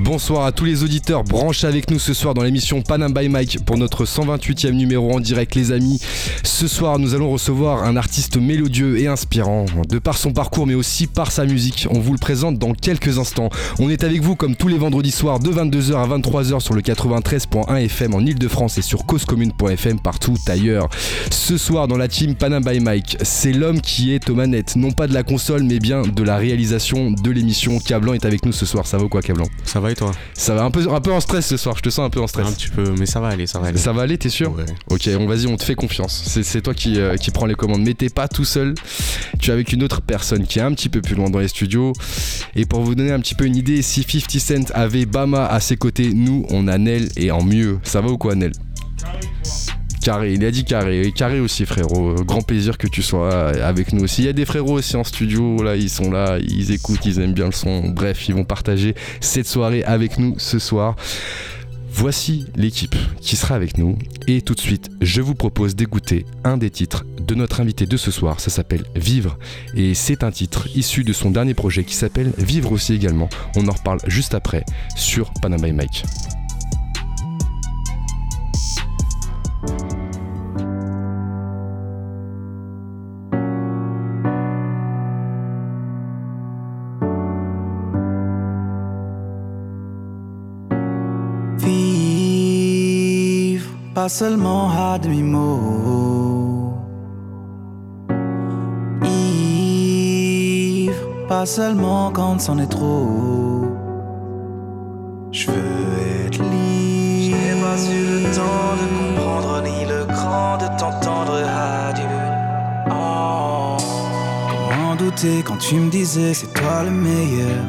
Bonsoir 0.00 0.44
à 0.44 0.52
tous 0.52 0.64
les 0.64 0.84
auditeurs 0.84 1.24
branchés 1.24 1.66
avec 1.66 1.90
nous 1.90 1.98
ce 1.98 2.14
soir 2.14 2.32
dans 2.32 2.42
l'émission 2.42 2.82
Panam 2.82 3.12
by 3.12 3.28
Mike 3.28 3.64
pour 3.64 3.76
notre 3.76 4.04
128e 4.04 4.70
numéro 4.70 5.12
en 5.12 5.18
direct 5.18 5.56
les 5.56 5.72
amis. 5.72 6.00
Ce 6.44 6.68
soir 6.68 7.00
nous 7.00 7.14
allons 7.14 7.30
recevoir 7.30 7.82
un 7.82 7.96
artiste 7.96 8.36
mélodieux 8.36 8.98
et 8.98 9.08
inspirant 9.08 9.66
de 9.88 9.98
par 9.98 10.16
son 10.16 10.32
parcours 10.32 10.68
mais 10.68 10.74
aussi 10.74 11.08
par 11.08 11.32
sa 11.32 11.44
musique. 11.44 11.88
On 11.90 11.98
vous 11.98 12.12
le 12.12 12.18
présente 12.18 12.58
dans 12.58 12.74
quelques 12.74 13.18
instants. 13.18 13.50
On 13.80 13.90
est 13.90 14.04
avec 14.04 14.22
vous 14.22 14.36
comme 14.36 14.54
tous 14.54 14.68
les 14.68 14.78
vendredis 14.78 15.10
soirs 15.10 15.40
de 15.40 15.50
22h 15.50 15.96
à 15.96 16.06
23h 16.06 16.60
sur 16.60 16.74
le 16.74 16.80
93.1 16.80 17.76
FM 17.84 18.14
en 18.14 18.20
Ile-de-France 18.20 18.78
et 18.78 18.82
sur 18.82 19.04
causecommune.fm 19.04 19.98
partout 19.98 20.36
ailleurs. 20.46 20.88
Ce 21.30 21.58
soir 21.58 21.88
dans 21.88 21.96
la 21.96 22.06
team 22.06 22.36
Panam 22.36 22.62
by 22.62 22.78
Mike, 22.78 23.18
c'est 23.22 23.52
l'homme 23.52 23.80
qui 23.80 24.12
est 24.14 24.30
aux 24.30 24.36
manettes, 24.36 24.76
non 24.76 24.92
pas 24.92 25.08
de 25.08 25.14
la 25.14 25.24
console 25.24 25.64
mais 25.64 25.80
bien 25.80 26.02
de 26.02 26.22
la 26.22 26.36
réalisation 26.36 27.10
de 27.10 27.30
l'émission. 27.32 27.80
Cablan 27.80 28.14
est 28.14 28.24
avec 28.24 28.46
nous 28.46 28.52
ce 28.52 28.64
soir. 28.64 28.86
Ça 28.86 28.96
va 28.96 29.04
ou 29.04 29.08
quoi 29.08 29.22
Cablan? 29.22 29.46
Ça 29.64 29.80
va 29.80 29.87
et 29.90 29.94
toi 29.94 30.12
Ça 30.34 30.54
va 30.54 30.64
un 30.64 30.70
peu, 30.70 30.86
un 30.92 31.00
peu 31.00 31.12
en 31.12 31.20
stress 31.20 31.46
ce 31.46 31.56
soir, 31.56 31.76
je 31.76 31.82
te 31.82 31.90
sens 31.90 32.06
un 32.06 32.10
peu 32.10 32.20
en 32.20 32.26
stress. 32.26 32.46
Un 32.46 32.52
petit 32.52 32.68
peu, 32.68 32.92
mais 32.98 33.06
ça 33.06 33.20
va 33.20 33.28
aller, 33.28 33.46
ça 33.46 33.58
va 33.58 33.68
aller. 33.68 33.78
Ça 33.78 33.92
va 33.92 34.02
aller, 34.02 34.18
t'es 34.18 34.28
sûr 34.28 34.52
Ouais. 34.54 34.64
Ok, 34.90 35.08
on 35.18 35.26
vas-y, 35.26 35.46
on 35.46 35.56
te 35.56 35.64
fait 35.64 35.74
confiance. 35.74 36.22
C'est- 36.26 36.42
C'est 36.42 36.62
toi 36.62 36.74
qui, 36.74 36.98
euh, 37.00 37.16
qui 37.16 37.30
prends 37.30 37.46
les 37.46 37.54
commandes. 37.54 37.82
Mais 37.82 37.94
t'es 37.94 38.08
pas 38.08 38.28
tout 38.28 38.44
seul. 38.44 38.74
Tu 39.38 39.50
es 39.50 39.52
avec 39.52 39.72
une 39.72 39.82
autre 39.82 40.00
personne 40.00 40.46
qui 40.46 40.58
est 40.58 40.62
un 40.62 40.72
petit 40.72 40.88
peu 40.88 41.00
plus 41.02 41.14
loin 41.14 41.30
dans 41.30 41.38
les 41.40 41.48
studios. 41.48 41.92
Et 42.56 42.64
pour 42.66 42.80
vous 42.82 42.94
donner 42.94 43.12
un 43.12 43.20
petit 43.20 43.34
peu 43.34 43.44
une 43.44 43.56
idée, 43.56 43.82
si 43.82 44.02
50 44.02 44.38
Cent 44.40 44.70
avait 44.74 45.06
Bama 45.06 45.46
à 45.46 45.60
ses 45.60 45.76
côtés, 45.76 46.12
nous, 46.14 46.46
on 46.50 46.68
a 46.68 46.78
Nel 46.78 47.08
et 47.16 47.30
en 47.30 47.42
mieux. 47.42 47.78
Ça 47.82 48.00
va 48.00 48.08
ou 48.08 48.18
quoi, 48.18 48.34
Nel? 48.34 48.52
Carré, 50.08 50.32
il 50.32 50.44
a 50.46 50.50
dit 50.50 50.64
carré, 50.64 51.12
carré 51.14 51.38
aussi 51.38 51.66
frérot, 51.66 52.14
grand 52.24 52.40
plaisir 52.40 52.78
que 52.78 52.86
tu 52.86 53.02
sois 53.02 53.50
avec 53.62 53.92
nous 53.92 54.04
aussi. 54.04 54.22
Il 54.22 54.24
y 54.24 54.30
a 54.30 54.32
des 54.32 54.46
frérots 54.46 54.78
aussi 54.78 54.96
en 54.96 55.04
studio, 55.04 55.62
là 55.62 55.76
ils 55.76 55.90
sont 55.90 56.10
là, 56.10 56.38
ils 56.40 56.72
écoutent, 56.72 57.04
ils 57.04 57.20
aiment 57.20 57.34
bien 57.34 57.44
le 57.44 57.52
son, 57.52 57.90
bref 57.90 58.26
ils 58.26 58.34
vont 58.34 58.44
partager 58.44 58.94
cette 59.20 59.46
soirée 59.46 59.84
avec 59.84 60.18
nous 60.18 60.34
ce 60.38 60.58
soir. 60.58 60.96
Voici 61.92 62.46
l'équipe 62.56 62.96
qui 63.20 63.36
sera 63.36 63.54
avec 63.54 63.76
nous 63.76 63.98
et 64.26 64.40
tout 64.40 64.54
de 64.54 64.60
suite 64.60 64.88
je 65.02 65.20
vous 65.20 65.34
propose 65.34 65.76
d'écouter 65.76 66.24
un 66.42 66.56
des 66.56 66.70
titres 66.70 67.04
de 67.20 67.34
notre 67.34 67.60
invité 67.60 67.84
de 67.84 67.98
ce 67.98 68.10
soir, 68.10 68.40
ça 68.40 68.48
s'appelle 68.48 68.84
Vivre 68.96 69.38
et 69.74 69.92
c'est 69.92 70.24
un 70.24 70.30
titre 70.30 70.68
issu 70.74 71.04
de 71.04 71.12
son 71.12 71.30
dernier 71.30 71.52
projet 71.52 71.84
qui 71.84 71.94
s'appelle 71.94 72.32
Vivre 72.38 72.72
aussi 72.72 72.94
également. 72.94 73.28
On 73.56 73.68
en 73.68 73.72
reparle 73.72 74.00
juste 74.06 74.32
après 74.32 74.64
sur 74.96 75.30
Panama 75.42 75.70
Mike. 75.70 76.04
Pas 93.98 94.08
seulement 94.08 94.70
à 94.70 94.96
demi-mot. 94.96 96.72
Ivre, 99.04 100.06
pas 101.26 101.44
seulement 101.46 102.12
quand 102.12 102.40
c'en 102.40 102.58
est 102.58 102.68
trop. 102.68 103.66
Je 105.32 105.50
veux 105.50 106.26
être 106.26 106.40
libre. 106.44 106.54
Je 107.24 107.32
n'ai 107.32 107.56
pas 107.60 107.78
eu 107.92 108.04
le 108.22 108.30
temps 108.38 108.74
de 108.80 108.86
comprendre 108.94 109.54
ni 109.68 109.78
le 109.84 110.00
cran 110.04 110.58
de 110.62 110.68
t'entendre 110.78 111.36
adieu. 111.88 112.22
Oh. 112.92 113.78
Comment 114.68 114.94
douter 114.94 115.42
quand 115.44 115.58
tu 115.58 115.74
me 115.74 115.90
disais 115.90 116.34
c'est 116.34 116.54
toi 116.54 116.84
le 116.84 116.92
meilleur? 116.92 117.64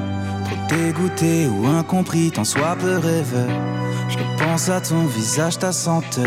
Trop 0.46 0.60
dégoûté 0.76 1.48
ou 1.48 1.66
incompris, 1.66 2.30
tant 2.30 2.44
soit 2.44 2.76
peu 2.80 2.98
rêveur. 3.00 3.79
Je 4.10 4.18
repense 4.18 4.70
à 4.70 4.82
ton 4.82 5.06
visage, 5.06 5.60
ta 5.60 5.72
senteur. 5.72 6.26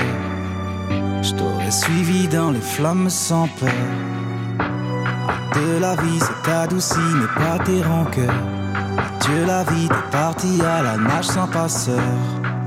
Je 1.21 1.33
t'aurais 1.35 1.71
suivi 1.71 2.29
dans 2.29 2.51
les 2.51 2.61
flammes 2.61 3.11
sans 3.11 3.49
peur. 3.61 3.69
De 5.55 5.81
la 5.81 5.97
vie, 5.97 6.21
c'est 6.21 6.51
adouci, 6.51 7.01
mais 7.17 7.45
pas 7.45 7.63
tes 7.65 7.83
rancœurs. 7.83 8.31
Adieu 8.99 9.47
la 9.47 9.65
vie, 9.65 9.89
t'es 9.89 10.11
parti 10.11 10.61
à 10.63 10.83
la 10.83 10.97
nage 10.97 11.27
sans 11.27 11.49
passeur. 11.49 12.01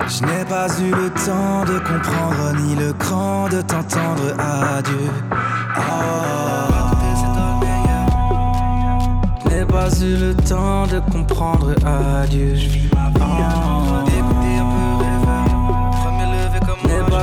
Je 0.07 0.21
n'ai 0.25 0.45
pas 0.45 0.67
eu 0.79 0.91
le 0.91 1.09
temps 1.09 1.63
de 1.65 1.79
comprendre, 1.79 2.53
ni 2.61 2.75
le 2.75 2.93
cran 2.93 3.47
de 3.49 3.61
t'entendre 3.61 4.33
adieu. 4.77 5.09
Oh. 5.77 5.81
Je 9.43 9.49
n'ai 9.49 9.65
pas 9.65 9.89
eu 9.99 10.17
le 10.17 10.35
temps 10.35 10.85
de 10.87 10.99
comprendre 11.11 11.73
adieu. 12.21 12.55
Je 12.55 12.85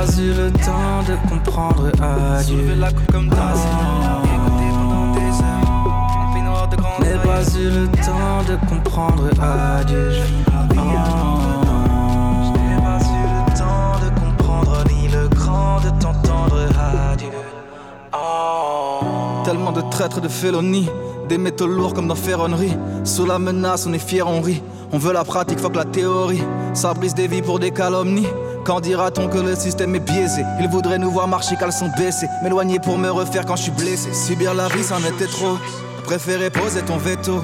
pas 0.05 0.21
eu 0.21 0.33
le 0.33 0.51
temps 0.51 1.03
de 1.07 1.15
comprendre 1.29 1.87
adieu. 2.01 2.57
Soulever 2.57 2.75
la 2.75 2.91
coupe 2.91 3.11
comme 3.11 3.29
Je 6.99 7.03
n'ai 7.03 7.17
pas 7.19 7.43
eu 7.57 7.69
le 7.69 7.87
temps 7.87 8.43
de 8.47 8.55
comprendre 8.69 9.29
adieu. 9.41 10.11
Je 10.11 10.51
l'envers. 10.51 11.05
Je 12.43 12.51
n'ai 12.59 12.77
pas 12.81 12.99
eu 12.99 13.23
le 13.29 13.57
temps 13.57 13.95
de 14.03 14.09
comprendre 14.19 14.83
ni 14.89 15.07
le 15.07 15.27
cran 15.29 15.79
de 15.79 15.89
t'entendre 16.01 16.57
adieu. 17.11 17.29
Oh. 18.13 19.43
Tellement 19.45 19.71
de 19.71 19.81
traîtres 19.89 20.21
de 20.21 20.27
félonie, 20.27 20.89
des 21.29 21.37
métaux 21.37 21.67
lourds 21.67 21.93
comme 21.93 22.07
dans 22.07 22.15
ferronnerie. 22.15 22.77
Sous 23.03 23.25
la 23.25 23.39
menace, 23.39 23.85
on 23.87 23.93
est 23.93 23.99
fier, 23.99 24.27
on 24.27 24.41
rit. 24.41 24.61
On 24.91 24.97
veut 24.97 25.13
la 25.13 25.23
pratique, 25.23 25.59
faut 25.59 25.69
que 25.69 25.77
la 25.77 25.85
théorie. 25.85 26.43
Ça 26.73 26.93
brise 26.93 27.13
des 27.13 27.27
vies 27.27 27.41
pour 27.41 27.59
des 27.59 27.71
calomnies. 27.71 28.27
Quand 28.65 28.79
dira-t-on 28.79 29.27
que 29.27 29.39
le 29.39 29.55
système 29.55 29.93
est 29.95 29.99
biaisé? 29.99 30.45
Ils 30.61 30.69
voudraient 30.69 30.97
nous 30.97 31.11
voir 31.11 31.27
marcher 31.27 31.57
caleçon 31.57 31.89
baissé. 31.97 32.27
M'éloigner 32.41 32.79
pour 32.79 32.97
me 32.97 33.09
refaire 33.09 33.45
quand 33.45 33.57
je 33.57 33.63
suis 33.63 33.71
blessé. 33.71 34.13
Subir 34.13 34.53
la 34.53 34.69
vie, 34.69 34.83
c'en 34.83 34.99
était 34.99 35.27
trop. 35.27 35.57
Préférer 36.05 36.49
poser 36.49 36.81
ton 36.81 36.97
veto. 36.97 37.43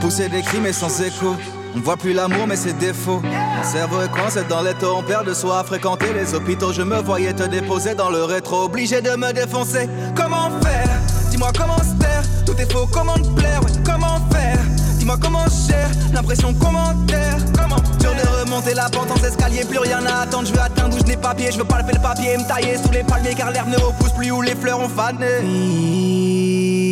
Pousser 0.00 0.28
des 0.28 0.42
cris 0.42 0.60
mais 0.62 0.72
sans 0.72 1.02
écho. 1.02 1.34
On 1.74 1.80
voit 1.80 1.96
plus 1.96 2.12
l'amour 2.12 2.46
mais 2.46 2.56
ses 2.56 2.72
défauts. 2.72 3.20
Mon 3.20 3.64
cerveau 3.64 4.02
est 4.02 4.10
coincé 4.10 4.42
dans 4.48 4.62
les 4.62 4.74
taux. 4.74 4.94
On 4.96 5.02
perd 5.02 5.26
de 5.26 5.34
soi 5.34 5.58
à 5.58 5.64
fréquenter 5.64 6.12
les 6.12 6.34
hôpitaux. 6.34 6.72
Je 6.72 6.82
me 6.82 7.00
voyais 7.02 7.32
te 7.32 7.44
déposer 7.44 7.96
dans 7.96 8.10
le 8.10 8.22
rétro. 8.22 8.64
Obligé 8.64 9.00
de 9.00 9.10
me 9.16 9.32
défoncer. 9.32 9.88
Comment 10.14 10.50
faire? 10.62 10.88
Dis-moi 11.30 11.50
comment 11.56 11.78
se 11.78 11.98
taire. 11.98 12.22
Tout 12.46 12.54
est 12.56 12.72
faux, 12.72 12.86
comment 12.92 13.14
te 13.14 13.28
plaire? 13.30 13.60
Comment 13.84 14.20
faire? 14.30 14.58
Dis-moi 14.98 15.16
comment 15.20 15.44
je 15.46 15.72
gère 15.72 15.90
l'impression 16.12 16.54
commentaire. 16.54 17.38
Comment? 17.58 17.76
Dur 17.98 18.12
de 18.14 18.39
remonter 18.50 18.74
la 18.74 18.88
pente 18.88 19.10
en 19.10 19.16
escalier, 19.24 19.64
plus 19.64 19.78
rien 19.78 20.04
à 20.06 20.22
attendre. 20.22 20.46
Je 20.46 20.52
veux 20.52 20.60
atteindre 20.60 20.96
où 20.96 20.98
je 20.98 21.04
n'ai 21.04 21.16
pas 21.16 21.34
pied, 21.34 21.50
je 21.52 21.58
veux 21.58 21.64
palper 21.64 21.92
le 21.94 22.00
papier, 22.00 22.36
me 22.36 22.46
tailler 22.46 22.76
sous 22.76 22.90
les 22.90 23.04
palmiers 23.04 23.34
car 23.34 23.50
l'herbe 23.52 23.68
ne 23.68 23.76
repousse 23.76 24.12
plus 24.12 24.30
où 24.32 24.42
les 24.42 24.54
fleurs 24.54 24.80
ont 24.80 24.88
fané. 24.88 25.40
Vivre, 25.42 26.82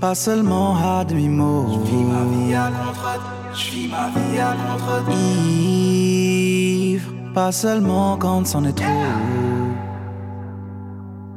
pas 0.00 0.14
seulement 0.14 0.76
à 0.76 1.04
demi-mot. 1.04 1.66
Je 1.72 1.80
vis 1.90 2.04
ma 2.04 2.24
vie 2.24 2.54
à 2.54 2.70
contre 2.70 3.20
je 3.52 3.70
vis 3.72 3.88
ma 3.88 4.08
vie 4.14 4.38
à 4.38 4.54
contre 4.54 5.10
Ivre, 5.12 7.10
pas 7.34 7.52
seulement 7.52 8.16
quand 8.16 8.46
c'en 8.46 8.64
est 8.64 8.76
trop. 8.76 8.86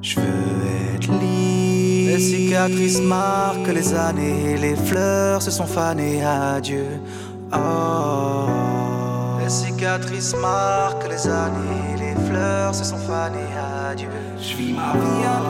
Je 0.02 0.20
veux 0.20 0.96
être 0.96 1.12
libre. 1.12 2.12
Les 2.12 2.20
cicatrices 2.20 3.02
marquent 3.02 3.74
les 3.74 3.96
années, 3.96 4.58
les 4.58 4.76
fleurs 4.76 5.42
se 5.42 5.50
sont 5.50 5.66
fanées. 5.66 6.24
Adieu. 6.24 6.86
Oh. 7.52 8.63
Les 9.44 9.50
cicatrices 9.50 10.34
marquent 10.36 11.10
les 11.10 11.28
années, 11.28 11.98
les 11.98 12.16
fleurs 12.28 12.74
se 12.74 12.86
sont 12.86 12.98
fanées. 12.98 13.40
Adieu. 13.90 14.08
Je 14.40 14.56
vis 14.56 14.72
ma 14.72 14.94
vie 14.94 15.26
à 15.26 15.42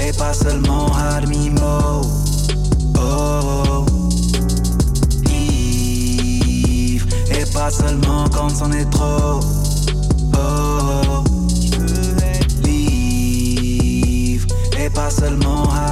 et 0.00 0.12
pas 0.16 0.32
seulement 0.32 0.86
à 0.94 1.20
demi-mot. 1.20 2.02
Oh. 3.00 3.84
Ivre 5.28 7.06
et 7.32 7.44
pas 7.52 7.70
seulement 7.72 8.28
quand 8.32 8.50
c'en 8.50 8.70
est 8.70 8.88
trop. 8.88 9.55
Pas 14.96 15.10
seulement 15.10 15.64
à. 15.74 15.86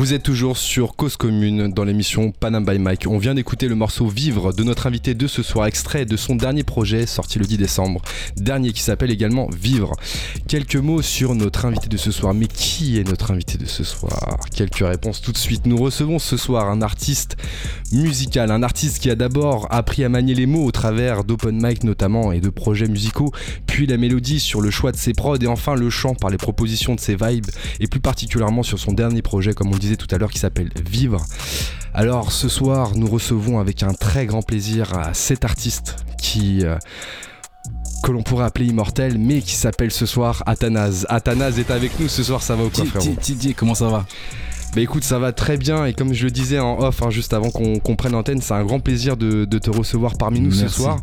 Vous 0.00 0.14
êtes 0.14 0.22
toujours 0.22 0.56
sur 0.56 0.96
Cause 0.96 1.18
Commune 1.18 1.74
dans 1.74 1.84
l'émission 1.84 2.32
Panam 2.32 2.64
by 2.64 2.78
Mike. 2.78 3.06
On 3.06 3.18
vient 3.18 3.34
d'écouter 3.34 3.68
le 3.68 3.74
morceau 3.74 4.06
Vivre 4.06 4.54
de 4.54 4.62
notre 4.62 4.86
invité 4.86 5.12
de 5.12 5.26
ce 5.26 5.42
soir, 5.42 5.66
extrait 5.66 6.06
de 6.06 6.16
son 6.16 6.36
dernier 6.36 6.62
projet 6.62 7.04
sorti 7.04 7.38
le 7.38 7.44
10 7.44 7.58
décembre. 7.58 8.00
Dernier 8.38 8.72
qui 8.72 8.80
s'appelle 8.80 9.10
également 9.10 9.50
Vivre. 9.50 9.92
Quelques 10.48 10.76
mots 10.76 11.02
sur 11.02 11.34
notre 11.34 11.66
invité 11.66 11.88
de 11.88 11.98
ce 11.98 12.12
soir. 12.12 12.32
Mais 12.32 12.46
qui 12.46 12.98
est 12.98 13.06
notre 13.06 13.30
invité 13.30 13.58
de 13.58 13.66
ce 13.66 13.84
soir? 13.84 14.38
Quelques 14.56 14.78
réponses 14.78 15.20
tout 15.20 15.32
de 15.32 15.36
suite. 15.36 15.66
Nous 15.66 15.76
recevons 15.76 16.18
ce 16.18 16.38
soir 16.38 16.70
un 16.70 16.80
artiste 16.80 17.36
musical, 17.92 18.50
un 18.52 18.62
artiste 18.62 19.00
qui 19.00 19.10
a 19.10 19.14
d'abord 19.14 19.66
appris 19.70 20.02
à 20.02 20.08
manier 20.08 20.34
les 20.34 20.46
mots 20.46 20.64
au 20.64 20.70
travers 20.70 21.24
d'open 21.24 21.60
mic 21.60 21.84
notamment 21.84 22.32
et 22.32 22.40
de 22.40 22.48
projets 22.48 22.88
musicaux, 22.88 23.32
puis 23.66 23.86
la 23.86 23.98
mélodie 23.98 24.40
sur 24.40 24.62
le 24.62 24.70
choix 24.70 24.92
de 24.92 24.96
ses 24.96 25.12
prods 25.12 25.36
et 25.36 25.46
enfin 25.46 25.74
le 25.74 25.90
chant 25.90 26.14
par 26.14 26.30
les 26.30 26.38
propositions 26.38 26.94
de 26.94 27.00
ses 27.00 27.16
vibes 27.16 27.50
et 27.80 27.86
plus 27.86 28.00
particulièrement 28.00 28.62
sur 28.62 28.78
son 28.78 28.92
dernier 28.92 29.20
projet 29.20 29.52
comme 29.52 29.68
on 29.68 29.72
le 29.72 29.78
disait 29.78 29.89
tout 29.96 30.08
à 30.10 30.18
l'heure 30.18 30.30
qui 30.30 30.38
s'appelle 30.38 30.70
Vivre. 30.88 31.24
Alors 31.94 32.32
ce 32.32 32.48
soir 32.48 32.94
nous 32.94 33.06
recevons 33.06 33.58
avec 33.58 33.82
un 33.82 33.94
très 33.94 34.26
grand 34.26 34.42
plaisir 34.42 34.92
cet 35.12 35.44
artiste 35.44 35.96
qui... 36.20 36.64
Euh, 36.64 36.76
que 38.02 38.12
l'on 38.12 38.22
pourrait 38.22 38.46
appeler 38.46 38.66
immortel, 38.66 39.18
mais 39.18 39.42
qui 39.42 39.54
s'appelle 39.54 39.90
ce 39.90 40.06
soir 40.06 40.42
Athanase. 40.46 41.06
Athanase 41.10 41.58
est 41.58 41.70
avec 41.70 42.00
nous 42.00 42.08
ce 42.08 42.22
soir, 42.22 42.42
ça 42.42 42.56
va 42.56 42.64
ou 42.64 42.70
quoi, 42.70 42.86
frérot? 42.86 43.14
Didier, 43.20 43.52
comment 43.52 43.74
ça 43.74 43.88
va? 43.88 44.06
Bah 44.74 44.80
écoute, 44.82 45.02
ça 45.02 45.18
va 45.18 45.32
très 45.32 45.56
bien 45.56 45.84
et 45.84 45.94
comme 45.94 46.14
je 46.14 46.24
le 46.24 46.30
disais 46.30 46.60
en 46.60 46.78
off, 46.78 47.02
hein, 47.02 47.10
juste 47.10 47.32
avant 47.32 47.50
qu'on 47.50 47.96
prenne 47.96 48.12
l'antenne, 48.12 48.40
c'est 48.40 48.54
un 48.54 48.64
grand 48.64 48.78
plaisir 48.78 49.16
de, 49.16 49.44
te 49.44 49.70
recevoir 49.70 50.16
parmi 50.16 50.40
nous 50.40 50.52
ce 50.52 50.68
soir 50.68 50.98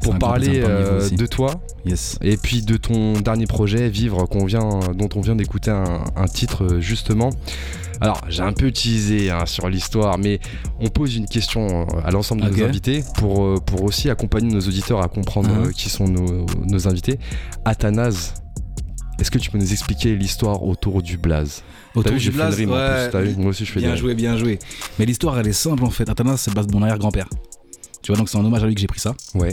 pour 0.00 0.18
parler 0.18 0.62
euh, 0.64 1.08
de 1.10 1.26
toi 1.26 1.60
yes. 1.84 2.18
et 2.22 2.36
puis 2.36 2.62
de 2.62 2.76
ton 2.76 3.20
dernier 3.20 3.46
projet, 3.46 3.90
Vivre, 3.90 4.26
vient, 4.46 4.80
dont 4.94 5.08
on 5.14 5.20
vient 5.20 5.36
d'écouter 5.36 5.70
un, 5.70 6.26
titre 6.26 6.64
euh, 6.64 6.80
justement. 6.80 7.30
Alors, 8.00 8.20
j'ai 8.28 8.42
un 8.42 8.52
peu 8.52 8.72
teasé 8.72 9.30
hein, 9.30 9.46
sur 9.46 9.68
l'histoire, 9.68 10.18
mais 10.18 10.40
on 10.80 10.88
pose 10.88 11.14
une 11.14 11.26
question 11.26 11.82
euh, 11.82 12.00
à 12.04 12.10
l'ensemble 12.10 12.42
de 12.42 12.48
nos 12.48 12.64
invités 12.64 13.04
pour, 13.18 13.62
pour 13.62 13.84
aussi 13.84 14.10
accompagner 14.10 14.52
nos 14.52 14.60
auditeurs 14.60 15.02
à 15.02 15.08
comprendre 15.08 15.68
uh-huh. 15.68 15.72
qui 15.72 15.88
sont 15.88 16.08
nos, 16.08 16.46
nos 16.66 16.88
invités. 16.88 17.20
Athanase, 17.64 18.34
est-ce 19.20 19.30
que 19.30 19.38
tu 19.38 19.50
peux 19.50 19.58
nous 19.58 19.72
expliquer 19.72 20.16
l'histoire 20.16 20.64
autour 20.64 21.02
du 21.02 21.16
blaze? 21.18 21.62
Autour 21.94 22.16
du 22.16 22.30
blaze, 22.30 22.58
ouais, 22.58 23.34
Moi 23.36 23.50
aussi, 23.50 23.64
je 23.64 23.72
fais 23.72 23.80
Bien 23.80 23.96
joué, 23.96 24.14
bien 24.14 24.36
joué. 24.36 24.58
Mais 24.98 25.06
l'histoire, 25.06 25.38
elle 25.38 25.48
est 25.48 25.52
simple 25.52 25.84
en 25.84 25.90
fait. 25.90 26.08
Athanas, 26.08 26.38
c'est 26.38 26.50
le 26.50 26.54
base 26.56 26.66
de 26.66 26.72
mon 26.72 26.82
arrière-grand-père. 26.82 27.28
Tu 28.02 28.10
vois, 28.10 28.18
donc 28.18 28.28
c'est 28.28 28.36
en 28.36 28.44
hommage 28.44 28.64
à 28.64 28.66
lui 28.66 28.74
que 28.74 28.80
j'ai 28.80 28.86
pris 28.86 29.00
ça. 29.00 29.14
Ouais. 29.34 29.52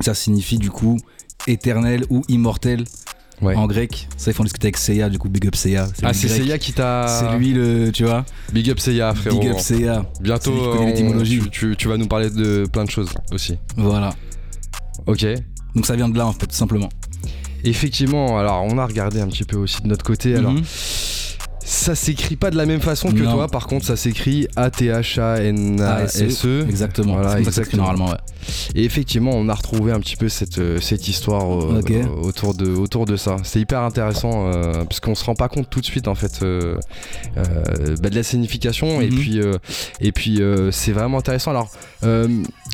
Ça 0.00 0.14
signifie 0.14 0.58
du 0.58 0.70
coup 0.70 0.98
éternel 1.46 2.04
ou 2.10 2.22
immortel. 2.28 2.84
En 3.42 3.66
grec, 3.66 4.08
ça 4.16 4.30
il 4.30 4.34
faut 4.34 4.40
en 4.40 4.44
discuter 4.44 4.68
avec 4.68 4.78
Seiya, 4.78 5.10
du 5.10 5.18
coup 5.18 5.28
big 5.28 5.46
up 5.46 5.54
Seiya. 5.54 5.86
Ah 6.02 6.14
c'est 6.14 6.28
Seiya 6.28 6.56
qui 6.56 6.72
t'a. 6.72 7.06
C'est 7.08 7.36
lui 7.36 7.52
le, 7.52 7.90
tu 7.92 8.04
vois. 8.04 8.24
Big 8.52 8.70
up 8.70 8.80
Seiya 8.80 9.14
frérot. 9.14 9.38
Big 9.38 9.50
up 9.50 9.58
Seiya. 9.58 10.06
Bientôt, 10.20 10.52
tu, 11.52 11.76
tu, 11.76 11.88
vas 11.88 11.96
nous 11.98 12.06
parler 12.06 12.30
de 12.30 12.64
plein 12.72 12.84
de 12.84 12.90
choses 12.90 13.10
aussi. 13.32 13.58
Voilà. 13.76 14.14
Ok. 15.06 15.26
Donc 15.74 15.84
ça 15.84 15.96
vient 15.96 16.08
de 16.08 16.16
là 16.16 16.26
en 16.26 16.32
fait, 16.32 16.46
tout 16.46 16.54
simplement. 16.54 16.88
Effectivement, 17.64 18.38
alors 18.38 18.62
on 18.64 18.78
a 18.78 18.86
regardé 18.86 19.20
un 19.20 19.26
petit 19.26 19.44
peu 19.44 19.56
aussi 19.56 19.82
de 19.82 19.88
notre 19.88 20.04
côté. 20.04 20.36
Alors, 20.36 20.52
mhm. 20.52 20.62
Ça 21.64 21.94
s'écrit 21.94 22.36
pas 22.36 22.50
de 22.50 22.56
la 22.56 22.66
même 22.66 22.80
façon 22.80 23.10
que 23.10 23.22
toi, 23.22 23.48
par 23.48 23.66
contre, 23.66 23.86
ça 23.86 23.96
s'écrit 23.96 24.46
A-T-H-A-N-A-S-E. 24.56 26.66
Exactement, 26.68 27.14
voilà, 27.14 27.40
exactement. 27.40 27.84
normalement, 27.84 28.10
ouais. 28.10 28.18
Et 28.74 28.84
effectivement, 28.84 29.32
on 29.32 29.48
a 29.48 29.54
retrouvé 29.54 29.92
un 29.92 30.00
petit 30.00 30.16
peu 30.16 30.28
cette, 30.28 30.58
euh, 30.58 30.80
cette 30.80 31.08
histoire 31.08 31.44
euh, 31.44 31.80
euh, 31.90 32.06
autour, 32.22 32.54
de, 32.54 32.68
autour 32.68 33.06
de 33.06 33.16
ça. 33.16 33.36
C'est 33.44 33.60
hyper 33.60 33.80
intéressant 33.80 34.50
parce 34.84 35.00
qu'on 35.00 35.14
se 35.14 35.24
rend 35.24 35.34
pas 35.34 35.48
compte 35.48 35.70
tout 35.70 35.80
de 35.80 35.86
suite 35.86 36.08
en 36.08 36.14
fait 36.14 36.40
bah, 36.42 38.10
de 38.10 38.14
la 38.14 38.22
signification 38.22 39.00
et 39.00 39.10
mhm. 39.10 39.18
puis, 39.18 39.40
et 40.00 40.12
puis 40.12 40.40
c'est 40.70 40.92
vraiment 40.92 41.18
intéressant. 41.18 41.50
Alors, 41.50 41.70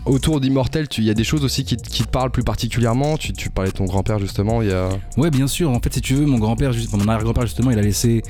autour 0.07 0.41
d'Immortel, 0.41 0.87
il 0.99 1.05
y 1.05 1.11
a 1.11 1.15
des 1.15 1.25
choses 1.25 1.45
aussi 1.45 1.65
qui, 1.65 1.77
qui, 1.77 2.03
te 2.03 2.09
parlent 2.09 2.31
plus 2.31 2.43
particulièrement. 2.43 3.17
Tu, 3.17 3.33
tu 3.33 3.51
parlais 3.51 3.71
de 3.71 3.77
ton 3.77 3.85
grand-père 3.85 4.19
justement. 4.19 4.63
Y 4.63 4.73
a... 4.73 4.89
Ouais, 5.17 5.31
bien 5.31 5.47
sûr. 5.47 5.71
En 5.71 5.81
fait, 5.81 5.93
si 5.93 6.01
tu 6.01 6.15
veux, 6.15 6.27
mon 6.27 6.39
grand-père, 6.39 6.73
mon 6.93 7.09
arrière-grand-père 7.09 7.47
justement, 7.47 7.71
il 7.71 7.79
a 7.79 7.83
laissé 7.83 8.23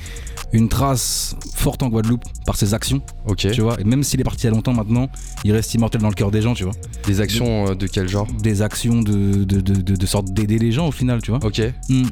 une 0.53 0.69
trace 0.69 1.35
forte 1.53 1.83
en 1.83 1.89
Guadeloupe 1.89 2.23
par 2.45 2.55
ses 2.55 2.73
actions. 2.73 3.01
Ok. 3.27 3.47
Tu 3.51 3.61
vois, 3.61 3.79
et 3.79 3.83
même 3.83 4.03
s'il 4.03 4.19
est 4.19 4.23
parti 4.23 4.43
il 4.43 4.45
y 4.45 4.47
a 4.49 4.51
longtemps 4.51 4.73
maintenant, 4.73 5.09
il 5.43 5.51
reste 5.53 5.73
immortel 5.73 6.01
dans 6.01 6.09
le 6.09 6.13
cœur 6.13 6.31
des 6.31 6.41
gens, 6.41 6.53
tu 6.53 6.63
vois. 6.63 6.73
Des 7.05 7.21
actions 7.21 7.73
de, 7.73 7.85
euh, 7.85 7.89
quel 7.91 8.07
genre? 8.07 8.27
Des 8.41 8.61
actions 8.61 9.01
de, 9.01 9.43
de, 9.43 9.61
de, 9.61 9.95
de 9.95 10.05
sorte 10.05 10.31
d'aider 10.33 10.59
les 10.59 10.71
gens 10.71 10.87
au 10.87 10.91
final, 10.91 11.21
tu 11.21 11.31
vois. 11.31 11.39
Ok. 11.43 11.61
Hmm. 11.89 12.07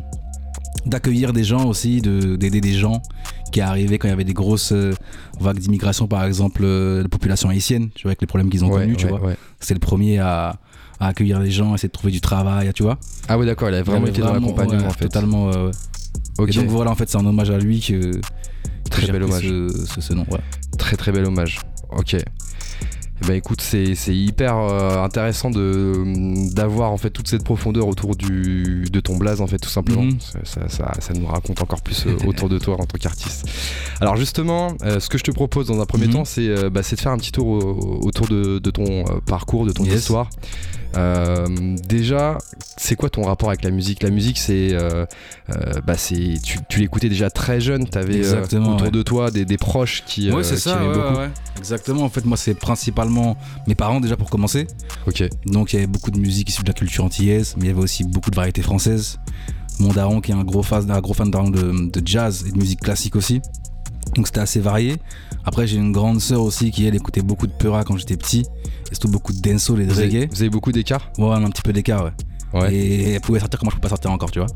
D'accueillir 0.85 1.33
des 1.33 1.43
gens 1.43 1.65
aussi, 1.65 2.01
d'aider 2.01 2.61
des 2.61 2.73
gens 2.73 3.01
qui 3.51 3.61
arrivaient 3.61 3.97
quand 3.97 4.07
il 4.07 4.11
y 4.11 4.13
avait 4.13 4.23
des 4.23 4.33
grosses 4.33 4.71
euh, 4.71 4.93
vagues 5.39 5.57
d'immigration, 5.57 6.07
par 6.07 6.23
exemple, 6.23 6.61
euh, 6.63 7.01
la 7.03 7.09
population 7.09 7.49
haïtienne, 7.49 7.89
tu 7.95 8.03
vois, 8.03 8.11
avec 8.11 8.21
les 8.21 8.27
problèmes 8.27 8.49
qu'ils 8.49 8.63
ont 8.63 8.69
connus, 8.69 8.95
tu 8.95 9.07
vois. 9.07 9.21
C'est 9.59 9.73
le 9.73 9.79
premier 9.79 10.19
à, 10.19 10.55
à, 10.99 11.07
accueillir 11.07 11.39
les 11.39 11.51
gens, 11.51 11.73
essayer 11.75 11.89
de 11.89 11.93
trouver 11.93 12.11
du 12.11 12.21
travail, 12.21 12.71
tu 12.73 12.83
vois. 12.83 12.97
Ah 13.27 13.37
ouais, 13.37 13.45
d'accord, 13.45 13.69
il 13.69 13.75
a 13.75 13.83
vraiment 13.83 14.07
été 14.07 14.21
dans 14.21 14.33
l'accompagnement 14.33 14.87
en 14.87 14.91
fait. 14.91 15.05
Totalement, 15.05 15.51
et 16.47 16.51
donc 16.51 16.67
voilà, 16.67 16.91
en 16.91 16.95
fait, 16.95 17.09
c'est 17.09 17.17
un 17.17 17.25
hommage 17.25 17.49
à 17.49 17.57
lui 17.57 17.79
que. 17.79 18.11
Très 18.89 19.11
bel 19.11 19.23
hommage. 19.23 19.43
Ce, 19.43 20.13
nom, 20.13 20.25
ouais. 20.31 20.39
Très 20.77 20.97
très 20.97 21.11
bel 21.11 21.25
hommage. 21.25 21.59
Ok. 21.91 22.15
Bah 23.27 23.35
écoute, 23.35 23.61
c'est 23.61 23.93
hyper 24.07 24.57
euh, 24.57 25.03
intéressant 25.03 25.49
de 25.49 26.53
d'avoir 26.53 26.91
en 26.91 26.97
fait 26.97 27.09
toute 27.09 27.27
cette 27.27 27.43
profondeur 27.43 27.87
autour 27.87 28.15
du 28.15 28.85
de 28.91 28.99
ton 28.99 29.17
blaze 29.17 29.41
en 29.41 29.47
fait 29.47 29.57
tout 29.57 29.69
simplement. 29.69 30.03
Mhm. 30.03 30.19
ça, 30.43 30.67
ça, 30.69 30.93
ça, 30.99 31.13
nous 31.13 31.25
raconte 31.25 31.61
encore 31.61 31.81
plus 31.81 32.05
euh, 32.07 32.15
autour 32.25 32.49
de 32.49 32.57
toi 32.57 32.75
en 32.79 32.85
tant 32.85 32.97
qu'artiste. 32.97 33.47
Alors 33.99 34.15
justement, 34.15 34.73
euh, 34.83 34.99
ce 34.99 35.09
que 35.09 35.17
je 35.17 35.23
te 35.23 35.31
propose 35.31 35.67
dans 35.67 35.81
un 35.81 35.85
premier 35.85 36.07
mhm. 36.07 36.13
temps, 36.13 36.25
c'est 36.25 36.47
bah, 36.69 36.81
de 36.81 36.95
faire 36.95 37.11
un 37.11 37.17
petit 37.17 37.31
tour 37.31 37.47
autour 38.05 38.27
de, 38.27 38.59
de 38.59 38.71
ton 38.71 39.03
parcours, 39.25 39.65
de 39.65 39.71
ton 39.71 39.83
histoire. 39.83 40.29
Euh, 40.97 41.47
déjà, 41.87 42.37
c'est 42.77 42.95
quoi 42.95 43.09
ton 43.09 43.23
rapport 43.23 43.49
avec 43.49 43.63
la 43.63 43.71
musique? 43.71 44.01
La 44.03 44.09
musique, 44.09 44.37
c'est, 44.37 44.73
euh, 44.73 45.05
euh, 45.49 45.81
bah, 45.85 45.95
c'est, 45.97 46.35
tu, 46.43 46.59
tu 46.67 46.79
l'écoutais 46.79 47.09
déjà 47.09 47.29
très 47.29 47.61
jeune. 47.61 47.87
T'avais 47.87 48.27
autour 48.57 48.91
de 48.91 49.03
toi 49.03 49.31
des, 49.31 49.45
des 49.45 49.57
proches 49.57 50.03
qui, 50.05 50.31
ouais, 50.31 50.43
c'est 50.43 50.57
ça, 50.57 50.77
beaucoup. 50.77 51.19
Exactement. 51.57 52.03
En 52.03 52.09
fait, 52.09 52.25
moi, 52.25 52.37
c'est 52.37 52.55
principalement 52.55 53.37
mes 53.67 53.75
parents 53.75 53.99
déjà 53.99 54.17
pour 54.17 54.29
commencer. 54.29 54.67
Ok. 55.07 55.23
Donc, 55.45 55.73
il 55.73 55.75
y 55.75 55.79
avait 55.79 55.87
beaucoup 55.87 56.11
de 56.11 56.19
musique 56.19 56.49
issue 56.49 56.63
de 56.63 56.69
la 56.69 56.73
culture 56.73 57.03
antillaise, 57.03 57.55
mais 57.57 57.65
il 57.65 57.67
y 57.67 57.71
avait 57.71 57.81
aussi 57.81 58.03
beaucoup 58.03 58.31
de 58.31 58.35
variétés 58.35 58.61
françaises. 58.61 59.19
Mon 59.79 59.93
daron 59.93 60.19
qui 60.19 60.31
est 60.31 60.35
un 60.35 60.43
gros 60.43 60.63
fan, 60.63 60.91
un 60.91 60.99
gros 60.99 61.13
fan 61.13 61.31
de, 61.31 61.89
de 61.89 62.01
jazz 62.05 62.43
et 62.47 62.51
de 62.51 62.57
musique 62.57 62.81
classique 62.81 63.15
aussi. 63.15 63.41
Donc 64.15 64.27
c'était 64.27 64.39
assez 64.39 64.59
varié. 64.59 64.97
Après, 65.45 65.67
j'ai 65.67 65.77
une 65.77 65.91
grande 65.91 66.19
sœur 66.19 66.41
aussi 66.41 66.71
qui, 66.71 66.85
elle, 66.85 66.95
écoutait 66.95 67.21
beaucoup 67.21 67.47
de 67.47 67.51
Peura 67.51 67.83
quand 67.83 67.97
j'étais 67.97 68.17
petit. 68.17 68.45
Et 68.91 68.95
surtout 68.95 69.09
beaucoup 69.09 69.33
de 69.33 69.39
dancehall 69.39 69.81
et 69.81 69.85
de 69.85 69.93
reggae. 69.93 70.27
vous 70.29 70.41
avez 70.41 70.49
beaucoup 70.49 70.71
d'écart? 70.71 71.11
Ouais, 71.17 71.33
un 71.33 71.49
petit 71.49 71.61
peu 71.61 71.73
d'écart, 71.73 72.05
ouais. 72.05 72.11
Ouais. 72.53 72.73
Et 72.73 73.11
elle 73.11 73.21
pouvait 73.21 73.39
sortir 73.39 73.59
comme 73.59 73.67
moi 73.67 73.71
je 73.71 73.77
peux 73.77 73.81
pas 73.81 73.89
sortir 73.89 74.11
encore, 74.11 74.31
tu 74.31 74.39
vois. 74.39 74.47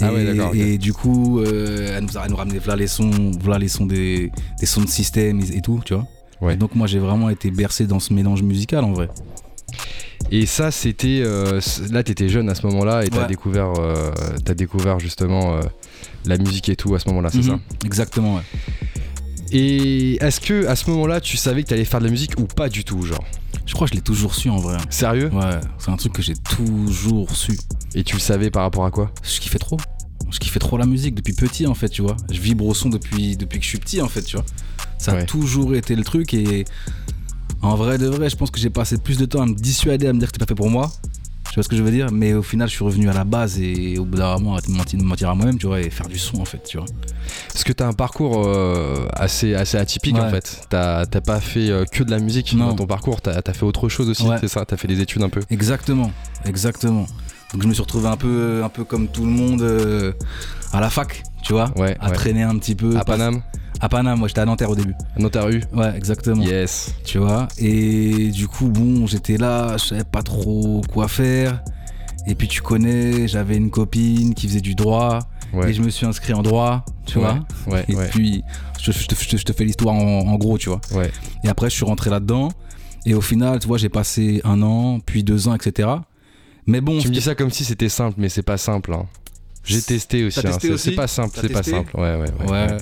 Ah 0.00 0.12
ouais, 0.12 0.24
d'accord. 0.24 0.54
Et 0.54 0.76
du 0.76 0.92
coup, 0.92 1.40
euh, 1.40 1.96
elle, 1.96 2.04
nous 2.04 2.18
a, 2.18 2.26
nous 2.26 2.36
ramené 2.36 2.58
voilà 2.58 2.76
les 2.76 2.88
sons, 2.88 3.30
voilà 3.40 3.58
les 3.58 3.68
sons 3.68 3.86
des, 3.86 4.32
des 4.58 4.66
sons 4.66 4.82
de 4.82 4.88
système 4.88 5.40
et, 5.40 5.60
tout, 5.60 5.80
tu 5.84 5.94
vois. 5.94 6.06
Ouais. 6.40 6.56
donc 6.56 6.76
moi 6.76 6.86
j'ai 6.86 7.00
vraiment 7.00 7.30
été 7.30 7.50
bercé 7.50 7.88
dans 7.88 7.98
ce 7.98 8.12
mélange 8.12 8.42
musical 8.42 8.84
en 8.84 8.92
vrai. 8.92 9.08
Et 10.30 10.46
ça, 10.46 10.70
c'était. 10.70 11.22
Euh, 11.24 11.60
là, 11.90 12.02
t'étais 12.02 12.28
jeune 12.28 12.48
à 12.48 12.54
ce 12.54 12.66
moment-là 12.66 13.04
et 13.04 13.08
t'as 13.08 13.26
découvert, 13.26 13.72
euh, 13.78 14.10
as 14.46 14.54
découvert 14.54 14.98
justement 14.98 15.58
la 16.26 16.38
musique 16.38 16.68
et 16.68 16.76
tout 16.76 16.94
à 16.94 16.98
ce 16.98 17.08
moment-là, 17.08 17.30
c'est 17.30 17.38
mhm. 17.38 17.44
ça 17.44 17.58
Exactement, 17.84 18.36
ouais. 18.36 18.42
Et 19.50 20.22
est-ce 20.22 20.40
que 20.40 20.66
à 20.66 20.76
ce 20.76 20.90
moment-là, 20.90 21.20
tu 21.20 21.36
savais 21.36 21.62
que 21.62 21.68
t'allais 21.68 21.84
faire 21.84 22.00
de 22.00 22.04
la 22.04 22.10
musique 22.10 22.38
ou 22.38 22.44
pas 22.44 22.68
du 22.68 22.84
tout, 22.84 23.02
genre 23.02 23.24
Je 23.64 23.74
crois 23.74 23.86
que 23.86 23.94
je 23.94 23.96
l'ai 23.96 24.04
toujours 24.04 24.34
su 24.34 24.50
en 24.50 24.58
vrai. 24.58 24.76
Sérieux? 24.90 25.30
Ouais, 25.32 25.60
c'est 25.78 25.90
un 25.90 25.96
truc 25.96 26.12
que 26.12 26.22
j'ai 26.22 26.34
toujours 26.36 27.34
su. 27.34 27.58
Et 27.94 28.04
tu 28.04 28.14
le 28.14 28.20
savais 28.20 28.50
par 28.50 28.62
rapport 28.62 28.84
à 28.84 28.90
quoi? 28.90 29.10
Je 29.22 29.40
kiffais 29.40 29.58
trop. 29.58 29.78
Je 30.30 30.38
kiffais 30.38 30.58
trop 30.58 30.76
la 30.76 30.84
musique 30.84 31.14
depuis 31.14 31.32
petit 31.32 31.66
en 31.66 31.74
fait, 31.74 31.88
tu 31.88 32.02
vois. 32.02 32.16
Je 32.30 32.40
vibre 32.40 32.66
au 32.66 32.74
son 32.74 32.90
depuis, 32.90 33.36
depuis 33.36 33.58
que 33.58 33.64
je 33.64 33.70
suis 33.70 33.78
petit 33.78 34.02
en 34.02 34.08
fait, 34.08 34.22
tu 34.22 34.36
vois. 34.36 34.44
Ça 34.98 35.12
a 35.12 35.22
toujours 35.22 35.74
été 35.74 35.94
le 35.94 36.04
truc 36.04 36.34
et 36.34 36.64
en 37.62 37.74
vrai 37.74 37.98
de 37.98 38.06
vrai, 38.06 38.28
je 38.28 38.36
pense 38.36 38.50
que 38.50 38.60
j'ai 38.60 38.70
passé 38.70 38.98
plus 38.98 39.16
de 39.16 39.24
temps 39.24 39.42
à 39.42 39.46
me 39.46 39.54
dissuader, 39.54 40.06
à 40.06 40.12
me 40.12 40.18
dire 40.18 40.28
que 40.28 40.34
c'était 40.34 40.44
pas 40.44 40.48
fait 40.48 40.54
pour 40.56 40.70
moi. 40.70 40.90
Tu 41.48 41.54
vois 41.54 41.62
ce 41.62 41.68
que 41.68 41.76
je 41.76 41.82
veux 41.82 41.90
dire? 41.90 42.10
Mais 42.12 42.34
au 42.34 42.42
final, 42.42 42.68
je 42.68 42.74
suis 42.74 42.84
revenu 42.84 43.08
à 43.08 43.12
la 43.12 43.24
base 43.24 43.58
et 43.60 43.98
au 43.98 44.04
bout 44.04 44.18
d'un 44.18 44.34
moment, 44.38 44.56
à 44.56 44.60
me 44.68 45.02
mentir, 45.02 45.30
à 45.30 45.34
moi-même, 45.34 45.58
tu 45.58 45.66
vois, 45.66 45.80
et 45.80 45.90
faire 45.90 46.08
du 46.08 46.18
son 46.18 46.40
en 46.40 46.44
fait, 46.44 46.62
tu 46.62 46.76
vois. 46.76 46.86
Parce 47.48 47.64
que 47.64 47.72
t'as 47.72 47.86
un 47.86 47.92
parcours 47.92 48.44
euh, 48.46 49.08
assez, 49.12 49.54
assez 49.54 49.76
atypique 49.76 50.16
en 50.16 50.30
fait. 50.30 50.66
T'as 50.68 51.06
pas 51.06 51.40
fait 51.40 51.70
euh, 51.70 51.84
que 51.84 52.02
de 52.04 52.10
la 52.10 52.18
musique 52.18 52.56
dans 52.56 52.74
ton 52.74 52.86
parcours, 52.86 53.20
t'as 53.20 53.40
as 53.44 53.52
fait 53.52 53.64
autre 53.64 53.88
chose 53.88 54.08
aussi, 54.08 54.26
c'est 54.40 54.48
ça? 54.48 54.64
T'as 54.64 54.76
fait 54.76 54.88
des 54.88 55.00
études 55.00 55.22
un 55.22 55.28
peu? 55.28 55.40
Exactement, 55.50 56.12
exactement. 56.44 57.06
Donc 57.52 57.62
je 57.62 57.68
me 57.68 57.72
suis 57.72 57.82
retrouvé 57.82 58.08
un 58.08 58.16
peu, 58.16 58.60
un 58.62 58.68
peu 58.68 58.84
comme 58.84 59.08
tout 59.08 59.24
le 59.24 59.30
monde 59.30 59.62
euh, 59.62 60.12
à 60.72 60.80
la 60.80 60.90
fac, 60.90 61.22
tu 61.42 61.54
vois, 61.54 61.72
à 62.00 62.10
traîner 62.10 62.42
un 62.42 62.58
petit 62.58 62.74
peu. 62.74 62.96
À 62.96 63.04
Paname? 63.04 63.42
À 63.80 63.88
Paname, 63.88 64.18
moi 64.18 64.28
j'étais 64.28 64.40
à 64.40 64.44
Nanterre 64.44 64.70
au 64.70 64.76
début. 64.76 64.94
À 65.16 65.20
Nanterre 65.20 65.46
Ouais, 65.46 65.96
exactement. 65.96 66.42
Yes. 66.42 66.94
Tu 67.04 67.18
vois, 67.18 67.48
et 67.58 68.30
du 68.30 68.48
coup, 68.48 68.68
bon, 68.68 69.06
j'étais 69.06 69.36
là, 69.36 69.76
je 69.76 69.84
savais 69.86 70.04
pas 70.04 70.22
trop 70.22 70.82
quoi 70.92 71.08
faire. 71.08 71.62
Et 72.26 72.34
puis 72.34 72.48
tu 72.48 72.60
connais, 72.60 73.28
j'avais 73.28 73.56
une 73.56 73.70
copine 73.70 74.34
qui 74.34 74.48
faisait 74.48 74.60
du 74.60 74.74
droit. 74.74 75.20
Et 75.66 75.72
je 75.72 75.80
me 75.80 75.88
suis 75.88 76.04
inscrit 76.04 76.34
en 76.34 76.42
droit, 76.42 76.84
tu 77.06 77.18
vois. 77.18 77.38
Ouais, 77.66 77.84
et 77.88 77.94
puis, 78.10 78.42
je, 78.80 78.92
te, 78.92 79.52
fais 79.52 79.64
l'histoire 79.64 79.94
en, 79.94 80.36
gros, 80.36 80.58
tu 80.58 80.68
vois. 80.68 80.80
Ouais. 80.92 81.10
Et 81.42 81.48
après, 81.48 81.70
je 81.70 81.74
suis 81.74 81.86
rentré 81.86 82.10
là-dedans. 82.10 82.50
Et 83.06 83.14
au 83.14 83.22
final, 83.22 83.58
tu 83.58 83.66
vois, 83.66 83.78
j'ai 83.78 83.88
passé 83.88 84.42
un 84.44 84.60
an, 84.60 85.00
puis 85.00 85.24
deux 85.24 85.48
ans, 85.48 85.54
etc. 85.54 85.88
Mais 86.66 86.82
bon. 86.82 86.98
Tu 86.98 87.08
me 87.08 87.14
dis 87.14 87.22
ça 87.22 87.34
comme 87.34 87.50
si 87.50 87.64
c'était 87.64 87.88
simple, 87.88 88.16
mais 88.18 88.28
c'est 88.28 88.42
pas 88.42 88.58
simple. 88.58 88.92
Hein. 88.92 89.06
J'ai 89.64 89.80
testé 89.80 90.24
aussi. 90.24 90.40
Hein. 90.46 90.58
C'est 90.76 90.92
pas 90.92 91.06
simple, 91.06 91.38
c'est 91.40 91.48
pas 91.48 91.62
simple. 91.62 91.96
Ouais, 91.96 92.16
ouais, 92.16 92.30
ouais. 92.40 92.50
ouais. 92.50 92.76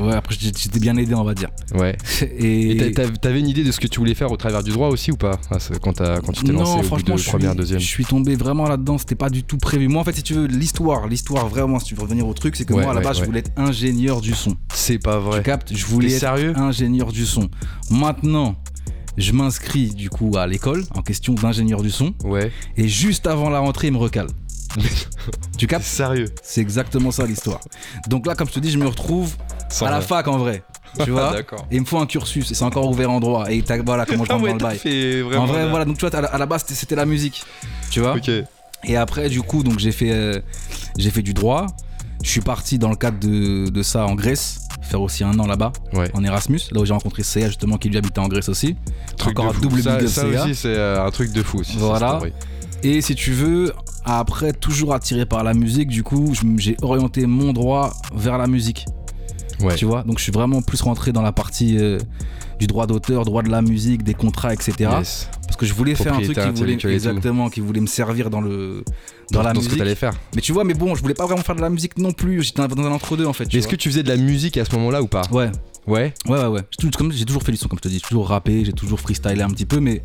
Ouais, 0.00 0.14
après 0.14 0.34
j'étais 0.38 0.78
bien 0.78 0.96
aidé, 0.96 1.14
on 1.14 1.24
va 1.24 1.34
dire. 1.34 1.48
Ouais. 1.74 1.96
Et 2.38 2.92
t'avais 2.92 3.40
une 3.40 3.48
idée 3.48 3.64
de 3.64 3.72
ce 3.72 3.80
que 3.80 3.86
tu 3.86 3.98
voulais 3.98 4.14
faire 4.14 4.30
au 4.30 4.36
travers 4.36 4.62
du 4.62 4.70
droit 4.70 4.88
aussi 4.88 5.10
ou 5.10 5.16
pas? 5.16 5.38
Ah, 5.50 5.58
quand, 5.82 5.98
quand 5.98 6.32
tu 6.32 6.44
t'es 6.44 6.52
lancé 6.52 6.78
au 6.78 6.96
bout 6.96 7.02
de 7.02 7.22
première, 7.22 7.54
deuxième 7.54 7.80
Je 7.80 7.86
suis 7.86 8.04
tombé 8.04 8.36
vraiment 8.36 8.68
là-dedans, 8.68 8.98
c'était 8.98 9.14
pas 9.14 9.30
du 9.30 9.42
tout 9.42 9.58
prévu. 9.58 9.88
Moi 9.88 10.00
en 10.00 10.04
fait, 10.04 10.14
si 10.14 10.22
tu 10.22 10.34
veux, 10.34 10.46
l'histoire, 10.46 11.06
l'histoire 11.08 11.48
vraiment, 11.48 11.78
si 11.78 11.86
tu 11.86 11.94
veux 11.94 12.02
revenir 12.02 12.26
au 12.26 12.34
truc, 12.34 12.56
c'est 12.56 12.64
que 12.64 12.72
moi 12.72 12.90
à 12.90 12.94
la 12.94 13.00
base, 13.00 13.18
je 13.18 13.24
voulais 13.24 13.40
être 13.40 13.52
ingénieur 13.56 14.20
du 14.20 14.34
son. 14.34 14.56
C'est 14.74 14.98
pas 14.98 15.18
vrai. 15.18 15.38
Tu 15.38 15.44
captes? 15.44 15.74
Je 15.74 15.86
voulais 15.86 16.12
être 16.12 16.20
sérieux? 16.20 16.52
ingénieur 16.56 17.12
du 17.12 17.26
son. 17.26 17.48
Maintenant, 17.90 18.56
je 19.16 19.32
m'inscris 19.32 19.88
du 19.88 20.10
coup 20.10 20.36
à 20.36 20.46
l'école 20.46 20.84
en 20.94 21.02
question 21.02 21.34
d'ingénieur 21.34 21.82
du 21.82 21.90
son. 21.90 22.14
Ouais. 22.24 22.52
Et 22.76 22.88
juste 22.88 23.26
avant 23.26 23.50
la 23.50 23.58
rentrée, 23.58 23.88
il 23.88 23.92
me 23.92 23.98
recale. 23.98 24.28
tu 25.58 25.66
captes 25.66 25.84
Sérieux 25.84 26.26
C'est 26.42 26.60
exactement 26.60 27.10
ça 27.10 27.26
l'histoire. 27.26 27.60
Donc 28.08 28.26
là, 28.26 28.34
comme 28.34 28.48
je 28.48 28.54
te 28.54 28.60
dis, 28.60 28.70
je 28.70 28.78
me 28.78 28.86
retrouve 28.86 29.34
à 29.80 29.90
la 29.90 30.00
fac 30.00 30.28
en 30.28 30.38
vrai. 30.38 30.62
Tu 31.04 31.10
vois 31.10 31.38
Et 31.70 31.76
il 31.76 31.80
me 31.80 31.86
faut 31.86 31.98
un 31.98 32.06
cursus 32.06 32.50
et 32.50 32.54
c'est 32.54 32.64
encore 32.64 32.88
ouvert 32.88 33.10
en 33.10 33.20
droit. 33.20 33.50
Et 33.50 33.62
voilà 33.84 34.06
comment 34.06 34.24
je 34.24 34.32
rentre 34.32 34.46
dans 34.46 34.52
le 34.52 34.58
bail. 34.58 35.36
En 35.36 35.46
vrai, 35.46 35.68
voilà. 35.68 35.84
Donc 35.84 35.98
tu 35.98 36.06
vois, 36.06 36.18
à 36.18 36.38
la, 36.38 36.46
base, 36.46 36.64
c'était 36.66 36.96
la 36.96 37.06
musique. 37.06 37.42
Tu 37.90 38.00
vois 38.00 38.16
Ok. 38.16 38.30
Et 38.84 38.96
après, 38.96 39.28
du 39.28 39.42
coup, 39.42 39.62
donc 39.62 39.78
j'ai 39.78 39.92
fait, 39.92 40.12
euh, 40.12 40.40
j'ai 40.96 41.10
fait 41.10 41.22
du 41.22 41.34
droit. 41.34 41.66
Je 42.22 42.30
suis 42.30 42.40
parti 42.40 42.78
dans 42.78 42.90
le 42.90 42.96
cadre 42.96 43.18
de, 43.20 43.82
ça 43.82 44.04
en 44.04 44.14
Grèce, 44.14 44.60
faire 44.82 45.00
aussi 45.00 45.22
un 45.22 45.38
an 45.38 45.46
là-bas, 45.46 45.72
en 46.14 46.24
Erasmus, 46.24 46.60
là 46.72 46.80
où 46.80 46.84
j'ai 46.84 46.92
rencontré 46.92 47.22
Céa 47.22 47.46
justement 47.46 47.78
qui 47.78 47.88
lui 47.88 47.96
habitait 47.96 48.18
en 48.18 48.28
Grèce 48.28 48.48
aussi. 48.48 48.76
Truc 49.16 49.38
Encore 49.38 49.54
un 49.54 49.60
double 49.60 49.82
ça, 49.82 50.06
ça 50.08 50.26
aussi, 50.26 50.54
c'est 50.54 50.74
euh, 50.74 51.04
un 51.04 51.10
truc 51.10 51.32
de 51.32 51.42
fou 51.42 51.58
aussi. 51.58 51.76
Voilà. 51.76 52.20
Et 52.82 53.00
si 53.00 53.14
tu 53.14 53.32
veux, 53.32 53.72
après, 54.16 54.52
toujours 54.52 54.94
attiré 54.94 55.26
par 55.26 55.44
la 55.44 55.54
musique, 55.54 55.88
du 55.88 56.02
coup, 56.02 56.32
j'ai 56.56 56.76
orienté 56.82 57.26
mon 57.26 57.52
droit 57.52 57.92
vers 58.14 58.38
la 58.38 58.46
musique. 58.46 58.86
Ouais. 59.60 59.74
Tu 59.74 59.84
vois, 59.84 60.02
donc 60.02 60.18
je 60.18 60.22
suis 60.22 60.32
vraiment 60.32 60.62
plus 60.62 60.80
rentré 60.80 61.12
dans 61.12 61.22
la 61.22 61.32
partie 61.32 61.76
euh, 61.78 61.98
du 62.58 62.66
droit 62.66 62.86
d'auteur, 62.86 63.24
droit 63.24 63.42
de 63.42 63.50
la 63.50 63.60
musique, 63.60 64.04
des 64.04 64.14
contrats, 64.14 64.54
etc. 64.54 64.72
Parce 64.78 65.56
que 65.58 65.66
je 65.66 65.74
voulais 65.74 65.94
faire 65.94 66.14
un 66.14 66.20
truc 66.20 66.38
qui 66.38 66.50
voulait 66.50 66.94
exactement, 66.94 67.50
qui 67.50 67.60
voulait 67.60 67.80
me 67.80 67.86
servir 67.86 68.30
dans 68.30 68.40
le 68.40 68.84
dans, 69.32 69.42
la 69.42 69.52
musique. 69.52 69.72
Ce 69.72 69.76
que 69.76 69.94
faire. 69.94 70.14
Mais 70.34 70.40
tu 70.40 70.52
vois, 70.52 70.64
mais 70.64 70.74
bon, 70.74 70.94
je 70.94 71.02
voulais 71.02 71.14
pas 71.14 71.26
vraiment 71.26 71.42
faire 71.42 71.56
de 71.56 71.60
la 71.60 71.70
musique 71.70 71.98
non 71.98 72.12
plus. 72.12 72.42
J'étais 72.42 72.66
dans 72.66 72.86
un 72.86 72.92
entre 72.92 73.16
deux 73.16 73.26
en 73.26 73.32
fait. 73.32 73.52
Est-ce 73.52 73.68
que 73.68 73.76
tu 73.76 73.90
faisais 73.90 74.02
de 74.02 74.08
la 74.08 74.16
musique 74.16 74.56
à 74.56 74.64
ce 74.64 74.74
moment-là 74.76 75.02
ou 75.02 75.08
pas? 75.08 75.22
Ouais. 75.32 75.50
Ouais? 75.86 76.12
Ouais, 76.28 76.38
ouais, 76.38 76.46
ouais. 76.46 76.60
J'ai 76.78 77.24
toujours 77.24 77.42
fait 77.42 77.52
du 77.52 77.58
son, 77.58 77.66
comme 77.66 77.78
je 77.78 77.82
te 77.82 77.88
dis. 77.88 77.94
J'ai 77.94 78.08
toujours 78.08 78.28
rappé, 78.28 78.64
j'ai 78.64 78.72
toujours 78.72 79.00
freestylé 79.00 79.42
un 79.42 79.48
petit 79.48 79.66
peu, 79.66 79.80
mais 79.80 80.02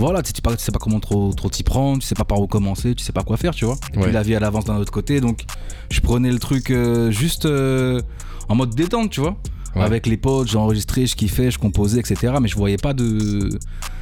voilà, 0.00 0.22
tu, 0.22 0.32
tu 0.32 0.40
sais 0.56 0.72
pas 0.72 0.78
comment 0.78 0.98
trop 0.98 1.32
trop 1.34 1.50
t'y 1.50 1.62
prendre, 1.62 2.00
tu 2.00 2.06
sais 2.06 2.14
pas 2.14 2.24
par 2.24 2.40
où 2.40 2.46
commencer, 2.46 2.94
tu 2.94 3.04
sais 3.04 3.12
pas 3.12 3.22
quoi 3.22 3.36
faire, 3.36 3.54
tu 3.54 3.66
vois. 3.66 3.76
Et 3.94 3.98
puis 3.98 4.10
la 4.10 4.22
vie 4.22 4.32
elle 4.32 4.44
avance 4.44 4.64
d'un 4.64 4.76
autre 4.76 4.90
côté, 4.90 5.20
donc 5.20 5.44
je 5.90 6.00
prenais 6.00 6.30
le 6.30 6.38
truc 6.38 6.70
euh, 6.70 7.10
juste 7.10 7.44
euh, 7.44 8.00
en 8.48 8.54
mode 8.54 8.74
détente, 8.74 9.10
tu 9.10 9.20
vois. 9.20 9.36
Avec 9.76 10.06
les 10.06 10.16
potes, 10.16 10.48
j'enregistrais, 10.48 11.06
je 11.06 11.14
kiffais, 11.14 11.50
je 11.52 11.58
composais, 11.58 12.00
etc. 12.00 12.34
Mais 12.40 12.48
je 12.48 12.56
voyais 12.56 12.76
pas 12.76 12.92
de 12.92 13.50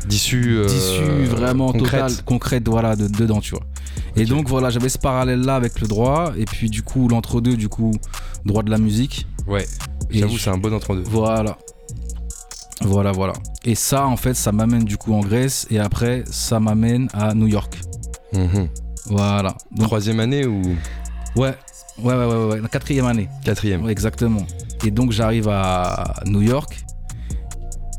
d'issue 0.06 0.56
euh, 0.56 1.26
vraiment 1.28 1.72
concrète. 1.72 2.22
concrète, 2.24 2.68
voilà, 2.68 2.96
de, 2.96 3.06
dedans, 3.06 3.40
tu 3.40 3.50
vois. 3.50 3.64
Et 4.16 4.24
donc 4.24 4.48
voilà, 4.48 4.70
j'avais 4.70 4.88
ce 4.88 4.98
parallèle 4.98 5.40
là 5.40 5.56
avec 5.56 5.80
le 5.80 5.88
droit, 5.88 6.32
et 6.38 6.46
puis 6.46 6.70
du 6.70 6.82
coup 6.82 7.08
l'entre-deux, 7.08 7.56
du 7.56 7.68
coup 7.68 7.92
droit 8.46 8.62
de 8.62 8.70
la 8.70 8.78
musique. 8.78 9.26
Ouais. 9.46 9.66
J'avoue, 10.10 10.38
c'est 10.38 10.50
un 10.50 10.58
bon 10.58 10.72
entre-deux. 10.72 11.02
Voilà. 11.04 11.58
Voilà, 12.82 13.12
voilà. 13.12 13.32
Et 13.64 13.74
ça, 13.74 14.06
en 14.06 14.16
fait, 14.16 14.34
ça 14.34 14.52
m'amène 14.52 14.84
du 14.84 14.96
coup 14.96 15.12
en 15.14 15.20
Grèce 15.20 15.66
et 15.70 15.78
après, 15.78 16.24
ça 16.30 16.60
m'amène 16.60 17.08
à 17.12 17.34
New 17.34 17.46
York. 17.46 17.78
Mhm. 18.32 18.68
Voilà. 19.06 19.56
Troisième 19.80 20.20
année 20.20 20.46
ou? 20.46 20.62
Ouais, 21.34 21.54
ouais, 22.02 22.14
ouais, 22.14 22.24
ouais, 22.26 22.44
ouais, 22.46 22.60
la 22.60 22.68
quatrième 22.68 23.06
année. 23.06 23.28
Quatrième. 23.44 23.88
exactement. 23.88 24.46
Et 24.84 24.90
donc, 24.90 25.12
j'arrive 25.12 25.48
à 25.48 26.14
New 26.26 26.42
York. 26.42 26.78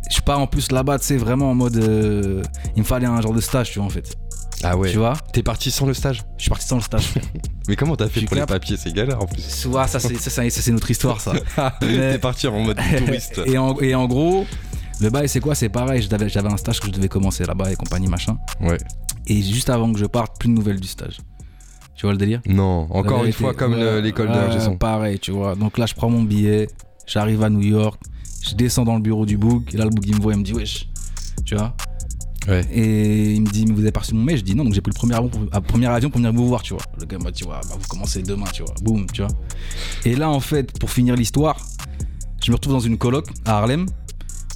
Je 0.09 0.21
pars 0.21 0.39
en 0.39 0.47
plus 0.47 0.71
là-bas, 0.71 0.97
tu 0.99 1.05
sais, 1.05 1.17
vraiment 1.17 1.51
en 1.51 1.55
mode. 1.55 1.75
Euh, 1.77 2.41
il 2.75 2.79
me 2.81 2.87
fallait 2.87 3.05
un 3.05 3.21
genre 3.21 3.33
de 3.33 3.41
stage, 3.41 3.71
tu 3.71 3.79
vois, 3.79 3.85
en 3.85 3.91
fait. 3.91 4.15
Ah 4.63 4.75
ouais. 4.75 4.91
Tu 4.91 4.97
vois? 4.97 5.13
T'es 5.31 5.43
parti 5.43 5.71
sans 5.71 5.85
le 5.85 5.93
stage? 5.93 6.23
Je 6.37 6.43
suis 6.43 6.49
parti 6.49 6.67
sans 6.67 6.75
le 6.77 6.81
stage. 6.81 7.13
Mais 7.67 7.75
comment 7.75 7.95
t'as 7.95 8.09
fait 8.09 8.21
pour 8.21 8.35
les 8.35 8.45
papiers 8.45 8.77
C'est 8.77 8.93
galère 8.93 9.21
en 9.21 9.25
plus. 9.25 9.41
ça 9.41 9.99
c'est 9.99 10.71
notre 10.71 10.89
histoire 10.91 11.21
ça. 11.21 11.33
T'es 11.79 12.17
parti 12.17 12.47
en 12.47 12.59
mode 12.59 12.79
touriste. 12.97 13.39
et, 13.45 13.57
en, 13.57 13.79
et 13.79 13.93
en 13.95 14.07
gros, 14.07 14.45
le 15.01 15.09
bail, 15.09 15.29
c'est 15.29 15.39
quoi? 15.39 15.55
C'est 15.55 15.69
pareil, 15.69 16.01
j'avais 16.01 16.51
un 16.51 16.57
stage 16.57 16.79
que 16.79 16.87
je 16.87 16.91
devais 16.91 17.07
commencer 17.07 17.45
là-bas 17.45 17.71
et 17.71 17.75
compagnie, 17.75 18.07
machin. 18.07 18.37
Ouais. 18.61 18.77
Et 19.27 19.41
juste 19.41 19.69
avant 19.69 19.91
que 19.93 19.99
je 19.99 20.05
parte, 20.05 20.39
plus 20.39 20.49
de 20.49 20.53
nouvelles 20.53 20.79
du 20.79 20.87
stage. 20.87 21.19
Tu 21.95 22.05
vois 22.05 22.13
le 22.13 22.17
délire? 22.17 22.41
Non, 22.47 22.87
encore 22.91 23.25
une 23.25 23.33
fois, 23.33 23.53
comme 23.53 23.75
l'école 23.75 24.29
de 24.29 24.75
Pareil, 24.75 25.19
tu 25.19 25.31
vois. 25.31 25.55
Donc 25.55 25.77
là, 25.77 25.85
je 25.85 25.93
prends 25.93 26.09
mon 26.09 26.23
billet, 26.23 26.67
j'arrive 27.05 27.43
à 27.43 27.49
New 27.49 27.61
York, 27.61 27.99
je 28.41 28.55
descends 28.55 28.85
dans 28.85 28.95
le 28.95 29.01
bureau 29.01 29.25
du 29.25 29.37
book, 29.37 29.73
et 29.73 29.77
là, 29.77 29.83
le 29.83 29.89
book, 29.89 30.05
il 30.07 30.15
me 30.15 30.21
voit, 30.21 30.33
il 30.33 30.39
me 30.39 30.43
dit, 30.43 30.53
wesh. 30.53 30.87
Tu 31.45 31.55
vois? 31.55 31.75
Ouais. 32.47 32.65
Et 32.71 33.33
il 33.33 33.41
me 33.41 33.49
dit, 33.49 33.65
mais 33.65 33.73
vous 33.73 33.81
avez 33.81 33.91
parti 33.91 34.15
mon 34.15 34.23
mail? 34.23 34.37
Je 34.37 34.43
dis 34.43 34.55
non, 34.55 34.63
donc 34.63 34.73
j'ai 34.73 34.81
pris 34.81 34.91
le 34.91 34.97
premier 34.97 35.15
avion, 35.15 35.29
pour, 35.29 35.61
premier 35.61 35.87
avion 35.87 36.09
pour 36.09 36.19
venir 36.19 36.33
vous 36.33 36.47
voir, 36.47 36.61
tu 36.61 36.73
vois. 36.73 36.83
Le 36.99 37.05
gars 37.05 37.17
m'a 37.19 37.31
dit, 37.31 37.43
bah, 37.43 37.61
vous 37.69 37.87
commencez 37.87 38.21
demain, 38.23 38.47
tu 38.53 38.63
vois. 38.63 38.73
Boum, 38.81 39.05
tu 39.07 39.21
vois. 39.21 39.31
Et 40.05 40.15
là, 40.15 40.29
en 40.29 40.39
fait, 40.39 40.79
pour 40.79 40.89
finir 40.89 41.15
l'histoire, 41.15 41.57
je 42.43 42.51
me 42.51 42.55
retrouve 42.55 42.73
dans 42.73 42.79
une 42.79 42.97
coloc 42.97 43.27
à 43.45 43.57
Harlem 43.57 43.85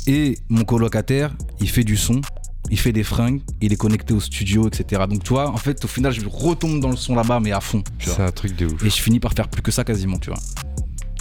et 0.08 0.38
mon 0.50 0.64
colocataire, 0.64 1.34
il 1.60 1.70
fait 1.70 1.84
du 1.84 1.98
son, 1.98 2.22
il 2.70 2.80
fait 2.80 2.92
des 2.92 3.04
fringues, 3.04 3.42
il 3.62 3.72
est 3.74 3.78
connecté 3.78 4.14
au 4.14 4.20
studio, 4.20 4.68
etc. 4.68 5.04
Donc 5.10 5.24
tu 5.24 5.30
vois, 5.30 5.50
en 5.50 5.58
fait, 5.58 5.84
au 5.86 5.88
final, 5.88 6.12
je 6.12 6.22
retombe 6.28 6.80
dans 6.80 6.90
le 6.90 6.96
son 6.96 7.16
là-bas, 7.16 7.40
mais 7.40 7.52
à 7.52 7.62
fond. 7.62 7.84
C'est 8.00 8.22
un 8.22 8.32
truc 8.32 8.56
de 8.56 8.66
ouf. 8.66 8.84
Et 8.84 8.90
je 8.90 9.02
finis 9.02 9.20
par 9.20 9.34
faire 9.34 9.48
plus 9.48 9.62
que 9.62 9.72
ça 9.72 9.84
quasiment, 9.84 10.18
tu 10.18 10.30
vois. 10.30 10.40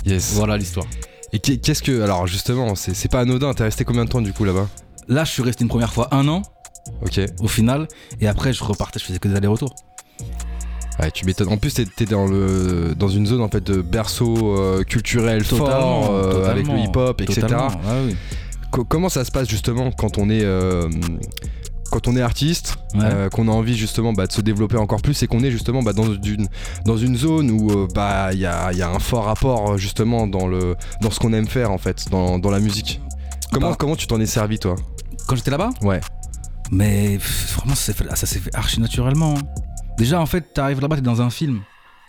Yes. 0.04 0.32
Voilà 0.34 0.56
l'histoire. 0.56 0.86
Et 1.32 1.38
qu'est-ce 1.38 1.82
que. 1.82 2.02
Alors 2.02 2.26
justement, 2.26 2.74
c'est 2.74 3.10
pas 3.10 3.20
anodin, 3.20 3.54
t'es 3.54 3.64
resté 3.64 3.84
combien 3.84 4.04
de 4.04 4.10
temps 4.10 4.20
du 4.20 4.32
coup 4.32 4.44
là-bas? 4.44 4.68
Là, 5.08 5.24
je 5.24 5.30
suis 5.30 5.42
resté 5.42 5.62
une 5.62 5.68
première 5.68 5.92
fois 5.92 6.08
un 6.12 6.26
an. 6.28 6.42
Ok. 7.02 7.20
Au 7.40 7.48
final. 7.48 7.88
Et 8.20 8.26
après, 8.26 8.52
je 8.52 8.62
repartais, 8.64 8.98
je 8.98 9.04
faisais 9.04 9.18
que 9.18 9.28
des 9.28 9.36
allers-retours. 9.36 9.74
Ouais, 11.00 11.10
tu 11.10 11.24
m'étonnes. 11.24 11.48
En 11.48 11.56
plus, 11.56 11.74
t'es 11.74 12.04
dans, 12.04 12.26
le, 12.26 12.94
dans 12.96 13.08
une 13.08 13.26
zone 13.26 13.40
en 13.40 13.48
fait 13.48 13.64
de 13.64 13.80
berceau 13.80 14.56
euh, 14.58 14.84
culturel 14.84 15.42
fort, 15.42 16.10
euh, 16.10 16.50
avec 16.50 16.66
le 16.66 16.78
hip-hop, 16.78 17.20
etc. 17.20 17.46
Ouais, 17.46 18.02
oui 18.06 18.16
comment 18.80 19.08
ça 19.08 19.24
se 19.24 19.30
passe 19.30 19.48
justement 19.48 19.90
quand 19.92 20.18
on 20.18 20.30
est 20.30 20.44
euh, 20.44 20.88
quand 21.90 22.08
on 22.08 22.16
est 22.16 22.22
artiste, 22.22 22.78
euh, 22.94 23.28
qu'on 23.28 23.48
a 23.48 23.50
envie 23.50 23.76
justement 23.76 24.14
bah, 24.14 24.26
de 24.26 24.32
se 24.32 24.40
développer 24.40 24.78
encore 24.78 25.02
plus 25.02 25.22
et 25.22 25.26
qu'on 25.26 25.44
est 25.44 25.50
justement 25.50 25.82
bah, 25.82 25.92
dans, 25.92 26.10
une, 26.14 26.48
dans 26.86 26.96
une 26.96 27.16
zone 27.18 27.50
où 27.50 27.70
euh, 27.70 27.86
bah 27.94 28.32
il 28.32 28.38
y 28.38 28.46
a, 28.46 28.72
y 28.72 28.80
a, 28.80 28.88
un 28.88 28.98
fort 28.98 29.24
rapport 29.24 29.76
justement 29.76 30.26
dans, 30.26 30.46
le, 30.46 30.74
dans 31.02 31.10
ce 31.10 31.20
qu'on 31.20 31.34
aime 31.34 31.46
faire 31.46 31.70
en 31.70 31.76
fait, 31.76 32.08
dans, 32.10 32.38
dans 32.38 32.50
la 32.50 32.60
musique. 32.60 33.02
Comment, 33.52 33.70
bah. 33.70 33.76
comment 33.78 33.94
tu 33.94 34.06
t'en 34.06 34.18
es 34.20 34.26
servi 34.26 34.58
toi? 34.58 34.74
Quand 35.28 35.36
j'étais 35.36 35.50
là-bas? 35.50 35.68
Ouais. 35.82 36.00
Mais 36.70 37.18
vraiment 37.18 37.74
ça 37.74 37.92
s'est 37.92 38.38
fait, 38.38 38.54
archi 38.54 38.80
naturellement. 38.80 39.34
Hein. 39.36 39.42
Déjà 39.98 40.18
en 40.18 40.26
fait 40.26 40.54
t'arrives 40.54 40.80
là-bas 40.80 40.96
t'es 40.96 41.02
dans 41.02 41.20
un 41.20 41.28
film 41.28 41.60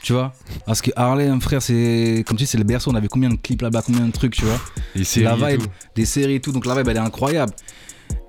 tu 0.04 0.12
vois 0.14 0.34
parce 0.66 0.82
que 0.82 0.92
Harlem 0.96 1.42
frère 1.42 1.62
c'est 1.62 2.24
comme 2.28 2.38
tu 2.38 2.44
dis 2.44 2.48
c'est 2.48 2.58
le 2.58 2.66
berceau 2.66 2.92
on 2.92 2.96
avait 2.96 3.08
combien 3.08 3.30
de 3.30 3.36
clips 3.36 3.62
là-bas 3.62 3.82
combien 3.82 4.06
de 4.06 4.12
trucs 4.12 4.36
tu 4.36 4.44
vois 4.44 4.60
des 4.96 5.06
séries 5.06 5.26
la 5.26 5.36
vibe, 5.36 5.64
des 5.96 6.06
séries 6.06 6.36
et 6.36 6.40
tout 6.42 6.52
donc 6.52 6.66
la 6.66 6.76
vibe 6.76 6.90
elle 6.90 6.98
est 6.98 7.00
incroyable 7.00 7.54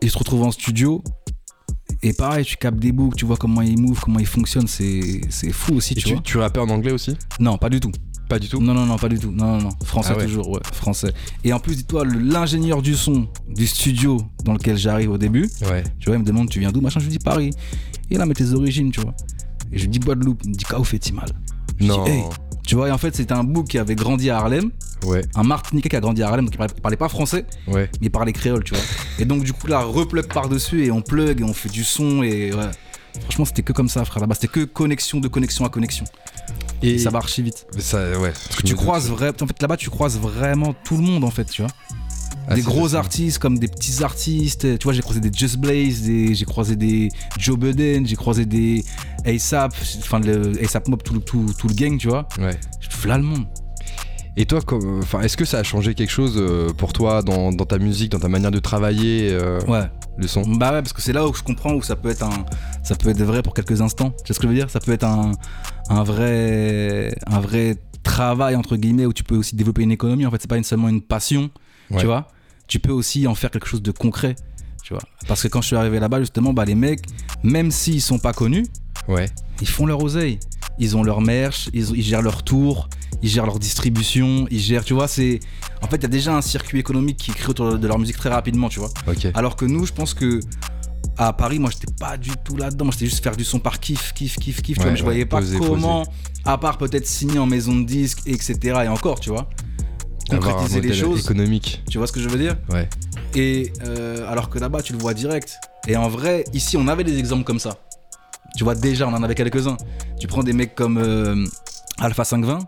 et 0.00 0.06
je 0.06 0.12
te 0.12 0.18
retrouve 0.18 0.44
en 0.44 0.52
studio 0.52 1.02
et 2.02 2.12
pareil 2.12 2.44
tu 2.44 2.56
captes 2.56 2.78
des 2.78 2.92
boucles 2.92 3.16
tu 3.16 3.24
vois 3.24 3.36
comment 3.36 3.60
ils 3.60 3.78
move 3.78 4.00
comment 4.00 4.20
ils 4.20 4.26
fonctionnent 4.26 4.68
c'est 4.68 5.20
fou 5.50 5.74
aussi 5.74 5.96
tu, 5.96 6.12
vois 6.12 6.20
tu 6.22 6.38
rappais 6.38 6.60
en 6.60 6.68
anglais 6.68 6.92
aussi 6.92 7.18
non 7.40 7.58
pas 7.58 7.68
du 7.68 7.80
tout 7.80 7.92
pas 8.28 8.38
du 8.38 8.48
tout 8.48 8.58
Non, 8.58 8.72
non, 8.72 8.86
non, 8.86 8.96
pas 8.96 9.10
du 9.10 9.18
tout. 9.18 9.30
Non, 9.30 9.58
non, 9.58 9.64
non. 9.64 9.68
Français 9.84 10.14
ah 10.16 10.22
toujours, 10.22 10.48
ouais, 10.48 10.60
français. 10.72 11.12
Et 11.44 11.52
en 11.52 11.60
plus, 11.60 11.76
dis-toi, 11.76 12.06
l'ingénieur 12.06 12.80
du 12.80 12.94
son 12.94 13.28
du 13.46 13.66
studio 13.66 14.18
dans 14.44 14.54
lequel 14.54 14.78
j'arrive 14.78 15.10
au 15.10 15.18
début, 15.18 15.46
ouais. 15.70 15.84
tu 16.00 16.06
vois, 16.06 16.16
il 16.16 16.20
me 16.20 16.24
demande, 16.24 16.48
tu 16.48 16.58
viens 16.58 16.72
d'où 16.72 16.80
Machin, 16.80 17.00
je 17.00 17.04
lui 17.04 17.12
dis 17.12 17.18
Paris. 17.18 17.50
Et 18.10 18.16
là, 18.16 18.24
mais 18.24 18.32
tes 18.32 18.52
origines, 18.54 18.90
tu 18.90 19.02
vois. 19.02 19.14
Et 19.72 19.78
je 19.78 19.82
lui 19.82 19.90
dis 19.90 19.98
Guadeloupe. 19.98 20.40
Il 20.44 20.50
me 20.50 20.54
dit 20.54 20.64
Kao 20.64 20.84
fait 20.84 21.12
mal 21.12 21.28
non. 21.80 22.04
Tu 22.66 22.76
vois, 22.76 22.88
et 22.88 22.90
en 22.90 22.98
fait, 22.98 23.14
c'était 23.14 23.34
un 23.34 23.44
bouc 23.44 23.68
qui 23.68 23.78
avait 23.78 23.94
grandi 23.94 24.30
à 24.30 24.38
Harlem. 24.38 24.70
Ouais. 25.04 25.20
Un 25.34 25.42
Martiniquais 25.42 25.90
qui 25.90 25.96
a 25.96 26.00
grandi 26.00 26.22
à 26.22 26.28
Harlem, 26.28 26.46
donc 26.46 26.54
il 26.54 26.80
parlait, 26.80 26.96
pas 26.96 27.10
français, 27.10 27.44
ouais. 27.66 27.90
mais 28.00 28.06
il 28.06 28.10
parlait 28.10 28.32
créole, 28.32 28.64
tu 28.64 28.74
vois. 28.74 28.82
Et 29.18 29.26
donc, 29.26 29.44
du 29.44 29.52
coup, 29.52 29.66
là, 29.66 29.80
replug 29.80 30.32
par-dessus 30.32 30.86
et 30.86 30.90
on 30.90 31.02
plug 31.02 31.42
et 31.42 31.44
on 31.44 31.52
fait 31.52 31.68
du 31.68 31.84
son 31.84 32.22
et 32.22 32.54
ouais. 32.54 32.70
Franchement, 33.22 33.44
c'était 33.44 33.62
que 33.62 33.72
comme 33.72 33.88
ça, 33.88 34.04
frère. 34.04 34.20
Là-bas, 34.20 34.34
c'était 34.34 34.48
que 34.48 34.64
connexion 34.64 35.20
de 35.20 35.28
connexion 35.28 35.64
à 35.64 35.68
connexion. 35.68 36.04
Et, 36.82 36.98
ça 36.98 37.10
va 37.10 37.18
archi 37.18 37.42
vite. 37.42 37.66
Ça, 37.78 38.18
ouais. 38.18 38.32
Parce 38.32 38.56
que 38.56 38.62
tu 38.62 38.74
croises 38.74 39.08
vraiment. 39.08 39.34
En 39.40 39.46
fait, 39.46 39.62
là-bas, 39.62 39.76
tu 39.76 39.90
croises 39.90 40.18
vraiment 40.18 40.74
tout 40.84 40.96
le 40.96 41.02
monde, 41.02 41.24
en 41.24 41.30
fait, 41.30 41.44
tu 41.44 41.62
vois. 41.62 41.70
Ah, 42.46 42.54
des 42.54 42.62
gros 42.62 42.94
artistes 42.94 43.38
comme 43.38 43.58
des 43.58 43.68
petits 43.68 44.02
artistes. 44.02 44.78
Tu 44.78 44.84
vois, 44.84 44.92
j'ai 44.92 45.02
croisé 45.02 45.20
des 45.20 45.32
Just 45.32 45.56
Blaze, 45.56 46.04
j'ai 46.04 46.44
croisé 46.44 46.76
des 46.76 47.08
Joe 47.38 47.58
Budden, 47.58 48.06
j'ai 48.06 48.16
croisé 48.16 48.44
des 48.44 48.84
ASAP, 49.24 49.74
enfin 49.98 50.20
le 50.20 50.52
ASAP 50.62 50.88
Mob, 50.88 51.02
tout 51.02 51.14
le, 51.14 51.20
tout, 51.20 51.46
tout, 51.58 51.68
le 51.68 51.74
gang, 51.74 51.96
tu 51.96 52.08
vois. 52.08 52.28
Ouais. 52.38 52.58
V'là 53.02 53.18
le 53.18 53.24
monde. 53.24 53.46
Et 54.36 54.46
toi, 54.46 54.60
enfin, 54.98 55.20
est-ce 55.20 55.36
que 55.36 55.44
ça 55.44 55.58
a 55.58 55.62
changé 55.62 55.94
quelque 55.94 56.10
chose 56.10 56.34
euh, 56.36 56.72
pour 56.72 56.92
toi 56.92 57.22
dans, 57.22 57.52
ta 57.52 57.78
musique, 57.78 58.10
dans 58.10 58.18
ta 58.18 58.28
manière 58.28 58.50
de 58.50 58.58
travailler 58.58 59.30
euh, 59.30 59.60
Ouais. 59.68 59.84
Le 60.16 60.26
son? 60.26 60.42
Bah 60.42 60.72
ouais, 60.72 60.82
parce 60.82 60.92
que 60.92 61.00
c'est 61.00 61.12
là 61.12 61.26
où 61.26 61.32
je 61.32 61.42
comprends 61.42 61.74
où 61.74 61.82
ça 61.82 61.94
peut 61.94 62.08
être 62.08 62.24
un, 62.24 62.44
ça 62.82 62.96
peut 62.96 63.10
être 63.10 63.22
vrai 63.22 63.42
pour 63.42 63.54
quelques 63.54 63.80
instants. 63.80 64.10
Tu 64.10 64.28
sais 64.28 64.34
ce 64.34 64.40
que 64.40 64.46
je 64.46 64.48
veux 64.48 64.58
dire? 64.58 64.70
Ça 64.70 64.80
peut 64.80 64.92
être 64.92 65.04
un, 65.04 65.32
un 65.88 66.02
vrai, 66.02 67.14
un 67.26 67.40
vrai 67.40 67.76
travail 68.02 68.56
entre 68.56 68.76
guillemets 68.76 69.06
où 69.06 69.12
tu 69.12 69.24
peux 69.24 69.36
aussi 69.36 69.54
développer 69.54 69.82
une 69.82 69.92
économie. 69.92 70.26
En 70.26 70.30
fait, 70.32 70.38
c'est 70.40 70.50
pas 70.50 70.62
seulement 70.62 70.88
une 70.88 71.02
passion, 71.02 71.50
tu 71.98 72.06
vois. 72.06 72.28
Tu 72.66 72.78
peux 72.78 72.92
aussi 72.92 73.26
en 73.26 73.34
faire 73.34 73.50
quelque 73.50 73.66
chose 73.66 73.82
de 73.82 73.90
concret, 73.90 74.36
tu 74.82 74.94
vois. 74.94 75.02
Parce 75.28 75.42
que 75.42 75.48
quand 75.48 75.60
je 75.60 75.68
suis 75.68 75.76
arrivé 75.76 76.00
là-bas, 76.00 76.20
justement, 76.20 76.52
bah 76.52 76.64
les 76.64 76.74
mecs, 76.74 77.02
même 77.42 77.70
s'ils 77.70 78.00
sont 78.00 78.18
pas 78.18 78.32
connus, 78.32 78.66
ouais, 79.08 79.26
ils 79.60 79.68
font 79.68 79.86
leur 79.86 80.02
oseille. 80.02 80.38
Ils 80.78 80.96
ont 80.96 81.04
leur 81.04 81.20
merch, 81.20 81.68
ils, 81.72 81.90
ils 81.90 82.02
gèrent 82.02 82.22
leur 82.22 82.42
tour, 82.42 82.88
ils 83.22 83.28
gèrent 83.28 83.46
leur 83.46 83.60
distribution, 83.60 84.46
ils 84.50 84.60
gèrent, 84.60 84.84
tu 84.84 84.94
vois, 84.94 85.06
c'est. 85.08 85.40
En 85.82 85.86
fait, 85.86 85.96
il 85.96 86.02
y 86.02 86.06
a 86.06 86.08
déjà 86.08 86.34
un 86.34 86.42
circuit 86.42 86.78
économique 86.80 87.18
qui 87.18 87.32
crée 87.32 87.50
autour 87.50 87.78
de 87.78 87.86
leur 87.86 87.98
musique 87.98 88.16
très 88.16 88.30
rapidement, 88.30 88.68
tu 88.68 88.80
vois. 88.80 88.90
Alors 89.34 89.56
que 89.56 89.64
nous, 89.66 89.86
je 89.86 89.92
pense 89.92 90.14
que 90.14 90.40
à 91.16 91.32
Paris, 91.32 91.58
moi, 91.58 91.70
j'étais 91.70 91.92
pas 91.98 92.16
du 92.16 92.30
tout 92.44 92.56
là-dedans. 92.56 92.86
Moi, 92.86 92.92
j'étais 92.92 93.06
juste 93.06 93.22
faire 93.22 93.36
du 93.36 93.44
son 93.44 93.60
par 93.60 93.78
kiff, 93.78 94.12
kiff, 94.14 94.36
kiff, 94.36 94.62
kiff. 94.62 94.76
tu 94.78 94.82
vois, 94.82 94.94
je 94.96 95.04
voyais 95.04 95.26
pas 95.26 95.40
comment, 95.58 96.04
à 96.44 96.58
part 96.58 96.76
peut-être 96.78 97.06
signer 97.06 97.38
en 97.38 97.46
maison 97.46 97.76
de 97.76 97.84
disque, 97.84 98.22
etc. 98.26 98.80
Et 98.84 98.88
encore, 98.88 99.20
tu 99.20 99.30
vois, 99.30 99.48
concrétiser 100.28 100.80
les 100.80 100.92
choses. 100.94 101.20
économique. 101.20 101.82
Tu 101.90 101.98
vois 101.98 102.06
ce 102.06 102.12
que 102.12 102.20
je 102.20 102.28
veux 102.28 102.38
dire 102.38 102.56
Ouais. 102.70 102.88
Et 103.34 103.72
euh, 103.84 104.30
alors 104.30 104.48
que 104.48 104.58
là-bas, 104.58 104.82
tu 104.82 104.92
le 104.92 104.98
vois 104.98 105.14
direct. 105.14 105.58
Et 105.86 105.96
en 105.96 106.08
vrai, 106.08 106.44
ici, 106.52 106.76
on 106.76 106.88
avait 106.88 107.04
des 107.04 107.18
exemples 107.18 107.44
comme 107.44 107.58
ça. 107.58 107.78
Tu 108.56 108.64
vois, 108.64 108.74
déjà, 108.74 109.06
on 109.08 109.12
en 109.12 109.22
avait 109.22 109.34
quelques-uns. 109.34 109.76
Tu 110.18 110.26
prends 110.26 110.42
des 110.42 110.52
mecs 110.52 110.74
comme 110.74 110.98
euh, 110.98 111.44
Alpha 111.98 112.24
520. 112.24 112.60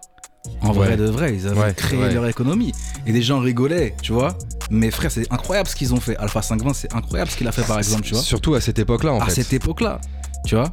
En 0.63 0.73
vrai 0.73 0.97
de 0.97 1.05
vrai, 1.07 1.35
ils 1.35 1.47
avaient 1.49 1.75
créé 1.75 2.13
leur 2.13 2.27
économie. 2.27 2.73
Et 3.07 3.13
des 3.13 3.23
gens 3.23 3.41
rigolaient, 3.41 3.95
tu 4.03 4.13
vois. 4.13 4.37
Mais 4.71 4.91
frère, 4.91 5.11
c'est 5.11 5.31
incroyable 5.33 5.69
ce 5.69 5.77
qu'ils 5.77 5.95
ont 5.95 6.01
fait. 6.01 6.17
Alpha 6.17 6.43
520, 6.43 6.73
c'est 6.75 6.95
incroyable 6.95 7.31
ce 7.31 7.37
qu'il 7.37 7.49
a 7.49 7.53
fait 7.53 7.63
par 7.63 7.79
exemple, 7.79 8.03
tu 8.03 8.15
vois. 8.15 8.23
Surtout 8.23 8.55
à 8.55 8.61
cette 8.61 8.79
époque-là, 8.79 9.13
en 9.15 9.21
fait. 9.21 9.27
À 9.27 9.35
cette 9.35 9.53
époque-là, 9.53 10.01
tu 10.45 10.55
vois. 10.55 10.73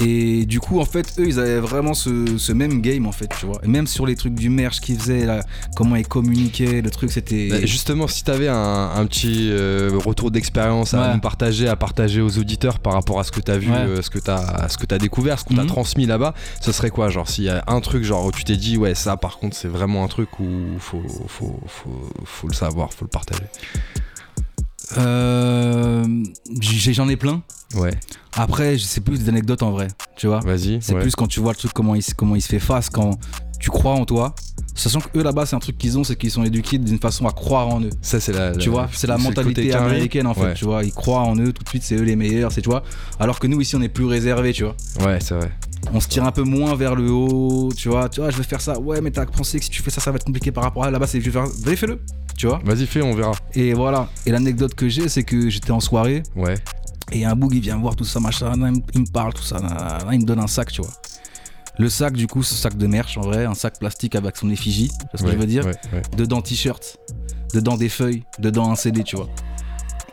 Et 0.00 0.46
du 0.46 0.60
coup, 0.60 0.78
en 0.78 0.84
fait, 0.84 1.12
eux, 1.18 1.26
ils 1.26 1.40
avaient 1.40 1.58
vraiment 1.58 1.92
ce, 1.92 2.52
même 2.52 2.80
game, 2.80 3.06
en 3.06 3.12
fait, 3.12 3.28
tu 3.38 3.46
vois. 3.46 3.58
Et 3.64 3.68
même 3.68 3.88
sur 3.88 4.06
les 4.06 4.14
trucs 4.14 4.34
du 4.34 4.48
merch 4.48 4.80
qu'ils 4.80 4.98
faisaient, 4.98 5.26
là, 5.26 5.40
comment 5.74 5.96
ils 5.96 6.06
communiquaient, 6.06 6.82
le 6.82 6.90
truc, 6.90 7.10
c'était. 7.10 7.48
Bah, 7.48 7.66
justement, 7.66 8.06
si 8.06 8.22
t'avais 8.22 8.46
un, 8.46 8.90
un 8.94 9.06
petit 9.06 9.48
euh, 9.50 9.90
retour 9.94 10.30
d'expérience 10.30 10.94
à 10.94 11.14
nous 11.14 11.20
partager, 11.20 11.66
à 11.66 11.74
partager 11.74 12.20
aux 12.20 12.38
auditeurs 12.38 12.78
par 12.78 12.92
rapport 12.92 13.18
à 13.18 13.24
ce 13.24 13.32
que 13.32 13.40
t'as 13.40 13.58
vu, 13.58 13.72
euh, 13.72 14.00
ce 14.00 14.10
que 14.10 14.20
t'as, 14.20 14.68
ce 14.68 14.78
que 14.78 14.92
as 14.94 14.98
découvert, 14.98 15.40
ce 15.40 15.44
qu'on 15.44 15.56
t'a 15.56 15.62
mhm. 15.62 15.68
transmis 15.68 16.06
là-bas, 16.06 16.32
ce 16.60 16.70
serait 16.70 16.90
quoi 16.90 17.08
Genre, 17.08 17.28
s'il 17.28 17.44
y 17.44 17.48
a 17.48 17.64
un 17.66 17.80
truc, 17.80 18.04
genre, 18.04 18.24
où 18.24 18.30
tu 18.30 18.44
t'es 18.44 18.56
dit, 18.56 18.76
ouais, 18.76 18.94
ça, 18.94 19.16
par 19.16 19.38
contre, 19.38 19.56
c'est 19.56 19.68
vraiment 19.68 20.04
un 20.04 20.08
truc 20.08 20.38
où 20.38 20.46
faut, 20.78 21.02
faut, 21.26 21.60
faut, 21.66 22.10
faut 22.24 22.48
le 22.48 22.54
savoir, 22.54 22.92
faut 22.92 23.04
le 23.04 23.10
partager. 23.10 23.44
Euh, 24.96 26.06
j'en 26.60 27.08
ai 27.08 27.16
plein. 27.16 27.42
Ouais. 27.74 27.92
Après, 28.36 28.78
c'est 28.78 29.00
plus 29.00 29.18
des 29.18 29.28
anecdotes 29.28 29.62
en 29.62 29.70
vrai, 29.70 29.88
tu 30.16 30.26
vois. 30.26 30.40
Vas-y. 30.40 30.78
C'est 30.80 30.94
plus 30.94 31.14
quand 31.14 31.26
tu 31.26 31.40
vois 31.40 31.52
le 31.52 31.56
truc, 31.56 31.72
comment 31.72 31.94
il, 31.94 32.02
comment 32.14 32.36
il 32.36 32.40
se 32.40 32.48
fait 32.48 32.60
face, 32.60 32.88
quand 32.88 33.18
tu 33.58 33.70
crois 33.70 33.92
en 33.92 34.04
toi. 34.04 34.34
Sachant 34.74 35.00
que 35.00 35.18
eux 35.18 35.22
là-bas, 35.24 35.44
c'est 35.44 35.56
un 35.56 35.58
truc 35.58 35.76
qu'ils 35.76 35.98
ont, 35.98 36.04
c'est 36.04 36.14
qu'ils 36.14 36.30
sont 36.30 36.44
éduqués 36.44 36.78
d'une 36.78 37.00
façon 37.00 37.26
à 37.26 37.32
croire 37.32 37.68
en 37.68 37.80
eux. 37.80 37.90
Ça, 38.00 38.20
c'est 38.20 38.32
la, 38.32 38.52
Tu 38.52 38.68
vois, 38.68 38.88
c'est 38.92 39.08
la 39.08 39.18
mentalité 39.18 39.74
américaine 39.74 40.26
en 40.26 40.34
fait, 40.34 40.54
tu 40.54 40.64
vois. 40.64 40.84
Ils 40.84 40.92
croient 40.92 41.22
en 41.22 41.36
eux, 41.36 41.52
tout 41.52 41.64
de 41.64 41.68
suite, 41.68 41.82
c'est 41.82 41.96
eux 41.96 42.02
les 42.02 42.16
meilleurs, 42.16 42.52
c'est 42.52 42.62
tu 42.62 42.70
vois. 42.70 42.84
Alors 43.18 43.38
que 43.38 43.46
nous 43.46 43.60
ici, 43.60 43.76
on 43.76 43.82
est 43.82 43.88
plus 43.88 44.06
réservés, 44.06 44.52
tu 44.52 44.64
vois. 44.64 44.76
Ouais, 45.04 45.18
c'est 45.20 45.34
vrai. 45.34 45.50
On 45.92 46.00
se 46.00 46.08
tire 46.08 46.24
un 46.24 46.32
peu 46.32 46.42
moins 46.42 46.74
vers 46.74 46.94
le 46.94 47.10
haut, 47.10 47.70
tu 47.76 47.88
vois. 47.88 48.08
Tu 48.08 48.20
vois, 48.20 48.30
je 48.30 48.36
vais 48.36 48.42
faire 48.42 48.60
ça. 48.60 48.78
Ouais, 48.78 49.00
mais 49.00 49.10
t'as 49.10 49.26
pensé 49.26 49.58
que 49.58 49.64
si 49.64 49.70
tu 49.70 49.82
fais 49.82 49.90
ça, 49.90 50.00
ça 50.00 50.10
va 50.10 50.16
être 50.16 50.24
compliqué 50.24 50.52
par 50.52 50.64
rapport 50.64 50.84
à 50.84 50.90
là-bas. 50.90 51.06
C'est, 51.06 51.20
je 51.20 51.24
vais 51.24 51.30
faire. 51.30 51.46
Vas-y, 51.64 51.76
fais-le 51.76 52.00
tu 52.38 52.46
vois. 52.46 52.60
Vas-y, 52.64 52.86
fais, 52.86 53.02
on 53.02 53.14
verra. 53.14 53.32
Et 53.54 53.74
voilà. 53.74 54.08
Et 54.24 54.30
l'anecdote 54.30 54.74
que 54.74 54.88
j'ai, 54.88 55.08
c'est 55.08 55.24
que 55.24 55.50
j'étais 55.50 55.72
en 55.72 55.80
soirée. 55.80 56.22
Ouais. 56.36 56.54
Et 57.12 57.24
un 57.24 57.34
boug, 57.34 57.54
il 57.54 57.60
vient 57.60 57.76
voir 57.76 57.96
tout 57.96 58.04
ça, 58.04 58.20
machin. 58.20 58.52
Il 58.94 59.00
me 59.00 59.10
parle, 59.10 59.34
tout 59.34 59.42
ça. 59.42 59.58
Il 60.12 60.20
me 60.20 60.24
donne 60.24 60.40
un 60.40 60.46
sac, 60.46 60.72
tu 60.72 60.82
vois. 60.82 60.90
Le 61.78 61.88
sac, 61.88 62.14
du 62.14 62.26
coup, 62.26 62.42
ce 62.42 62.54
sac 62.54 62.76
de 62.76 62.86
merch, 62.86 63.16
en 63.18 63.20
vrai, 63.20 63.44
un 63.44 63.54
sac 63.54 63.78
plastique 63.78 64.16
avec 64.16 64.36
son 64.36 64.50
effigie, 64.50 64.90
c'est 65.10 65.18
ce 65.18 65.22
que 65.22 65.30
je 65.30 65.36
veux 65.36 65.46
dire. 65.46 65.64
Dedans, 66.16 66.42
t-shirt, 66.42 66.98
dedans 67.54 67.76
des 67.76 67.88
feuilles, 67.88 68.24
dedans 68.40 68.70
un 68.70 68.74
CD, 68.74 69.04
tu 69.04 69.16
vois. 69.16 69.28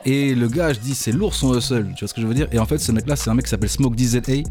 Et 0.05 0.36
le 0.36 0.47
gars, 0.47 0.71
je 0.73 0.79
dis, 0.79 0.93
c'est 0.93 1.12
lourd 1.12 1.34
son 1.34 1.58
hustle, 1.58 1.91
tu 1.95 2.01
vois 2.01 2.08
ce 2.08 2.13
que 2.13 2.21
je 2.21 2.27
veux 2.27 2.36
dire. 2.36 2.47
Et 2.51 2.60
en 2.60 2.67
fait, 2.67 2.77
ce 2.77 2.91
mec-là, 2.91 3.15
c'est 3.15 3.31
un 3.31 3.34
mec 3.34 3.45
qui 3.45 3.49
s'appelle 3.49 3.69
Smoke 3.69 3.95
DZA. 3.95 4.43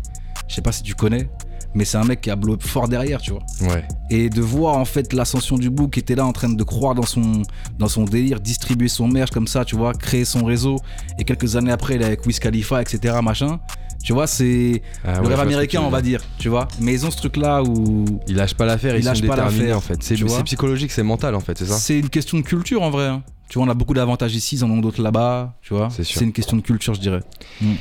Je 0.49 0.55
sais 0.55 0.63
pas 0.63 0.73
si 0.73 0.83
tu 0.83 0.97
connais 0.97 1.29
mais 1.75 1.85
c'est 1.85 1.97
un 1.97 2.05
mec 2.05 2.21
qui 2.21 2.31
a 2.31 2.37
blow 2.37 2.57
fort 2.61 2.89
derrière, 2.89 3.21
tu 3.21 3.33
vois. 3.33 3.43
Ouais. 3.63 3.87
Et 4.11 4.31
de 4.31 4.41
voir 4.41 4.77
en 4.77 4.85
fait 4.85 5.13
l'ascension 5.13 5.59
du 5.59 5.71
book 5.71 5.91
qui 5.91 6.01
était 6.01 6.15
là 6.15 6.25
en 6.25 6.33
train 6.33 6.49
de 6.49 6.63
croire 6.63 6.95
dans 6.95 7.07
son, 7.07 7.43
dans 7.79 7.89
son 7.89 8.05
délire, 8.05 8.41
distribuer 8.41 8.89
son 8.89 9.09
merch 9.09 9.31
comme 9.31 9.47
ça, 9.47 9.65
tu 9.65 9.77
vois, 9.77 9.93
créer 9.93 10.25
son 10.25 10.45
réseau. 10.45 10.77
Et 11.19 11.25
quelques 11.25 11.57
années 11.57 11.73
après, 11.73 11.97
il 11.97 12.03
est 12.03 12.07
avec 12.07 12.25
Wiz 12.27 12.39
Khalifa, 12.39 12.81
etc. 12.81 13.17
machin. 13.23 13.59
Tu 14.05 14.13
vois, 14.13 14.27
c'est 14.27 14.83
ah 15.03 15.21
le 15.21 15.29
rêve 15.29 15.41
américain, 15.41 15.81
on 15.81 15.89
va 15.89 16.03
dire, 16.03 16.21
tu 16.39 16.51
vois. 16.51 16.69
Mais 16.79 16.93
ils 16.93 17.07
ont 17.07 17.11
ce 17.11 17.17
truc-là 17.17 17.63
où. 17.63 18.05
Ils 18.29 18.37
lâchent 18.37 18.55
pas 18.55 18.67
l'affaire, 18.67 18.97
ils, 18.97 19.01
ils 19.01 19.05
lâchent 19.05 19.21
sont 19.21 19.27
pas 19.27 19.37
déterminés 19.37 19.73
en 19.73 19.81
fait. 19.81 20.03
C'est 20.03 20.17
psychologique, 20.45 20.93
c'est 20.93 21.03
mental 21.03 21.35
en 21.35 21.41
fait, 21.41 21.57
c'est 21.57 21.65
ça 21.65 21.75
C'est 21.75 21.99
une 21.99 22.11
question 22.11 22.39
de 22.39 22.43
culture 22.43 22.83
en 22.83 22.91
vrai. 22.91 23.07
Hein. 23.07 23.23
Tu 23.49 23.59
vois, 23.59 23.67
on 23.67 23.71
a 23.71 23.75
beaucoup 23.75 23.95
d'avantages 23.95 24.35
ici, 24.35 24.57
ils 24.57 24.65
en 24.65 24.71
ont 24.71 24.81
d'autres 24.81 25.03
là-bas, 25.03 25.55
tu 25.63 25.75
vois. 25.75 25.89
C'est 25.91 26.21
une 26.21 26.33
question 26.33 26.57
de 26.57 26.63
culture, 26.63 26.95
je 26.95 27.01
dirais. 27.01 27.21
Mm. 27.63 27.73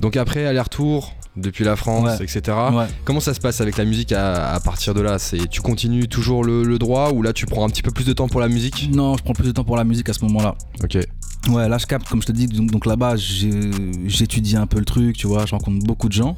Donc 0.00 0.16
après, 0.16 0.46
aller-retour, 0.46 1.12
depuis 1.36 1.64
la 1.64 1.76
France, 1.76 2.20
etc. 2.20 2.56
Comment 3.04 3.20
ça 3.20 3.34
se 3.34 3.40
passe 3.40 3.60
avec 3.60 3.76
la 3.76 3.84
musique 3.84 4.12
à, 4.12 4.58
partir 4.64 4.94
de 4.94 5.00
là? 5.00 5.18
C'est 5.18 5.48
tu 5.48 5.60
continues 5.60 6.08
toujours 6.08 6.44
le, 6.44 6.78
droit 6.78 7.12
ou 7.12 7.22
là 7.22 7.32
tu 7.32 7.46
prends 7.46 7.64
un 7.64 7.70
petit 7.70 7.82
peu 7.82 7.90
plus 7.90 8.04
de 8.04 8.12
temps 8.12 8.28
pour 8.28 8.40
la 8.40 8.48
musique? 8.48 8.90
Non, 8.92 9.16
je 9.16 9.22
prends 9.22 9.32
plus 9.32 9.46
de 9.46 9.52
temps 9.52 9.64
pour 9.64 9.76
la 9.76 9.84
musique 9.84 10.08
à 10.08 10.12
ce 10.12 10.24
moment-là. 10.24 10.54
Ok. 10.82 10.98
Ouais, 11.48 11.68
là 11.68 11.78
je 11.78 11.86
capte, 11.86 12.08
comme 12.08 12.20
je 12.22 12.26
te 12.26 12.32
dis, 12.32 12.46
donc, 12.46 12.86
là-bas 12.86 13.14
j'étudie 13.16 14.56
un 14.56 14.66
peu 14.66 14.78
le 14.78 14.84
truc, 14.84 15.16
tu 15.16 15.26
vois, 15.26 15.46
je 15.46 15.52
rencontre 15.52 15.84
beaucoup 15.86 16.08
de 16.08 16.14
gens. 16.14 16.36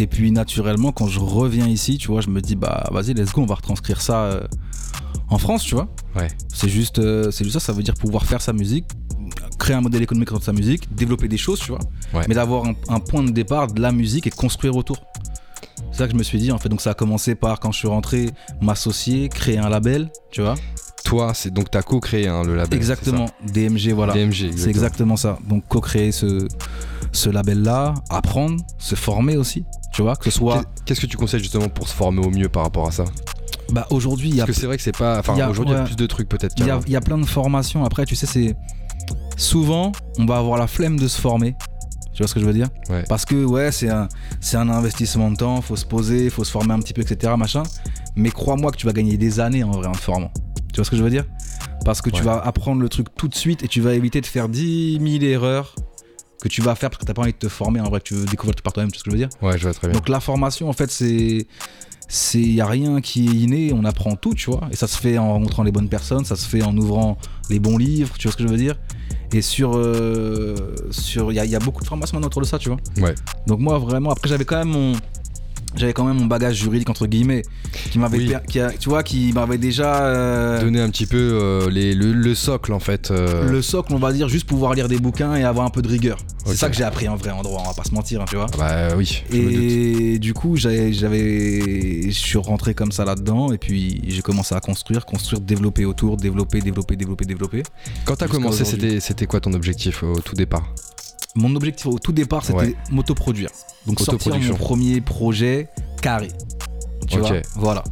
Et 0.00 0.08
puis 0.08 0.32
naturellement, 0.32 0.90
quand 0.90 1.06
je 1.06 1.20
reviens 1.20 1.68
ici, 1.68 1.98
tu 1.98 2.08
vois, 2.08 2.20
je 2.20 2.28
me 2.28 2.40
dis 2.40 2.56
bah 2.56 2.88
vas-y, 2.90 3.14
let's 3.14 3.32
go, 3.32 3.42
on 3.42 3.46
va 3.46 3.54
retranscrire 3.54 4.00
ça 4.00 4.24
euh, 4.24 4.40
en 5.28 5.38
France, 5.38 5.62
tu 5.62 5.76
vois. 5.76 5.88
Ouais. 6.16 6.28
C'est 6.52 6.68
juste, 6.68 6.98
euh, 6.98 7.30
c'est 7.30 7.44
juste 7.44 7.58
ça, 7.58 7.60
ça 7.60 7.72
veut 7.72 7.82
dire 7.82 7.94
pouvoir 7.94 8.24
faire 8.24 8.40
sa 8.40 8.52
musique, 8.52 8.86
créer 9.58 9.76
un 9.76 9.80
modèle 9.80 10.02
économique 10.02 10.30
dans 10.30 10.40
sa 10.40 10.52
musique, 10.52 10.94
développer 10.94 11.28
des 11.28 11.36
choses, 11.36 11.60
tu 11.60 11.70
vois. 11.70 11.80
Mais 12.28 12.34
d'avoir 12.34 12.64
un, 12.88 13.00
point 13.00 13.22
de 13.22 13.30
départ 13.30 13.68
de 13.68 13.80
la 13.80 13.92
musique 13.92 14.26
et 14.26 14.30
de 14.30 14.34
construire 14.34 14.76
autour. 14.76 15.04
C'est 15.90 15.98
ça 15.98 16.06
que 16.06 16.12
je 16.12 16.18
me 16.18 16.22
suis 16.22 16.38
dit 16.38 16.52
en 16.52 16.58
fait. 16.58 16.68
Donc 16.68 16.80
ça 16.80 16.90
a 16.90 16.94
commencé 16.94 17.34
par 17.34 17.60
quand 17.60 17.72
je 17.72 17.78
suis 17.78 17.88
rentré, 17.88 18.30
m'associer, 18.60 19.28
créer 19.28 19.58
un 19.58 19.68
label, 19.68 20.10
tu 20.30 20.40
vois. 20.40 20.54
Toi, 21.04 21.34
c'est 21.34 21.52
donc 21.52 21.70
t'as 21.70 21.82
co-créé 21.82 22.28
hein, 22.28 22.42
le 22.44 22.56
label. 22.56 22.76
Exactement, 22.76 23.26
DMG, 23.52 23.92
voilà. 23.92 24.14
DMG, 24.14 24.52
c'est 24.56 24.70
exactement 24.70 25.16
ça. 25.16 25.38
Donc 25.48 25.66
co-créer 25.68 26.12
ce, 26.12 26.48
ce 27.12 27.30
label-là, 27.30 27.94
apprendre, 28.08 28.62
se 28.78 28.94
former 28.94 29.36
aussi, 29.36 29.64
tu 29.92 30.02
vois, 30.02 30.16
que 30.16 30.24
ce 30.24 30.30
soit. 30.30 30.64
Qu'est-ce 30.86 31.00
que 31.00 31.06
tu 31.06 31.16
conseilles 31.16 31.40
justement 31.40 31.68
pour 31.68 31.88
se 31.88 31.94
former 31.94 32.24
au 32.24 32.30
mieux 32.30 32.48
par 32.48 32.62
rapport 32.62 32.88
à 32.88 32.90
ça? 32.90 33.04
Bah 33.70 33.86
aujourd'hui, 33.90 34.28
il 34.30 34.36
y 34.36 34.40
a. 34.40 34.46
Parce 34.46 34.56
que 34.56 34.60
c'est 34.60 34.66
vrai 34.66 34.76
que 34.76 34.82
c'est 34.82 34.96
pas. 34.96 35.18
Enfin, 35.18 35.34
aujourd'hui, 35.48 35.74
il 35.74 35.78
y 35.78 35.80
a 35.80 35.84
plus 35.84 35.96
de 35.96 36.06
trucs 36.06 36.28
peut-être. 36.28 36.54
Il 36.58 36.64
y, 36.64 36.92
y, 36.92 36.96
a 36.96 37.00
plein 37.00 37.18
de 37.18 37.26
formations. 37.26 37.84
Après, 37.84 38.04
tu 38.04 38.16
sais, 38.16 38.26
c'est 38.26 38.56
souvent, 39.36 39.92
on 40.18 40.26
va 40.26 40.36
avoir 40.36 40.58
la 40.58 40.66
flemme 40.66 40.98
de 40.98 41.08
se 41.08 41.20
former. 41.20 41.54
Tu 42.12 42.22
vois 42.22 42.28
ce 42.28 42.34
que 42.34 42.40
je 42.40 42.46
veux 42.46 42.52
dire 42.52 42.68
Parce 43.08 43.24
que 43.24 43.44
ouais, 43.44 43.72
c'est 43.72 43.88
un, 43.88 44.08
c'est 44.40 44.56
un 44.56 44.68
investissement 44.68 45.30
de 45.32 45.36
temps, 45.36 45.60
faut 45.60 45.76
se 45.76 45.84
poser, 45.84 46.30
faut 46.30 46.44
se 46.44 46.50
former 46.50 46.72
un 46.72 46.78
petit 46.78 46.92
peu, 46.92 47.02
etc. 47.02 47.32
Machin. 47.36 47.64
Mais 48.14 48.30
crois-moi 48.30 48.70
que 48.70 48.76
tu 48.76 48.86
vas 48.86 48.92
gagner 48.92 49.16
des 49.16 49.40
années 49.40 49.64
en 49.64 49.72
vrai 49.72 49.88
en 49.88 49.92
te 49.92 49.98
formant. 49.98 50.30
Tu 50.72 50.76
vois 50.76 50.84
ce 50.84 50.90
que 50.90 50.96
je 50.96 51.02
veux 51.02 51.10
dire 51.10 51.24
Parce 51.84 52.02
que 52.02 52.10
tu 52.10 52.22
vas 52.22 52.38
apprendre 52.38 52.80
le 52.80 52.88
truc 52.88 53.08
tout 53.16 53.28
de 53.28 53.34
suite 53.34 53.64
et 53.64 53.68
tu 53.68 53.80
vas 53.80 53.94
éviter 53.94 54.20
de 54.20 54.26
faire 54.26 54.48
10 54.48 55.00
000 55.00 55.24
erreurs 55.24 55.74
que 56.40 56.48
tu 56.48 56.60
vas 56.60 56.74
faire 56.74 56.90
parce 56.90 57.00
que 57.00 57.06
t'as 57.06 57.14
pas 57.14 57.22
envie 57.22 57.32
de 57.32 57.38
te 57.38 57.48
former 57.48 57.80
en 57.80 57.88
vrai, 57.88 58.00
que 58.00 58.04
tu 58.04 58.14
veux 58.14 58.26
découvrir 58.26 58.54
tout 58.54 58.62
par 58.62 58.72
toi-même, 58.72 58.92
tu 58.92 58.96
vois 58.96 59.00
ce 59.00 59.04
que 59.04 59.10
je 59.10 59.16
veux 59.16 59.28
dire 59.28 59.28
Ouais, 59.40 59.56
je 59.56 59.62
vois 59.62 59.72
très 59.72 59.88
bien. 59.88 59.96
Donc 59.96 60.08
la 60.08 60.20
formation, 60.20 60.68
en 60.68 60.72
fait, 60.72 60.90
c'est 60.90 61.46
c'est 62.06 62.40
y 62.40 62.60
a 62.60 62.66
rien 62.66 63.00
qui 63.00 63.26
est 63.26 63.32
inné, 63.32 63.72
on 63.72 63.84
apprend 63.84 64.14
tout, 64.14 64.34
tu 64.34 64.50
vois. 64.50 64.68
Et 64.70 64.76
ça 64.76 64.86
se 64.86 64.98
fait 64.98 65.16
en 65.16 65.32
rencontrant 65.32 65.62
les 65.62 65.72
bonnes 65.72 65.88
personnes, 65.88 66.24
ça 66.24 66.36
se 66.36 66.46
fait 66.46 66.62
en 66.62 66.76
ouvrant 66.76 67.16
les 67.50 67.58
bons 67.58 67.78
livres, 67.78 68.14
tu 68.18 68.28
vois 68.28 68.32
ce 68.32 68.36
que 68.36 68.42
je 68.42 68.48
veux 68.48 68.58
dire. 68.58 68.76
Et 69.32 69.42
sur 69.42 69.72
euh, 69.74 70.54
sur 70.90 71.32
il 71.32 71.44
y, 71.44 71.48
y, 71.48 71.56
a 71.56 71.58
beaucoup 71.58 71.82
de 71.82 71.88
formations 71.88 72.18
autour 72.18 72.40
de 72.40 72.46
ça, 72.46 72.58
tu 72.58 72.68
vois. 72.68 72.78
Ouais. 72.98 73.14
Donc 73.46 73.58
moi 73.58 73.78
vraiment, 73.78 74.10
après 74.10 74.28
j'avais 74.28 74.44
quand 74.44 74.56
même 74.56 74.68
mon 74.68 74.92
j'avais 75.76 75.92
quand 75.92 76.04
même 76.04 76.18
mon 76.18 76.26
bagage 76.26 76.56
juridique 76.56 76.88
entre 76.88 77.06
guillemets 77.06 77.42
qui 77.90 77.98
m'avait 77.98 78.26
qui 78.48 78.60
a, 78.60 78.70
tu 78.70 78.88
vois 78.88 79.02
qui 79.02 79.32
m'avait 79.32 79.58
déjà 79.58 80.04
euh, 80.04 80.60
donné 80.60 80.80
un 80.80 80.90
petit 80.90 81.06
peu 81.06 81.16
euh, 81.16 81.70
les, 81.70 81.94
le, 81.94 82.34
socle 82.34 82.72
en 82.72 82.80
fait 82.80 83.10
euh. 83.10 83.50
le 83.50 83.62
socle 83.62 83.92
on 83.92 83.98
va 83.98 84.12
dire 84.12 84.28
juste 84.28 84.46
pouvoir 84.46 84.74
lire 84.74 84.88
des 84.88 84.98
bouquins 84.98 85.34
et 85.34 85.44
avoir 85.44 85.66
un 85.66 85.70
peu 85.70 85.82
de 85.82 85.88
rigueur. 85.88 86.18
C'est 86.46 86.56
ça 86.56 86.68
que 86.68 86.76
j'ai 86.76 86.84
appris 86.84 87.08
en 87.08 87.16
vrai 87.16 87.30
en 87.30 87.42
droit 87.42 87.62
on 87.64 87.68
va 87.68 87.74
pas 87.74 87.84
se 87.84 87.94
mentir 87.94 88.20
hein, 88.20 88.26
tu 88.28 88.36
vois. 88.36 88.46
Bah 88.58 88.94
oui 88.96 89.22
et 89.32 90.18
du 90.18 90.34
coup 90.34 90.56
j'avais 90.56 90.92
je 90.92 92.10
suis 92.10 92.38
rentré 92.38 92.74
comme 92.74 92.92
ça 92.92 93.04
là 93.04 93.14
dedans 93.14 93.52
et 93.52 93.58
puis 93.58 94.02
j'ai 94.08 94.22
commencé 94.22 94.54
à 94.54 94.60
construire 94.60 95.06
construire 95.06 95.40
développer 95.40 95.84
autour 95.84 96.16
développer 96.16 96.60
développer 96.60 96.96
développer 96.96 97.24
développer. 97.24 97.62
Quand 98.04 98.16
t'as 98.16 98.28
commencé 98.28 98.64
c'était 98.64 99.00
c'était 99.00 99.26
quoi 99.26 99.40
ton 99.40 99.52
objectif 99.52 100.02
au 100.02 100.20
tout 100.20 100.34
départ? 100.34 100.72
Mon 101.34 101.54
objectif 101.56 101.86
au 101.86 101.98
tout 101.98 102.12
départ, 102.12 102.44
c'était 102.44 102.76
m'autoproduire. 102.90 103.50
Donc 103.86 104.00
sortir 104.00 104.38
mon 104.38 104.54
premier 104.56 105.00
projet 105.00 105.68
carré. 106.00 106.28
Tu 107.08 107.18
vois 107.18 107.30
Voilà. 107.56 107.84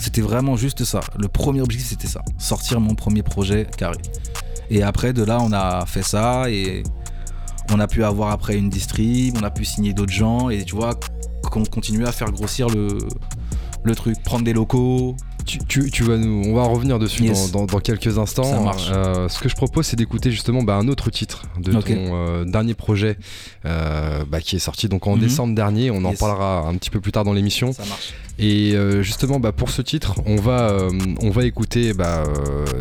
C'était 0.00 0.20
vraiment 0.20 0.56
juste 0.56 0.84
ça. 0.84 1.00
Le 1.16 1.28
premier 1.28 1.60
objectif, 1.60 1.90
c'était 1.90 2.08
ça. 2.08 2.22
Sortir 2.38 2.80
mon 2.80 2.94
premier 2.94 3.22
projet 3.22 3.66
carré. 3.76 3.98
Et 4.70 4.82
après, 4.82 5.12
de 5.12 5.22
là, 5.22 5.38
on 5.40 5.52
a 5.52 5.86
fait 5.86 6.02
ça 6.02 6.50
et 6.50 6.82
on 7.70 7.78
a 7.78 7.86
pu 7.86 8.02
avoir 8.02 8.30
après 8.32 8.56
une 8.56 8.68
distrib, 8.68 9.36
on 9.38 9.42
a 9.44 9.50
pu 9.50 9.64
signer 9.64 9.92
d'autres 9.92 10.12
gens 10.12 10.50
et 10.50 10.64
tu 10.64 10.74
vois, 10.74 10.98
qu'on 11.50 11.64
continue 11.64 12.06
à 12.06 12.12
faire 12.12 12.32
grossir 12.32 12.68
le, 12.68 12.98
le 13.84 13.94
truc, 13.94 14.20
prendre 14.22 14.44
des 14.44 14.52
locaux, 14.52 15.16
tu, 15.44 16.02
vas 16.04 16.16
nous, 16.16 16.42
on 16.46 16.54
va 16.54 16.64
revenir 16.64 16.98
dessus 16.98 17.30
dans, 17.52 17.66
quelques 17.66 18.18
instants. 18.18 18.70
Euh, 18.90 19.28
ce 19.28 19.40
que 19.40 19.48
je 19.48 19.54
propose, 19.54 19.86
c'est 19.86 19.96
d'écouter 19.96 20.30
justement 20.30 20.62
bah, 20.62 20.76
un 20.76 20.88
autre 20.88 21.10
titre 21.10 21.44
de 21.58 21.72
ton 21.72 21.80
euh, 21.88 22.44
dernier 22.44 22.74
projet 22.74 23.16
euh, 23.64 24.24
bah, 24.28 24.40
qui 24.40 24.56
est 24.56 24.60
sorti 24.60 24.88
donc 24.88 25.06
en 25.06 25.16
mhm. 25.16 25.22
décembre 25.22 25.54
dernier. 25.54 25.90
On 25.90 26.04
en 26.04 26.14
parlera 26.14 26.66
un 26.68 26.74
petit 26.76 26.90
peu 26.90 27.00
plus 27.00 27.12
tard 27.12 27.24
dans 27.24 27.32
l'émission. 27.32 27.72
Et 28.38 28.74
justement, 29.02 29.40
bah, 29.40 29.52
pour 29.52 29.70
ce 29.70 29.82
titre, 29.82 30.14
on 30.26 30.36
va, 30.36 30.76
on 31.20 31.30
va 31.30 31.44
écouter. 31.44 31.92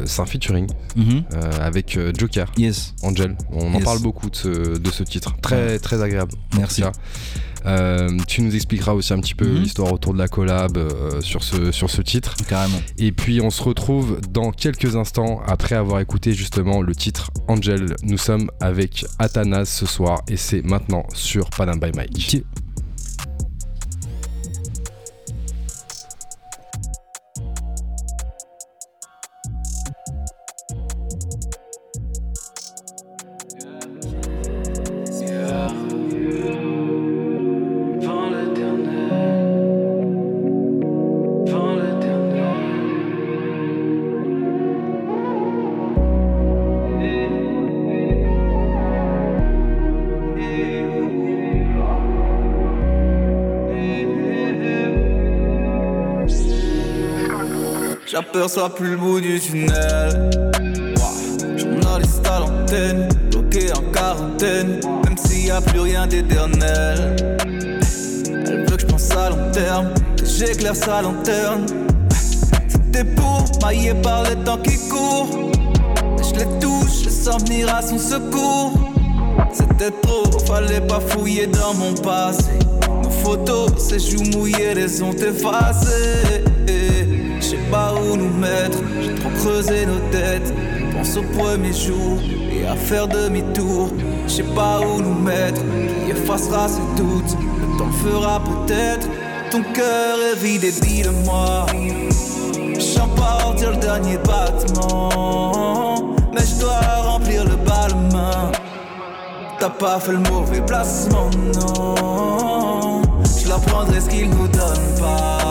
c'est 0.06 0.22
un 0.22 0.26
featuring 0.26 0.68
mhm. 0.96 1.24
avec 1.62 1.98
Joker, 2.18 2.52
yes. 2.58 2.94
Angel. 3.04 3.36
On 3.52 3.74
en 3.74 3.80
parle 3.80 4.00
beaucoup 4.00 4.30
de 4.30 4.92
ce, 4.92 5.04
titre. 5.04 5.36
Très, 5.42 5.80
très 5.80 6.02
agréable. 6.02 6.34
Merci. 6.58 6.84
Euh, 7.66 8.10
tu 8.28 8.42
nous 8.42 8.56
expliqueras 8.56 8.94
aussi 8.94 9.14
un 9.14 9.20
petit 9.20 9.36
peu 9.36 9.48
mhm. 9.48 9.62
l'histoire 9.62 9.92
autour 9.92 10.14
de 10.14 10.20
la 10.20 10.28
collab 10.28 10.78
euh, 10.78 11.22
sur, 11.22 11.44
ce, 11.44 11.72
sur 11.72 11.90
ce 11.90 12.02
titre. 12.02 12.36
Carrément. 12.48 12.82
Et 12.98 13.12
puis 13.12 13.42
on 13.42 13.50
se 13.50 13.64
retrouve 13.64 14.20
dans 14.30 14.52
quelques 14.52 14.96
instants 14.96 15.42
après 15.46 15.76
avoir 15.76 16.00
écouté 16.00 16.34
justement 16.34 16.82
le 16.82 16.96
titre 16.96 17.32
Angel. 17.48 17.96
Nous 18.04 18.18
sommes 18.18 18.50
avec 18.60 19.06
Athanas 19.20 19.66
ce 19.66 19.86
soir 19.86 20.22
et 20.28 20.38
c'est 20.38 20.64
maintenant 20.64 21.06
sur 21.14 21.50
Panam 21.50 21.80
by 21.80 21.92
Mike. 21.96 22.44
J'aperçois 58.54 58.76
plus 58.76 58.92
le 58.92 58.98
bout 58.98 59.22
du 59.22 59.40
tunnel. 59.40 60.30
Journaliste 61.56 62.28
à 62.28 62.40
l'antenne, 62.40 63.08
bloqué 63.30 63.72
en 63.72 63.92
quarantaine, 63.94 64.82
même 65.06 65.18
s'il 65.18 65.46
y 65.46 65.52
a 65.52 65.62
plus 65.62 65.80
rien 65.80 66.06
d'éternel. 66.06 67.38
Elle 67.46 68.66
veut 68.70 68.76
que 68.76 68.82
je 68.82 68.86
pense 68.88 69.10
à 69.12 69.30
long 69.30 69.52
terme, 69.54 69.94
que 70.18 70.26
j'éclaire 70.26 70.76
sa 70.76 71.02
lanterne. 71.02 71.66
C'était 72.68 73.06
pour 73.06 73.46
mailler 73.64 73.94
par 73.94 74.24
le 74.24 74.36
temps 74.44 74.58
qui 74.58 74.78
court. 74.90 75.30
Je 76.18 76.40
les 76.40 76.60
touche, 76.60 77.06
je 77.06 77.10
sens 77.10 77.44
venir 77.44 77.74
à 77.74 77.82
son 77.82 77.98
secours. 77.98 78.74
C'était 79.54 79.92
trop, 80.02 80.26
fallait 80.40 80.82
pas 80.82 81.00
fouiller 81.00 81.48
dans 81.48 81.74
mon 81.76 81.94
passé. 81.94 82.60
Nos 83.02 83.12
photos, 83.12 83.72
ces 83.78 84.00
joues 84.00 84.30
mouillées, 84.34 84.74
les 84.74 85.02
ont 85.02 85.14
effacées 85.14 86.44
pas 87.72 87.94
où 87.94 88.18
nous 88.18 88.34
mettre, 88.38 88.80
j'ai 89.02 89.16
trop 89.16 89.30
creusé 89.30 89.86
nos 89.86 90.00
têtes. 90.12 90.54
Pense 90.94 91.18
au 91.18 91.24
premier 91.38 91.74
jour 91.74 92.20
et 92.52 92.68
à 92.68 92.76
faire 92.76 93.08
demi-tour. 93.08 93.90
Je 94.28 94.32
sais 94.32 94.44
pas 94.44 94.82
où 94.82 95.02
nous 95.02 95.20
mettre, 95.20 95.62
qui 96.06 96.12
effacera 96.12 96.68
ces 96.68 97.02
doutes. 97.02 97.38
Le 97.60 97.78
temps 97.78 97.92
fera 98.04 98.42
peut-être. 98.44 99.08
Ton 99.50 99.64
cœur 99.74 100.18
est 100.32 100.38
vide 100.38 100.66
et 100.66 100.72
dis-le-moi. 100.72 101.66
J'en 102.78 103.08
le 103.70 103.78
dernier 103.78 104.18
battement. 104.18 106.16
Mais 106.34 106.42
je 106.46 106.60
dois 106.60 106.80
remplir 107.04 107.46
le 107.46 107.56
balmain. 107.56 108.52
T'as 109.60 109.70
pas 109.70 110.00
fait 110.00 110.14
le 110.14 110.20
mauvais 110.32 110.62
placement, 110.62 111.30
non. 111.56 113.02
Je 113.40 113.48
la 113.48 113.60
prendrai 113.60 114.02
ce 114.02 114.10
qu'il 114.10 114.30
nous 114.30 114.48
donne 114.48 115.00
pas 115.00 115.51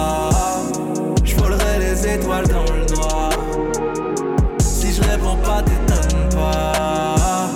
étoiles 2.06 2.48
dans 2.48 2.64
le 2.64 2.84
noir. 2.94 3.30
Si 4.58 4.92
je 4.92 5.02
réponds 5.02 5.36
pas, 5.42 5.62
t'étonnes 5.62 6.28
pas. 6.30 7.50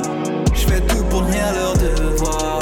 Je 0.53 0.67
fais 0.67 0.81
tout 0.81 1.05
pour 1.11 1.23
rien 1.23 1.53
leur 1.53 1.75
devoir. 1.75 2.59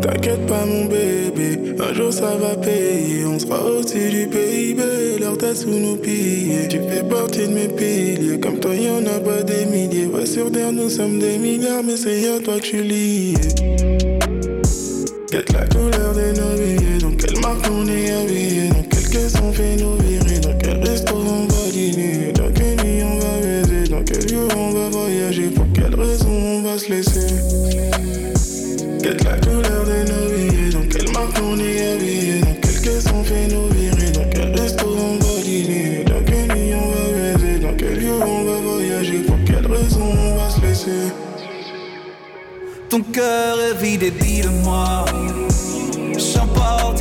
T'inquiète 0.00 0.46
pas, 0.46 0.64
mon 0.66 0.86
bébé, 0.86 1.74
un 1.78 1.94
jour 1.94 2.12
ça 2.12 2.36
va 2.36 2.56
payer. 2.56 3.24
On 3.26 3.38
sera 3.38 3.64
au-dessus 3.64 4.10
du 4.10 4.26
PIB, 4.26 5.18
leur 5.20 5.38
tête 5.38 5.56
sous 5.56 5.68
nos 5.68 5.96
pieds. 5.96 6.68
Tu 6.68 6.78
fais 6.78 7.02
partie 7.02 7.46
de 7.46 7.52
mes 7.52 7.68
piliers, 7.68 8.40
comme 8.40 8.58
toi 8.58 8.74
y'en 8.74 9.04
a 9.06 9.20
pas 9.20 9.42
des 9.42 9.66
milliers. 9.66 10.06
Ouais, 10.06 10.26
sur 10.26 10.50
terre, 10.50 10.72
nous 10.72 10.90
sommes 10.90 11.18
des 11.18 11.38
milliards, 11.38 11.82
mais 11.84 11.96
c'est 11.96 12.28
à 12.28 12.40
toi 12.40 12.58
que 12.58 12.66
je 12.66 12.82
suis. 12.82 13.34
Ton 42.88 43.00
cœur 43.12 43.56
est 43.60 43.82
vide 43.82 44.02
et 44.02 44.10
dis-le-moi 44.10 45.04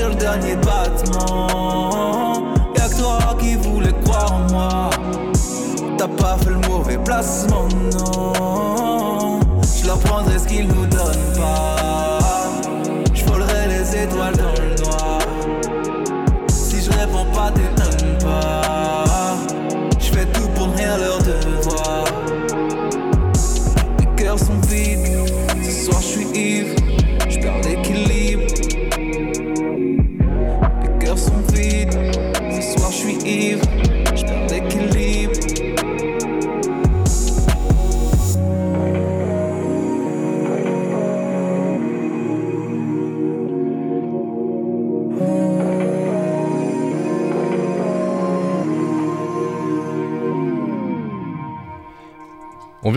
le 0.07 0.15
dernier 0.15 0.55
battement. 0.55 2.53
Y'a 2.75 2.87
que 2.87 2.97
toi 2.97 3.19
qui 3.39 3.55
voulais 3.55 3.93
croire 4.03 4.33
en 4.33 4.51
moi. 4.51 4.89
T'as 5.97 6.07
pas 6.07 6.37
fait 6.37 6.51
le 6.51 6.59
mauvais 6.69 6.97
placement, 6.97 7.67
non. 7.93 9.39
Je 9.81 9.87
leur 9.87 9.99
prendrai 9.99 10.39
ce 10.39 10.47
qu'ils 10.47 10.67
nous 10.67 10.85
donnent 10.85 11.33
pas. 11.35 12.19
Je 13.13 13.25
volerai 13.25 13.67
les 13.67 14.03
étoiles 14.03 14.37
dans 14.37 14.58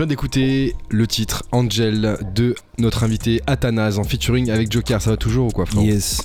d'écouter 0.05 0.75
le 0.89 1.07
titre 1.07 1.43
Angel 1.51 2.17
de 2.35 2.55
notre 2.77 3.03
invité 3.03 3.41
Athanase 3.47 3.99
en 3.99 4.03
featuring 4.03 4.49
avec 4.49 4.71
Joker. 4.71 5.01
Ça 5.01 5.11
va 5.11 5.17
toujours 5.17 5.47
ou 5.47 5.51
quoi, 5.51 5.65
Yes. 5.81 6.21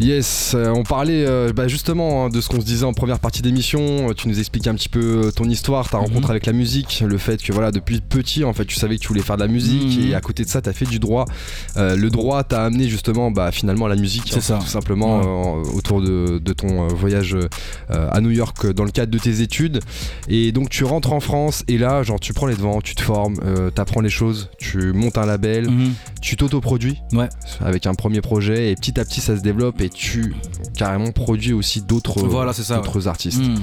Yes, 0.00 0.52
euh, 0.54 0.68
on 0.68 0.84
parlait 0.84 1.24
euh, 1.26 1.52
bah, 1.52 1.66
justement 1.66 2.26
hein, 2.26 2.28
de 2.28 2.40
ce 2.40 2.48
qu'on 2.48 2.60
se 2.60 2.66
disait 2.66 2.84
en 2.84 2.92
première 2.92 3.18
partie 3.18 3.42
d'émission. 3.42 4.12
Tu 4.14 4.28
nous 4.28 4.38
expliquais 4.38 4.70
un 4.70 4.76
petit 4.76 4.88
peu 4.88 5.24
euh, 5.26 5.30
ton 5.32 5.44
histoire, 5.44 5.88
ta 5.90 5.98
rencontre 5.98 6.28
mhm. 6.28 6.30
avec 6.30 6.46
la 6.46 6.52
musique, 6.52 7.02
le 7.04 7.18
fait 7.18 7.42
que 7.42 7.52
voilà 7.52 7.72
depuis 7.72 8.00
petit 8.00 8.44
en 8.44 8.52
fait 8.52 8.64
tu 8.64 8.76
savais 8.76 8.96
que 8.96 9.02
tu 9.02 9.08
voulais 9.08 9.22
faire 9.22 9.36
de 9.36 9.42
la 9.42 9.48
musique 9.48 9.98
mhm. 9.98 10.10
et 10.10 10.14
à 10.14 10.20
côté 10.20 10.44
de 10.44 10.48
ça 10.48 10.62
tu 10.62 10.68
as 10.68 10.72
fait 10.72 10.84
du 10.84 11.00
droit. 11.00 11.24
le 11.76 12.08
droit 12.10 12.44
t'a 12.44 12.64
amené 12.64 12.88
justement 12.88 13.32
bah, 13.32 13.50
finalement 13.50 13.86
à 13.86 13.88
la 13.88 13.96
musique, 13.96 14.32
hein, 14.36 14.40
ça. 14.40 14.58
tout 14.58 14.66
simplement 14.66 15.56
autour 15.74 16.00
de, 16.00 16.38
ton 16.52 16.86
voyage 16.88 17.36
à 17.88 18.20
New 18.20 18.30
York 18.30 18.70
dans 18.72 18.84
le 18.84 18.90
cadre 18.90 19.10
de 19.10 19.18
tes 19.18 19.40
études. 19.40 19.80
Et 20.28 20.52
donc 20.52 20.70
tu 20.70 20.84
rentres 20.84 21.12
en 21.12 21.20
France 21.20 21.64
et 21.66 21.76
là 21.76 22.04
genre 22.04 22.20
tu 22.20 22.32
prends 22.32 22.46
les 22.46 22.56
devants, 22.56 22.80
tu 22.80 22.94
te 22.94 23.02
formes, 23.02 23.36
tu 23.74 23.80
apprends 23.80 24.00
les 24.00 24.10
choses, 24.10 24.48
tu 24.58 24.92
montes 24.92 25.18
un 25.18 25.26
label, 25.26 25.68
mhm. 25.68 25.92
tu 26.22 26.36
t'autoproduis 26.36 27.00
ouais. 27.12 27.28
avec 27.60 27.86
un 27.86 27.94
premier 27.94 28.20
projet 28.20 28.70
et 28.70 28.74
petit 28.76 28.98
à 29.00 29.04
petit 29.04 29.20
ça 29.20 29.36
se 29.36 29.42
développe 29.42 29.80
et 29.80 29.87
tu 29.88 30.34
carrément 30.76 31.12
produis 31.12 31.52
aussi 31.52 31.82
d'autres 31.82 32.22
voilà, 32.22 32.52
artistes. 33.06 33.40
Hmm. 33.40 33.56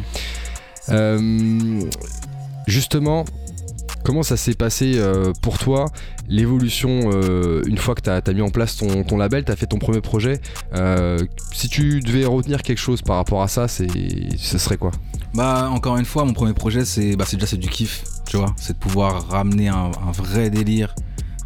Euh, 0.89 1.81
justement, 2.67 3.25
comment 4.03 4.23
ça 4.23 4.37
s'est 4.37 4.53
passé 4.53 4.93
euh, 4.95 5.33
pour 5.41 5.57
toi 5.57 5.85
l'évolution 6.27 7.11
euh, 7.13 7.63
une 7.67 7.77
fois 7.77 7.93
que 7.95 8.01
tu 8.01 8.09
as, 8.09 8.33
mis 8.33 8.41
en 8.41 8.49
place 8.49 8.77
ton, 8.77 9.17
label, 9.17 9.45
tu 9.45 9.51
as 9.51 9.55
fait 9.55 9.67
ton 9.67 9.77
premier 9.77 10.01
projet 10.01 10.39
Si 11.53 11.69
tu 11.69 11.99
devais 11.99 12.25
retenir 12.25 12.61
quelque 12.61 12.79
chose 12.79 13.01
par 13.01 13.17
rapport 13.17 13.41
à 13.41 13.47
ça, 13.47 13.67
ce 13.67 14.57
serait 14.57 14.77
quoi? 14.77 14.91
Bah 15.33 15.69
encore 15.69 15.97
une 15.97 16.05
fois, 16.05 16.23
mon 16.23 16.33
premier 16.33 16.53
projet 16.53 16.85
c'est 16.85 17.15
bah, 17.17 17.25
déjà 17.29 17.57
du 17.57 17.67
kiff, 17.67 18.03
tu 18.25 18.37
vois, 18.37 18.53
c'est 18.57 18.73
de 18.73 18.77
pouvoir 18.77 19.27
ramener 19.27 19.67
un, 19.67 19.91
vrai 20.13 20.49
délire, 20.49 20.95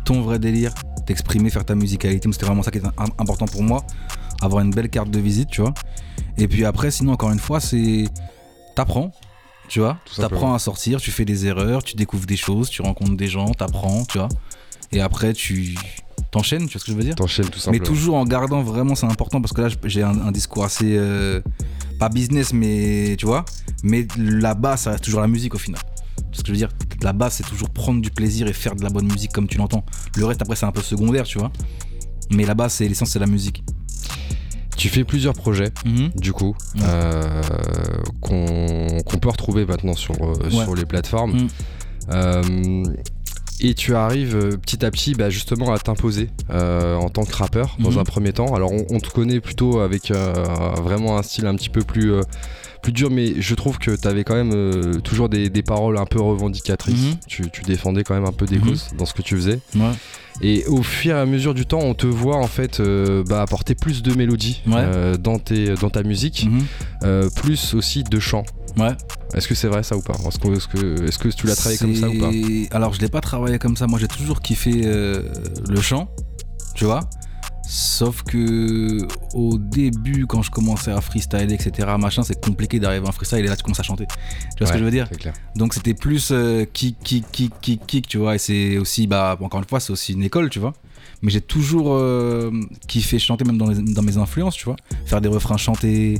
ton 0.06 0.22
vrai 0.22 0.38
délire, 0.38 0.74
t'exprimer, 1.08 1.50
faire 1.50 1.66
ta 1.66 1.76
musicalité. 1.76 2.30
C'était 2.32 2.46
vraiment 2.46 2.62
ça 2.62 2.72
qui 2.72 2.78
était 2.78 2.88
important 3.18 3.48
pour 3.48 3.64
moi, 3.64 3.84
avoir 4.42 4.64
une 4.64 4.72
belle 4.72 4.90
carte 4.90 5.10
de 5.10 5.20
visite, 5.20 5.50
tu 5.50 5.62
vois. 5.62 5.74
Et 6.38 6.48
puis 6.48 6.66
après, 6.66 6.92
sinon 6.92 7.14
encore 7.14 7.32
une 7.32 7.40
fois, 7.40 7.60
c'est 7.60 8.06
t'apprends, 8.76 9.12
tu 9.68 9.80
vois. 9.80 9.98
T'apprends 10.16 10.54
à 10.54 10.60
sortir, 10.60 11.00
tu 11.00 11.12
fais 11.12 11.26
des 11.26 11.46
erreurs, 11.46 11.84
tu 11.84 11.96
découvres 11.96 12.26
des 12.26 12.38
choses, 12.38 12.70
tu 12.70 12.82
rencontres 12.82 13.18
des 13.18 13.28
gens, 13.28 13.52
t'apprends, 13.52 14.06
tu 14.06 14.18
vois. 14.18 14.30
Et 14.92 15.02
après, 15.02 15.34
tu 15.34 15.76
t'enchaînes, 16.32 16.68
tu 16.68 16.74
vois 16.74 16.80
ce 16.80 16.86
que 16.86 16.92
je 16.92 16.98
veux 16.98 17.04
dire? 17.04 17.16
T'enchaînes 17.16 17.50
tout 17.50 17.60
simplement. 17.60 17.82
Mais 17.82 17.88
toujours 17.88 18.16
en 18.16 18.26
gardant 18.26 18.64
vraiment, 18.64 18.96
c'est 18.96 19.06
important 19.06 19.42
parce 19.42 19.54
que 19.54 19.62
là, 19.62 19.68
j'ai 19.84 20.04
un, 20.04 20.32
discours 20.32 20.64
assez. 20.64 20.96
Euh, 20.98 21.42
pas 22.00 22.10
business, 22.10 22.54
mais 22.54 23.16
tu 23.18 23.26
vois. 23.26 23.46
Mais 23.84 24.08
la 24.18 24.56
base, 24.56 24.82
ça 24.82 24.92
reste 24.92 25.04
toujours 25.04 25.22
la 25.22 25.28
musique 25.28 25.54
au 25.54 25.58
final. 25.58 25.82
Ce 26.32 26.42
que 26.42 26.48
je 26.48 26.52
veux 26.52 26.58
dire, 26.58 26.70
la 27.02 27.14
base, 27.14 27.34
c'est 27.34 27.44
toujours 27.48 27.70
prendre 27.70 28.02
du 28.02 28.10
plaisir 28.12 28.48
et 28.48 28.54
faire 28.54 28.76
de 28.76 28.84
la 28.84 28.90
bonne 28.90 29.08
musique 29.12 29.32
comme 29.32 29.48
tu 29.48 29.58
l'entends. 29.58 29.84
Le 30.16 30.26
reste, 30.26 30.42
après, 30.42 30.56
c'est 30.56 30.66
un 30.66 30.72
peu 30.72 30.82
secondaire, 30.82 31.26
tu 31.26 31.38
vois. 31.38 31.52
Mais 32.32 32.46
la 32.46 32.54
base, 32.54 32.74
c'est 32.74 32.88
l'essence, 32.88 33.10
c'est 33.10 33.20
la 33.20 33.28
musique. 33.28 33.64
Tu 34.78 34.88
fais 34.88 35.04
plusieurs 35.04 35.34
projets, 35.34 35.72
mhm. 35.86 36.10
du 36.16 36.32
coup, 36.32 36.56
euh, 36.84 37.42
qu'on 38.22 39.18
peut 39.20 39.28
retrouver 39.28 39.66
maintenant 39.66 39.94
sur, 39.94 40.16
euh, 40.22 40.50
sur 40.50 40.74
les 40.74 40.86
plateformes. 40.86 41.34
Mhm. 41.34 41.48
Euh, 42.12 42.84
et 43.60 43.74
tu 43.74 43.94
arrives 43.94 44.58
petit 44.60 44.86
à 44.86 44.90
petit 44.90 45.16
bah, 45.16 45.30
justement 45.30 45.74
à 45.74 45.80
t'imposer 45.80 46.30
en 46.50 47.10
tant 47.10 47.26
que 47.26 47.36
rappeur 47.36 47.76
dans 47.80 47.92
mhm. 47.92 47.98
un 47.98 48.04
premier 48.06 48.32
temps. 48.32 48.56
Alors 48.56 48.72
on, 48.72 49.00
te 49.00 49.10
connaît 49.10 49.42
plutôt 49.42 49.82
avec 49.82 50.12
vraiment 50.12 51.18
un 51.18 51.24
style 51.24 51.46
un 51.46 51.56
petit 51.56 51.70
peu 51.70 51.82
plus 51.82 52.14
plus 52.82 52.92
dur, 52.92 53.10
mais 53.12 53.42
je 53.42 53.56
trouve 53.56 53.78
que 53.78 53.96
tu 53.96 54.08
avais 54.08 54.24
quand 54.24 54.36
même 54.36 55.02
toujours 55.02 55.30
des, 55.30 55.50
paroles 55.64 55.98
un 55.98 56.06
peu 56.06 56.22
revendicatrices. 56.22 57.18
Tu, 57.28 57.44
défendais 57.66 58.04
quand 58.04 58.14
même 58.14 58.26
un 58.26 58.32
peu 58.32 58.46
des 58.46 58.58
causes 58.58 58.88
dans 58.98 59.06
ce 59.06 59.14
que 59.14 59.22
tu 59.22 59.36
faisais. 59.36 59.60
Et 60.42 60.66
au 60.68 60.84
fur 60.84 61.16
et 61.16 61.20
à 61.20 61.26
mesure 61.26 61.54
du 61.54 61.66
temps, 61.66 61.80
on 61.80 61.94
te 61.94 62.08
voit 62.08 62.38
en 62.38 62.48
fait 62.48 62.80
euh, 62.80 63.24
bah, 63.28 63.42
apporter 63.42 63.76
plus 63.76 64.02
de 64.02 64.14
mélodies 64.14 64.62
euh, 64.72 65.18
dans, 65.18 65.38
tes, 65.38 65.74
dans 65.76 65.90
ta 65.90 66.04
musique, 66.04 66.48
mhm. 66.50 66.66
euh, 67.04 67.30
plus 67.36 67.74
aussi 67.74 68.04
de 68.04 68.20
chants. 68.20 68.46
Ouais. 68.78 68.96
Est-ce 69.34 69.48
que 69.48 69.56
c'est 69.56 69.68
vrai 69.68 69.84
ça 69.84 69.98
ou 69.98 70.02
pas? 70.02 70.14
Est-ce 70.14 70.38
que, 70.68 71.06
est 71.06 71.18
que, 71.18 71.28
tu 71.30 71.48
l'as 71.48 71.56
travaillé 71.56 71.78
comme 71.78 71.96
ça 71.96 72.08
ou 72.08 72.18
pas? 72.20 72.32
Alors 72.72 72.94
je 72.94 73.02
l'ai 73.02 73.10
pas 73.10 73.22
travaillé 73.22 73.60
comme 73.60 73.76
ça. 73.76 73.88
Moi 73.88 74.00
j'ai 74.00 74.08
toujours 74.08 74.42
kiffé 74.42 74.72
le 74.72 75.82
chant, 75.82 76.10
tu 76.74 76.86
vois. 76.86 77.02
Sauf 77.72 78.24
que 78.24 79.08
au 79.36 79.60
début, 79.60 80.26
quand 80.26 80.42
je 80.42 80.50
commençais 80.50 80.92
à 80.92 81.02
freestyler, 81.02 81.54
etc., 81.54 81.88
machin, 82.00 82.24
c'est 82.24 82.44
compliqué 82.44 82.80
d'arriver 82.80 83.08
en 83.08 83.12
freestyle 83.12 83.46
et 83.46 83.48
là 83.48 83.56
tu 83.56 83.62
commences 83.62 83.80
à 83.80 83.84
chanter. 83.84 84.08
Tu 84.08 84.58
vois 84.58 84.66
ce 84.66 84.74
que 84.74 84.80
je 84.80 84.84
veux 84.84 84.90
dire 84.90 85.08
Donc 85.56 85.76
c'était 85.76 85.94
plus 85.94 86.30
euh, 86.32 86.66
kick, 86.66 86.98
kick, 87.04 87.26
kick, 87.32 87.54
kick, 87.62 87.86
kick, 87.86 88.08
tu 88.08 88.18
vois. 88.18 88.34
Et 88.34 88.38
c'est 88.40 88.80
aussi, 88.80 89.06
bah, 89.06 89.38
encore 89.40 89.60
une 89.60 89.68
fois, 89.68 89.80
c'est 89.80 89.94
aussi 89.94 90.14
une 90.14 90.24
école, 90.24 90.50
tu 90.50 90.58
vois. 90.58 90.74
Mais 91.22 91.30
j'ai 91.30 91.42
toujours 91.42 91.94
euh, 91.94 92.50
kiffé 92.88 93.20
chanter, 93.20 93.46
même 93.46 93.60
dans, 93.60 93.68
dans, 93.68 94.02
mes 94.02 94.18
influences, 94.18 94.56
tu 94.56 94.66
vois. 94.66 94.76
Faire 95.06 95.22
des 95.22 95.30
refrains 95.30 95.58
chantés, 95.58 96.18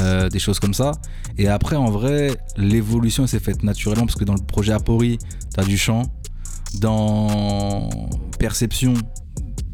euh, 0.00 0.28
des 0.28 0.40
choses 0.40 0.58
comme 0.58 0.74
ça. 0.74 0.90
Et 1.38 1.46
après, 1.46 1.76
en 1.76 1.90
vrai, 1.92 2.36
l'évolution 2.56 3.28
s'est 3.28 3.38
faite 3.38 3.62
naturellement 3.62 4.06
parce 4.06 4.18
que 4.18 4.24
dans 4.24 4.34
le 4.34 4.42
projet 4.44 4.72
Apori, 4.72 5.18
t'as 5.54 5.62
du 5.62 5.78
chant. 5.78 6.02
Dans 6.80 7.88
Perception, 8.40 8.94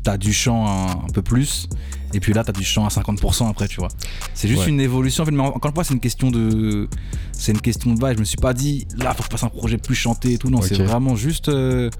t'as 0.07 0.16
du 0.16 0.33
chant 0.33 0.64
un, 1.05 1.11
peu 1.12 1.21
plus, 1.21 1.69
et 2.14 2.21
puis 2.21 2.33
là 2.33 2.45
t'as 2.45 2.53
du 2.53 2.62
chant 2.62 2.87
à 2.87 2.90
50% 2.90 3.51
après, 3.51 3.66
tu 3.66 3.81
vois. 3.81 3.88
C'est 4.35 4.47
juste 4.47 4.69
une 4.69 4.81
évolution. 4.81 5.25
En 5.25 5.27
fait, 5.27 5.33
mais 5.33 5.42
encore 5.42 5.69
une 5.69 5.75
fois, 5.75 5.83
c'est 5.83 5.95
une 5.95 6.01
question 6.01 6.31
de, 6.31 6.88
c'est 7.33 7.51
une 7.51 7.61
question 7.61 7.92
de 7.92 7.99
vibe. 7.99 8.14
Je 8.14 8.21
me 8.21 8.25
suis 8.25 8.37
pas 8.37 8.55
dit 8.55 8.87
là 8.97 9.14
faut 9.14 9.25
que 9.25 9.25
je 9.25 9.31
fasse 9.33 9.42
un 9.42 9.49
projet 9.49 9.79
plus 9.79 9.97
chanté 9.97 10.35
et 10.35 10.38
tout. 10.38 10.49
Non, 10.49 10.62
c'est 10.62 10.81
vraiment 10.81 11.16
juste 11.16 11.49
euh, 11.49 11.90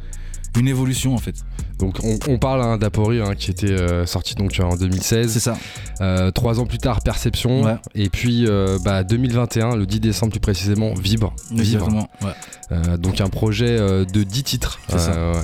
une 0.57 0.69
évolution 0.69 1.15
en 1.15 1.19
fait. 1.19 1.35
Donc 1.79 1.99
on, 2.03 2.39
parle 2.39 2.63
hein, 2.63 2.79
d'Apori 2.79 3.21
hein, 3.21 3.35
qui 3.37 3.51
était 3.51 3.71
euh, 3.71 4.07
sorti 4.07 4.35
donc 4.35 4.59
en 4.63 4.77
2016. 4.77 5.31
C'est 5.31 5.41
ça. 5.41 5.59
Euh, 6.01 6.31
trois 6.31 6.59
ans 6.59 6.65
plus 6.65 6.79
tard, 6.79 7.03
Perception. 7.03 7.79
Et 7.95 8.09
puis 8.09 8.47
2021, 8.47 9.71
bah, 9.71 9.77
le 9.77 9.87
10 9.87 10.01
décembre 10.01 10.33
plus 10.33 10.41
précisément, 10.41 10.95
Vibre. 10.95 11.35
Vibre. 11.53 12.09
donc 12.99 13.21
un 13.21 13.29
projet 13.29 13.77
de 13.79 14.23
10 14.23 14.43
titres 14.43 14.81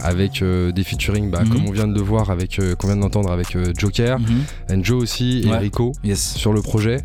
avec 0.02 0.42
des 0.42 0.84
featuring, 0.84 1.30
bah, 1.30 1.40
comme 1.40 1.62
mhm. 1.62 1.68
on 1.68 1.72
vient 1.72 1.88
de 1.88 1.94
le 1.94 2.02
voir, 2.02 2.30
avec 2.30 2.60
qu'on 2.78 2.86
vient 2.86 2.96
d'entendre 2.96 3.30
avec 3.30 3.56
Joker, 3.78 4.18
mm 4.18 4.24
Enjo 4.72 4.96
aussi 4.96 5.42
et 5.44 5.54
Rico 5.56 5.92
sur 6.14 6.52
le 6.52 6.62
projet. 6.62 6.98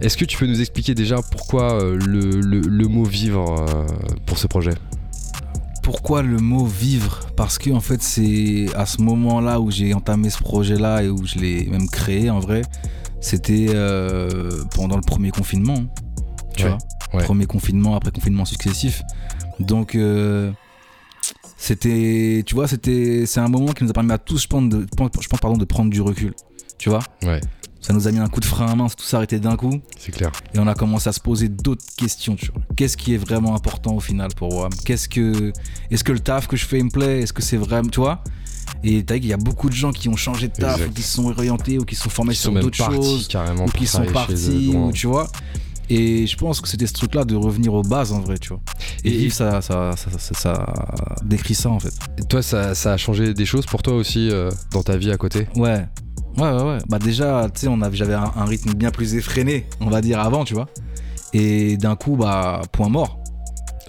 Est-ce 0.00 0.16
que 0.16 0.24
tu 0.24 0.38
peux 0.38 0.46
nous 0.46 0.60
expliquer 0.60 0.94
déjà 0.94 1.16
pourquoi 1.30 1.78
le, 1.82 2.86
mot 2.86 3.04
vivre 3.04 3.66
pour 4.26 4.38
ce 4.38 4.46
projet? 4.46 4.74
Pourquoi 5.82 6.22
le 6.22 6.38
mot 6.38 6.64
vivre? 6.64 7.20
Parce 7.36 7.58
que 7.58 7.70
en 7.70 7.80
fait 7.80 8.02
c'est 8.02 8.66
à 8.74 8.86
ce 8.86 9.02
moment-là 9.02 9.60
où 9.60 9.70
j'ai 9.70 9.94
entamé 9.94 10.30
ce 10.30 10.38
projet-là 10.38 11.02
et 11.02 11.08
où 11.08 11.26
je 11.26 11.38
l'ai 11.38 11.66
même 11.66 11.88
créé 11.88 12.30
en 12.30 12.40
vrai, 12.40 12.62
c'était 13.20 13.66
euh, 13.70 14.64
pendant 14.74 14.96
le 14.96 15.02
premier 15.02 15.30
confinement. 15.30 15.84
Tu 16.56 16.66
vois? 16.66 16.78
Premier 17.24 17.46
confinement 17.46 17.94
après 17.94 18.10
confinement 18.10 18.44
successif. 18.44 19.02
Donc 19.60 19.94
euh, 19.94 20.52
c'était, 21.56 22.42
tu 22.44 22.54
vois, 22.54 22.66
c'était, 22.66 23.24
c'est 23.26 23.40
un 23.40 23.48
moment 23.48 23.72
qui 23.72 23.84
nous 23.84 23.90
a 23.90 23.92
permis 23.92 24.12
à 24.12 24.18
tous, 24.18 24.42
je 24.42 24.48
pense, 24.48 24.68
de, 24.68 24.86
je 25.20 25.28
pense 25.28 25.40
pardon, 25.40 25.56
de 25.56 25.64
prendre 25.64 25.90
du 25.90 26.00
recul. 26.00 26.34
Tu 26.78 26.88
vois? 26.88 27.02
Ouais. 27.22 27.40
Ça 27.82 27.92
nous 27.92 28.06
a 28.06 28.12
mis 28.12 28.18
un 28.18 28.28
coup 28.28 28.38
de 28.38 28.44
frein 28.44 28.66
à 28.66 28.76
main, 28.76 28.86
tout 28.86 29.04
s'arrêtait 29.04 29.40
d'un 29.40 29.56
coup. 29.56 29.80
C'est 29.98 30.12
clair. 30.12 30.30
Et 30.54 30.60
on 30.60 30.68
a 30.68 30.74
commencé 30.74 31.08
à 31.08 31.12
se 31.12 31.18
poser 31.18 31.48
d'autres 31.48 31.84
questions. 31.96 32.36
Qu'est-ce 32.76 32.96
qui 32.96 33.14
est 33.14 33.18
vraiment 33.18 33.56
important 33.56 33.96
au 33.96 34.00
final 34.00 34.30
pour 34.36 34.52
moi 34.52 34.68
Qu'est-ce 34.84 35.08
que, 35.08 35.52
est-ce 35.90 36.04
que 36.04 36.12
le 36.12 36.20
taf 36.20 36.46
que 36.46 36.56
je 36.56 36.64
fais 36.64 36.80
me 36.80 36.90
plaît? 36.90 37.22
Est-ce 37.22 37.32
que 37.32 37.42
c'est 37.42 37.56
vraiment, 37.56 37.88
tu 37.88 37.98
vois? 37.98 38.22
Et 38.84 39.04
t'as 39.04 39.14
vu 39.14 39.20
qu'il 39.20 39.30
y 39.30 39.32
a 39.32 39.36
beaucoup 39.36 39.68
de 39.68 39.74
gens 39.74 39.90
qui 39.90 40.08
ont 40.08 40.16
changé 40.16 40.46
de 40.46 40.52
taf, 40.52 40.80
ou 40.86 40.90
qui 40.92 41.02
se 41.02 41.14
sont 41.14 41.26
orientés, 41.26 41.78
ou 41.80 41.84
qui 41.84 41.96
se 41.96 42.04
sont 42.04 42.10
formés 42.10 42.34
sur 42.34 42.52
d'autres 42.52 42.76
choses, 42.76 43.26
carrément 43.26 43.64
ou 43.64 43.68
qui 43.68 43.86
sont 43.88 44.04
partis, 44.06 44.72
ou, 44.72 44.92
tu 44.92 45.08
vois. 45.08 45.28
Et 45.90 46.26
je 46.28 46.36
pense 46.36 46.60
que 46.60 46.68
c'était 46.68 46.86
ce 46.86 46.92
truc-là 46.92 47.24
de 47.24 47.34
revenir 47.34 47.74
aux 47.74 47.82
bases 47.82 48.12
en 48.12 48.20
vrai, 48.20 48.38
tu 48.38 48.50
vois. 48.50 48.60
Et, 49.04 49.28
ça, 49.28 49.60
ça, 49.60 49.94
ça, 49.96 50.66
décrit 51.24 51.54
ça 51.54 51.68
en 51.68 51.80
fait. 51.80 51.92
Et 52.18 52.22
toi, 52.22 52.42
ça, 52.42 52.70
a 52.70 52.96
changé 52.96 53.34
des 53.34 53.44
choses 53.44 53.66
pour 53.66 53.82
toi 53.82 53.94
aussi 53.94 54.30
euh, 54.30 54.50
dans 54.70 54.84
ta 54.84 54.96
vie 54.96 55.10
à 55.10 55.16
côté? 55.16 55.48
Ouais, 55.56 55.84
Ouais, 56.38 56.50
ouais, 56.50 56.62
ouais. 56.62 56.78
Bah 56.88 56.98
déjà, 56.98 57.48
tu 57.54 57.66
sais, 57.66 57.72
j'avais 57.92 58.14
un, 58.14 58.44
rythme 58.44 58.74
bien 58.74 58.90
plus 58.90 59.14
effréné, 59.14 59.66
on 59.80 59.90
va 59.90 60.00
dire, 60.00 60.20
avant, 60.20 60.44
tu 60.44 60.54
vois. 60.54 60.66
Et 61.32 61.76
d'un 61.76 61.96
coup, 61.96 62.16
bah, 62.16 62.62
point 62.72 62.88
mort. 62.88 63.18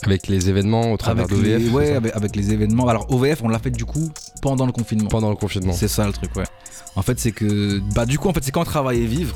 Avec 0.03 0.27
les 0.27 0.49
événements 0.49 0.91
au 0.91 0.97
travers 0.97 1.27
d'OVF 1.27 1.71
Ouais, 1.71 1.95
avec, 1.95 2.36
les 2.36 2.51
événements. 2.51 2.88
Alors, 2.88 3.10
OVF, 3.12 3.41
on 3.43 3.47
l'a 3.47 3.60
fait 3.60 3.71
du 3.71 3.86
coup 3.86 4.12
pendant 4.41 4.65
le 4.65 4.73
confinement. 4.73 5.08
Pendant 5.08 5.29
le 5.29 5.36
confinement. 5.36 5.71
C'est 5.71 5.88
ça 5.88 6.06
le 6.06 6.12
truc, 6.12 6.36
ouais. 6.36 6.43
En 6.95 7.01
fait, 7.01 7.19
c'est 7.19 7.32
que. 7.32 7.79
Bah, 7.95 8.06
du 8.06 8.19
coup, 8.19 8.27
en 8.27 8.34
fait, 8.34 8.43
c'est 8.43 8.51
quand 8.51 8.62
on 8.62 8.65
travaillait 8.65 9.06
vivre. 9.06 9.36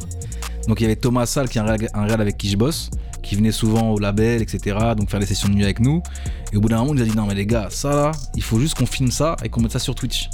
Donc, 0.67 0.81
il 0.81 0.83
y 0.83 0.85
avait 0.85 0.97
Thomas 0.97 1.25
Salle, 1.25 1.47
qui 1.47 1.57
est 1.57 1.61
un 1.61 1.65
réel, 1.65 2.21
avec 2.21 2.37
qui 2.37 2.49
je 2.49 2.57
bosse, 2.57 2.89
qui 3.23 3.35
venait 3.35 3.53
souvent 3.53 3.91
au 3.91 3.99
label, 3.99 4.41
etc. 4.41 4.77
Donc, 4.97 5.09
faire 5.09 5.21
des 5.21 5.25
sessions 5.25 5.47
de 5.47 5.53
nuit 5.53 5.63
avec 5.63 5.79
nous. 5.79 6.03
Et 6.51 6.57
au 6.57 6.61
bout 6.61 6.67
d'un 6.67 6.79
moment, 6.79 6.93
il 6.93 6.97
nous 6.97 7.03
a 7.03 7.05
dit 7.05 7.15
Non, 7.15 7.25
mais 7.25 7.35
les 7.35 7.45
gars, 7.45 7.67
ça 7.69 7.89
là, 7.95 8.11
il 8.35 8.43
faut 8.43 8.59
juste 8.59 8.77
qu'on 8.77 8.85
filme 8.85 9.11
ça 9.11 9.37
et 9.43 9.49
qu'on 9.49 9.61
mette 9.61 9.71
ça 9.71 9.79
sur 9.79 9.95
Twitch. 9.95 10.29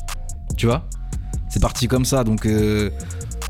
Tu 0.57 0.65
vois? 0.65 0.87
C'est 1.53 1.59
parti 1.59 1.87
comme 1.87 2.03
ça. 2.03 2.23
Donc 2.23 2.47
euh, 2.47 2.89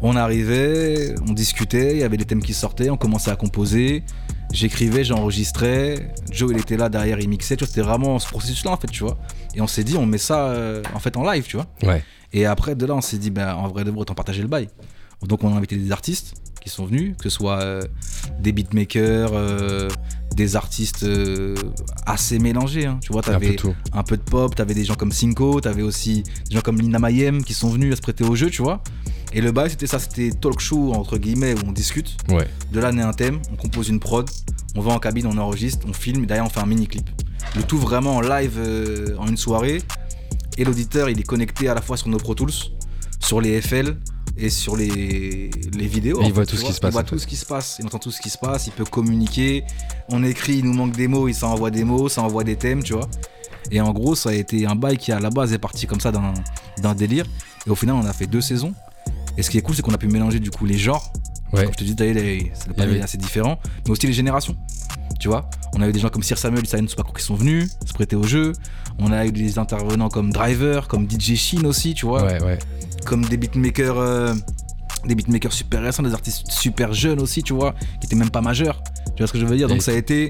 on 0.01 0.17
arrivait, 0.17 1.15
on 1.25 1.31
discutait, 1.31 1.93
il 1.93 1.99
y 1.99 2.03
avait 2.03 2.17
des 2.17 2.25
thèmes 2.25 2.43
qui 2.43 2.53
sortaient, 2.53 2.89
on 2.89 2.97
commençait 2.97 3.31
à 3.31 3.37
composer. 3.37 4.03
J'écrivais, 4.51 5.05
j'enregistrais. 5.05 6.13
Joe, 6.29 6.51
il 6.53 6.59
était 6.59 6.75
là 6.75 6.89
derrière, 6.89 7.21
il 7.21 7.29
mixait. 7.29 7.55
Tu 7.55 7.63
vois, 7.63 7.69
c'était 7.69 7.81
vraiment 7.81 8.19
ce 8.19 8.27
processus-là, 8.27 8.71
en 8.71 8.77
fait, 8.77 8.91
tu 8.91 9.03
vois. 9.03 9.17
Et 9.55 9.61
on 9.61 9.67
s'est 9.67 9.85
dit, 9.85 9.95
on 9.95 10.05
met 10.05 10.17
ça 10.17 10.47
euh, 10.49 10.83
en 10.93 10.99
fait 10.99 11.15
en 11.15 11.23
live, 11.23 11.45
tu 11.45 11.55
vois. 11.55 11.65
Ouais. 11.81 12.03
Et 12.33 12.45
après, 12.45 12.75
de 12.75 12.85
là, 12.85 12.93
on 12.93 13.01
s'est 13.01 13.17
dit, 13.17 13.31
ben, 13.31 13.55
en 13.55 13.69
vrai 13.69 13.85
de 13.85 13.89
vrai, 13.89 14.01
autant 14.01 14.15
partager 14.15 14.41
le 14.41 14.49
bail. 14.49 14.67
Donc, 15.25 15.43
on 15.45 15.53
a 15.53 15.57
invité 15.57 15.77
des 15.77 15.91
artistes 15.93 16.35
qui 16.61 16.69
sont 16.69 16.85
venus, 16.85 17.15
que 17.17 17.29
ce 17.29 17.29
soit 17.29 17.61
euh, 17.61 17.81
des 18.39 18.51
beatmakers, 18.51 19.31
des 20.35 20.55
artistes 20.55 21.03
euh, 21.03 21.55
assez 22.05 22.39
mélangés. 22.39 22.85
Hein. 22.85 22.99
Tu 23.01 23.11
vois, 23.11 23.21
t'avais 23.21 23.55
un, 23.63 23.99
un 23.99 24.03
peu 24.03 24.17
de 24.17 24.21
pop, 24.21 24.55
t'avais 24.55 24.73
des 24.73 24.85
gens 24.85 24.95
comme 24.95 25.11
Cinco, 25.11 25.61
t'avais 25.61 25.81
aussi 25.81 26.23
des 26.49 26.55
gens 26.55 26.61
comme 26.61 26.79
Lina 26.79 26.99
Mayem 26.99 27.43
qui 27.43 27.53
sont 27.53 27.69
venus 27.69 27.93
à 27.93 27.95
se 27.95 28.01
prêter 28.01 28.23
au 28.23 28.35
jeu, 28.35 28.49
tu 28.49 28.61
vois. 28.61 28.81
Et 29.33 29.41
le 29.41 29.51
bail, 29.51 29.71
c'était 29.71 29.87
ça, 29.87 29.99
c'était 29.99 30.29
talk 30.29 30.59
show 30.59 30.93
entre 30.93 31.17
guillemets 31.17 31.53
où 31.53 31.67
on 31.67 31.71
discute. 31.71 32.17
Ouais. 32.29 32.47
De 32.71 32.79
là 32.79 32.91
naît 32.91 33.01
un 33.01 33.13
thème, 33.13 33.39
on 33.51 33.55
compose 33.55 33.89
une 33.89 33.99
prod, 33.99 34.29
on 34.75 34.81
va 34.81 34.93
en 34.93 34.99
cabine, 34.99 35.25
on 35.27 35.37
enregistre, 35.37 35.85
on 35.87 35.93
filme, 35.93 36.23
et 36.23 36.27
derrière 36.27 36.45
on 36.45 36.49
fait 36.49 36.59
un 36.59 36.65
mini 36.65 36.87
clip. 36.87 37.09
Le 37.55 37.63
tout 37.63 37.77
vraiment 37.77 38.17
en 38.17 38.21
live 38.21 38.57
euh, 38.57 39.15
en 39.17 39.27
une 39.27 39.37
soirée. 39.37 39.81
Et 40.57 40.63
l'auditeur, 40.63 41.09
il 41.09 41.19
est 41.19 41.23
connecté 41.23 41.67
à 41.67 41.73
la 41.73 41.81
fois 41.81 41.97
sur 41.97 42.09
nos 42.09 42.17
Pro 42.17 42.35
Tools, 42.35 42.51
sur 43.19 43.41
les 43.41 43.59
FL, 43.59 43.97
et 44.37 44.49
sur 44.49 44.75
les, 44.75 45.49
les 45.73 45.87
vidéos. 45.87 46.21
il 46.23 46.33
voit 46.33 46.45
tout 46.45 46.55
ce 46.57 46.65
qui 46.65 46.73
se 46.73 46.79
passe. 46.79 46.91
Il 46.91 46.93
voit 46.93 47.03
tout 47.03 47.19
ce 47.19 47.27
qui 47.27 47.35
se 47.35 47.45
passe, 47.45 47.77
il 47.79 47.85
entend 47.85 47.99
tout 47.99 48.11
ce 48.11 48.21
qui 48.21 48.29
se 48.29 48.37
passe, 48.37 48.67
il 48.67 48.73
peut 48.73 48.85
communiquer. 48.85 49.63
On 50.09 50.23
écrit, 50.23 50.57
il 50.57 50.65
nous 50.65 50.73
manque 50.73 50.93
des 50.93 51.07
mots, 51.07 51.27
il 51.27 51.35
s'envoie 51.35 51.71
des 51.71 51.83
mots, 51.83 52.09
ça 52.09 52.21
envoie 52.21 52.43
des 52.43 52.55
thèmes, 52.55 52.83
tu 52.83 52.93
vois. 52.93 53.07
Et 53.71 53.79
en 53.81 53.91
gros, 53.91 54.15
ça 54.15 54.29
a 54.29 54.33
été 54.33 54.65
un 54.65 54.75
bail 54.75 54.97
qui 54.97 55.11
à 55.11 55.19
la 55.19 55.29
base 55.29 55.53
est 55.53 55.59
parti 55.59 55.87
comme 55.87 55.99
ça 55.99 56.11
d'un 56.11 56.95
délire. 56.95 57.25
Et 57.65 57.69
au 57.69 57.75
final, 57.75 57.95
on 57.95 58.05
a 58.05 58.13
fait 58.13 58.27
deux 58.27 58.41
saisons. 58.41 58.73
Et 59.37 59.43
ce 59.43 59.49
qui 59.49 59.57
est 59.57 59.61
cool, 59.61 59.75
c'est 59.75 59.81
qu'on 59.81 59.93
a 59.93 59.97
pu 59.97 60.07
mélanger 60.07 60.39
du 60.39 60.51
coup 60.51 60.65
les 60.65 60.77
genres. 60.77 61.11
Ouais. 61.53 61.63
Comme 61.63 61.73
je 61.73 61.77
te 61.77 61.83
dis, 61.83 61.95
c'est 61.97 62.77
le 62.77 63.01
assez 63.03 63.17
différent, 63.17 63.59
mais 63.85 63.91
aussi 63.91 64.07
les 64.07 64.13
générations. 64.13 64.57
Tu 65.19 65.27
vois, 65.27 65.49
on 65.73 65.81
a 65.81 65.87
eu 65.87 65.91
des 65.91 65.99
gens 65.99 66.09
comme 66.09 66.23
Sir 66.23 66.37
Samuel 66.37 66.63
et 66.63 66.67
Silent 66.67 66.85
qui 66.85 67.23
sont 67.23 67.35
venus 67.35 67.69
se 67.85 67.93
prêter 67.93 68.15
au 68.15 68.23
jeu. 68.23 68.53
On 68.99 69.11
a 69.11 69.25
eu 69.25 69.31
des 69.31 69.59
intervenants 69.59 70.09
comme 70.09 70.31
Driver, 70.31 70.87
comme 70.87 71.09
DJ 71.09 71.35
Shin 71.35 71.65
aussi, 71.65 71.93
tu 71.93 72.05
vois. 72.05 72.23
Ouais, 72.23 72.41
ouais. 72.43 72.59
Comme 73.05 73.25
des 73.25 73.37
beatmakers. 73.37 73.97
Euh, 73.97 74.33
des 75.05 75.15
beatmakers 75.15 75.51
super 75.51 75.81
récents, 75.81 76.03
des 76.03 76.13
artistes 76.13 76.49
super 76.49 76.93
jeunes 76.93 77.19
aussi, 77.19 77.43
tu 77.43 77.53
vois, 77.53 77.73
qui 77.99 78.05
étaient 78.05 78.15
même 78.15 78.29
pas 78.29 78.39
majeurs. 78.41 78.81
Tu 79.15 79.21
vois 79.21 79.27
ce 79.27 79.33
que 79.33 79.39
je 79.39 79.45
veux 79.45 79.57
dire? 79.57 79.67
Donc 79.67 79.81
ça 79.81 79.91
a 79.91 79.95
été 79.95 80.29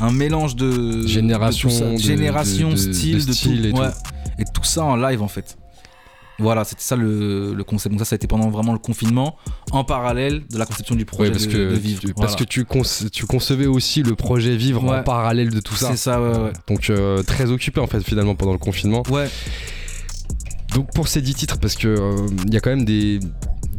un 0.00 0.10
mélange 0.10 0.56
de 0.56 1.06
génération, 1.06 1.68
de 1.68 1.98
génération, 1.98 2.76
style, 2.76 3.24
de, 3.24 3.32
tout, 3.32 3.66
et, 3.66 3.72
tout. 3.72 3.82
et 4.40 4.44
tout 4.52 4.64
ça 4.64 4.84
en 4.84 4.96
live 4.96 5.22
en 5.22 5.28
fait. 5.28 5.56
Voilà, 6.38 6.64
c'était 6.64 6.82
ça 6.82 6.96
le, 6.96 7.56
concept. 7.66 7.92
Donc 7.92 8.00
ça, 8.00 8.04
ça 8.04 8.14
a 8.14 8.16
été 8.16 8.26
pendant 8.26 8.48
vraiment 8.48 8.72
le 8.72 8.78
confinement, 8.78 9.36
en 9.72 9.84
parallèle 9.84 10.46
de 10.48 10.58
la 10.58 10.66
conception 10.66 10.94
du 10.94 11.04
projet 11.04 11.30
parce 11.32 11.46
de, 11.46 11.52
que, 11.52 11.74
Vivre. 11.74 12.02
parce 12.16 12.36
que 12.36 12.44
tu, 12.44 12.64
tu 13.12 13.26
concevais 13.26 13.66
aussi 13.66 14.02
le 14.02 14.14
projet 14.14 14.56
Vivre 14.56 14.84
en 14.84 15.02
parallèle 15.02 15.50
de 15.50 15.60
tout 15.60 15.74
ça. 15.74 15.90
C'est 15.90 15.96
ça, 15.96 16.20
ouais, 16.20 16.52
Donc 16.68 16.90
euh, 16.90 17.22
très 17.22 17.50
occupé 17.50 17.80
en 17.80 17.86
fait 17.86 18.00
finalement 18.00 18.34
pendant 18.34 18.52
le 18.52 18.58
confinement. 18.58 19.02
Ouais. 19.10 19.28
Donc 20.74 20.92
pour 20.94 21.08
ces 21.08 21.22
10 21.22 21.34
titres, 21.34 21.58
parce 21.58 21.74
que 21.74 21.88
euh, 21.88 22.26
il 22.46 22.54
y 22.54 22.56
a 22.56 22.60
quand 22.60 22.70
même 22.70 22.84
des, 22.84 23.20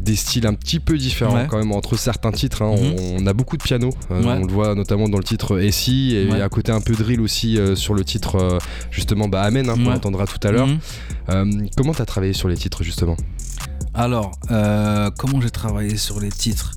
des 0.00 0.16
styles 0.16 0.46
un 0.46 0.54
petit 0.54 0.80
peu 0.80 0.96
différents 0.96 1.46
quand 1.46 1.58
même 1.58 1.72
entre 1.72 1.96
certains 1.96 2.32
titres. 2.32 2.62
Hein. 2.62 2.74
Mhm. 2.76 3.22
on, 3.22 3.26
a 3.26 3.32
beaucoup 3.32 3.56
de 3.56 3.62
piano, 3.62 3.90
euh, 4.10 4.22
on 4.24 4.46
le 4.46 4.52
voit 4.52 4.74
notamment 4.74 5.08
dans 5.08 5.18
le 5.18 5.24
titre 5.24 5.60
Essie 5.60 6.14
et 6.14 6.40
à 6.40 6.48
côté 6.48 6.72
un 6.72 6.80
peu 6.80 6.94
drill 6.94 7.20
aussi 7.20 7.58
euh, 7.58 7.76
sur 7.76 7.94
le 7.94 8.04
titre 8.04 8.36
euh, 8.36 8.58
justement 8.90 9.28
bah, 9.28 9.42
Amen, 9.42 9.68
hein, 9.68 9.74
qu'on 9.74 9.92
entendra 9.92 10.26
tout 10.26 10.46
à 10.46 10.50
l'heure. 10.50 10.66
Mhm. 10.66 11.70
comment 11.76 11.94
tu 11.94 12.02
as 12.02 12.06
travaillé 12.06 12.32
sur 12.32 12.48
les 12.48 12.56
titres 12.56 12.82
justement? 12.82 13.16
Alors, 13.92 14.32
comment 15.18 15.40
j'ai 15.40 15.50
travaillé 15.50 15.96
sur 15.96 16.20
les 16.20 16.30
titres? 16.30 16.72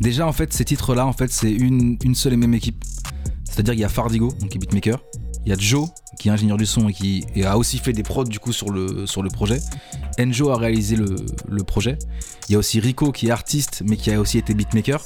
Déjà 0.00 0.26
en 0.26 0.32
fait 0.32 0.52
ces 0.52 0.64
titres 0.64 0.94
là 0.94 1.06
en 1.06 1.12
fait 1.12 1.30
c'est 1.30 1.52
une, 1.52 1.96
une 2.02 2.14
seule 2.14 2.32
et 2.32 2.36
même 2.36 2.54
équipe. 2.54 2.84
C'est-à-dire 3.44 3.74
qu'il 3.74 3.80
y 3.80 3.84
a 3.84 3.88
Fardigo, 3.88 4.32
donc 4.40 4.50
qui 4.50 4.58
est 4.58 4.60
beatmaker, 4.60 5.00
il 5.48 5.52
y 5.52 5.54
a 5.54 5.56
Joe, 5.58 5.88
qui 6.18 6.28
est 6.28 6.30
ingénieur 6.30 6.58
du 6.58 6.66
son 6.66 6.90
et 6.90 6.92
qui 6.92 7.24
a 7.42 7.56
aussi 7.56 7.78
fait 7.78 7.94
des 7.94 8.02
prods 8.02 8.24
du 8.24 8.38
coup 8.38 8.52
sur 8.52 8.68
le, 8.68 9.06
sur 9.06 9.22
le 9.22 9.30
projet. 9.30 9.58
Enjo 10.20 10.50
a 10.50 10.58
réalisé 10.58 10.94
le, 10.94 11.64
projet. 11.64 11.98
Il 12.48 12.52
y 12.52 12.54
a 12.54 12.58
aussi 12.58 12.80
Rico 12.80 13.12
qui 13.12 13.28
est 13.28 13.30
artiste 13.30 13.82
mais 13.86 13.96
qui 13.96 14.12
a 14.12 14.20
aussi 14.20 14.36
été 14.36 14.52
beatmaker. 14.52 15.02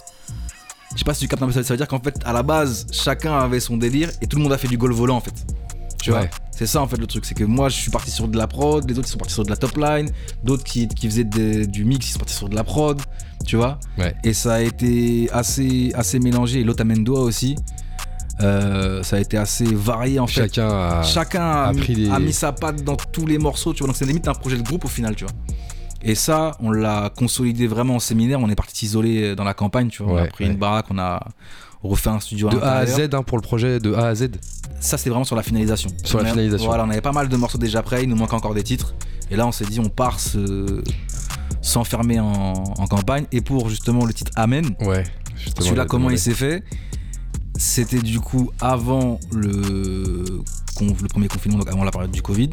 Je 0.94 0.98
sais 0.98 1.04
pas 1.04 1.14
si 1.14 1.20
tu 1.20 1.28
captes 1.28 1.44
un 1.44 1.46
peu 1.46 1.52
ça, 1.52 1.62
ça 1.62 1.74
veut 1.74 1.78
dire 1.78 1.86
qu'en 1.86 2.00
fait 2.00 2.16
à 2.24 2.32
la 2.32 2.42
base 2.42 2.88
chacun 2.90 3.38
avait 3.38 3.60
son 3.60 3.76
délire 3.76 4.10
et 4.20 4.26
tout 4.26 4.36
le 4.36 4.42
monde 4.42 4.52
a 4.52 4.58
fait 4.58 4.66
du 4.66 4.76
goal 4.76 4.92
volant 4.92 5.14
en 5.14 5.20
fait. 5.20 5.46
Tu 6.02 6.10
vois? 6.10 6.26
C'est 6.50 6.66
ça 6.66 6.82
en 6.82 6.88
fait 6.88 6.96
le 6.96 7.06
truc, 7.06 7.24
c'est 7.24 7.34
que 7.34 7.44
moi 7.44 7.68
je 7.68 7.76
suis 7.76 7.92
parti 7.92 8.10
sur 8.10 8.26
de 8.26 8.36
la 8.36 8.48
prod, 8.48 8.84
les 8.90 8.98
autres 8.98 9.06
ils 9.06 9.12
sont 9.12 9.18
partis 9.18 9.34
sur 9.34 9.44
de 9.44 9.50
la 9.50 9.56
top 9.56 9.76
line, 9.76 10.10
d'autres 10.42 10.64
qui, 10.64 10.88
faisaient 11.04 11.22
du 11.22 11.84
mix 11.84 12.08
ils 12.08 12.12
sont 12.14 12.18
partis 12.18 12.34
sur 12.34 12.48
de 12.48 12.56
la 12.56 12.64
prod, 12.64 13.00
tu 13.46 13.54
vois? 13.54 13.78
Et 14.24 14.32
ça 14.32 14.54
a 14.54 14.60
été 14.60 15.30
assez, 15.30 15.92
assez 15.94 16.18
mélangé, 16.18 16.58
et 16.60 16.64
doigt 16.64 17.20
aussi. 17.20 17.54
Euh, 18.42 19.02
ça 19.02 19.16
a 19.16 19.20
été 19.20 19.36
assez 19.36 19.64
varié 19.64 20.18
en 20.18 20.26
fait. 20.26 20.54
Chacun 20.54 20.68
a, 20.68 21.02
Chacun 21.02 21.42
a, 21.42 21.72
mis, 21.72 22.32
sa 22.32 22.52
patte 22.52 22.82
dans 22.82 22.96
tous 22.96 23.26
les 23.26 23.38
morceaux, 23.38 23.72
tu 23.72 23.80
vois. 23.80 23.88
Donc 23.88 23.96
c'est 23.96 24.06
limite 24.06 24.28
un 24.28 24.34
projet 24.34 24.56
de 24.56 24.62
groupe 24.62 24.84
au 24.84 24.88
final, 24.88 25.14
tu 25.14 25.24
vois. 25.24 25.32
Et 26.02 26.14
ça, 26.14 26.56
on 26.60 26.72
l'a 26.72 27.10
consolidé 27.16 27.66
vraiment 27.66 27.96
en 27.96 28.00
séminaire. 28.00 28.40
On 28.40 28.50
est 28.50 28.56
parti 28.56 28.76
s'isoler 28.76 29.36
dans 29.36 29.44
la 29.44 29.54
campagne, 29.54 29.88
tu 29.88 30.02
vois. 30.02 30.12
on 30.14 30.16
a 30.16 30.26
pris 30.26 30.46
une 30.46 30.56
baraque, 30.56 30.86
on 30.90 30.98
a 30.98 31.28
refait 31.82 32.10
un 32.10 32.20
studio 32.20 32.48
de 32.48 32.58
A 32.58 32.78
à 32.78 32.86
Z 32.86 33.10
hein, 33.12 33.22
pour 33.22 33.38
le 33.38 33.42
projet 33.42 33.78
de 33.78 33.94
A 33.94 34.08
à 34.08 34.14
Z. 34.14 34.30
Ça, 34.80 34.98
c'est 34.98 35.10
vraiment 35.10 35.24
sur 35.24 35.36
la 35.36 35.42
finalisation. 35.42 35.90
Sur 36.04 36.20
la 36.20 36.30
finalisation. 36.30 36.66
Voilà, 36.66 36.84
on 36.84 36.90
avait 36.90 37.00
pas 37.00 37.12
mal 37.12 37.28
de 37.28 37.36
morceaux 37.36 37.58
déjà 37.58 37.82
prêts. 37.82 38.02
Il 38.02 38.08
nous 38.08 38.16
manque 38.16 38.32
encore 38.32 38.54
des 38.54 38.64
titres. 38.64 38.94
Et 39.30 39.36
là, 39.36 39.46
on 39.46 39.52
s'est 39.52 39.64
dit, 39.64 39.80
on 39.80 39.88
part 39.88 40.18
s'enfermer 41.60 42.18
en, 42.20 42.86
campagne. 42.88 43.26
Et 43.32 43.40
pour 43.40 43.68
justement 43.68 44.04
le 44.04 44.12
titre 44.12 44.32
Amen. 44.34 44.74
Ouais. 44.80 45.04
Celui-là, 45.58 45.86
comment 45.86 46.10
il 46.10 46.18
s'est 46.18 46.34
fait? 46.34 46.64
C'était 47.56 48.00
du 48.00 48.20
coup 48.20 48.50
avant 48.60 49.20
le, 49.32 50.42
le 50.80 51.08
premier 51.08 51.28
confinement, 51.28 51.58
donc 51.58 51.68
avant 51.68 51.84
la 51.84 51.90
période 51.90 52.10
du 52.10 52.22
Covid. 52.22 52.50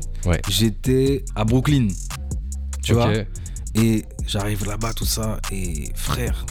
J'étais 0.50 1.24
à 1.36 1.44
Brooklyn. 1.44 1.88
Tu 2.84 2.94
vois 2.94 3.12
Et 3.76 4.06
j'arrive 4.28 4.66
là-bas, 4.66 4.94
tout 4.94 5.06
ça, 5.06 5.40
et 5.52 5.92
frère, 5.96 6.46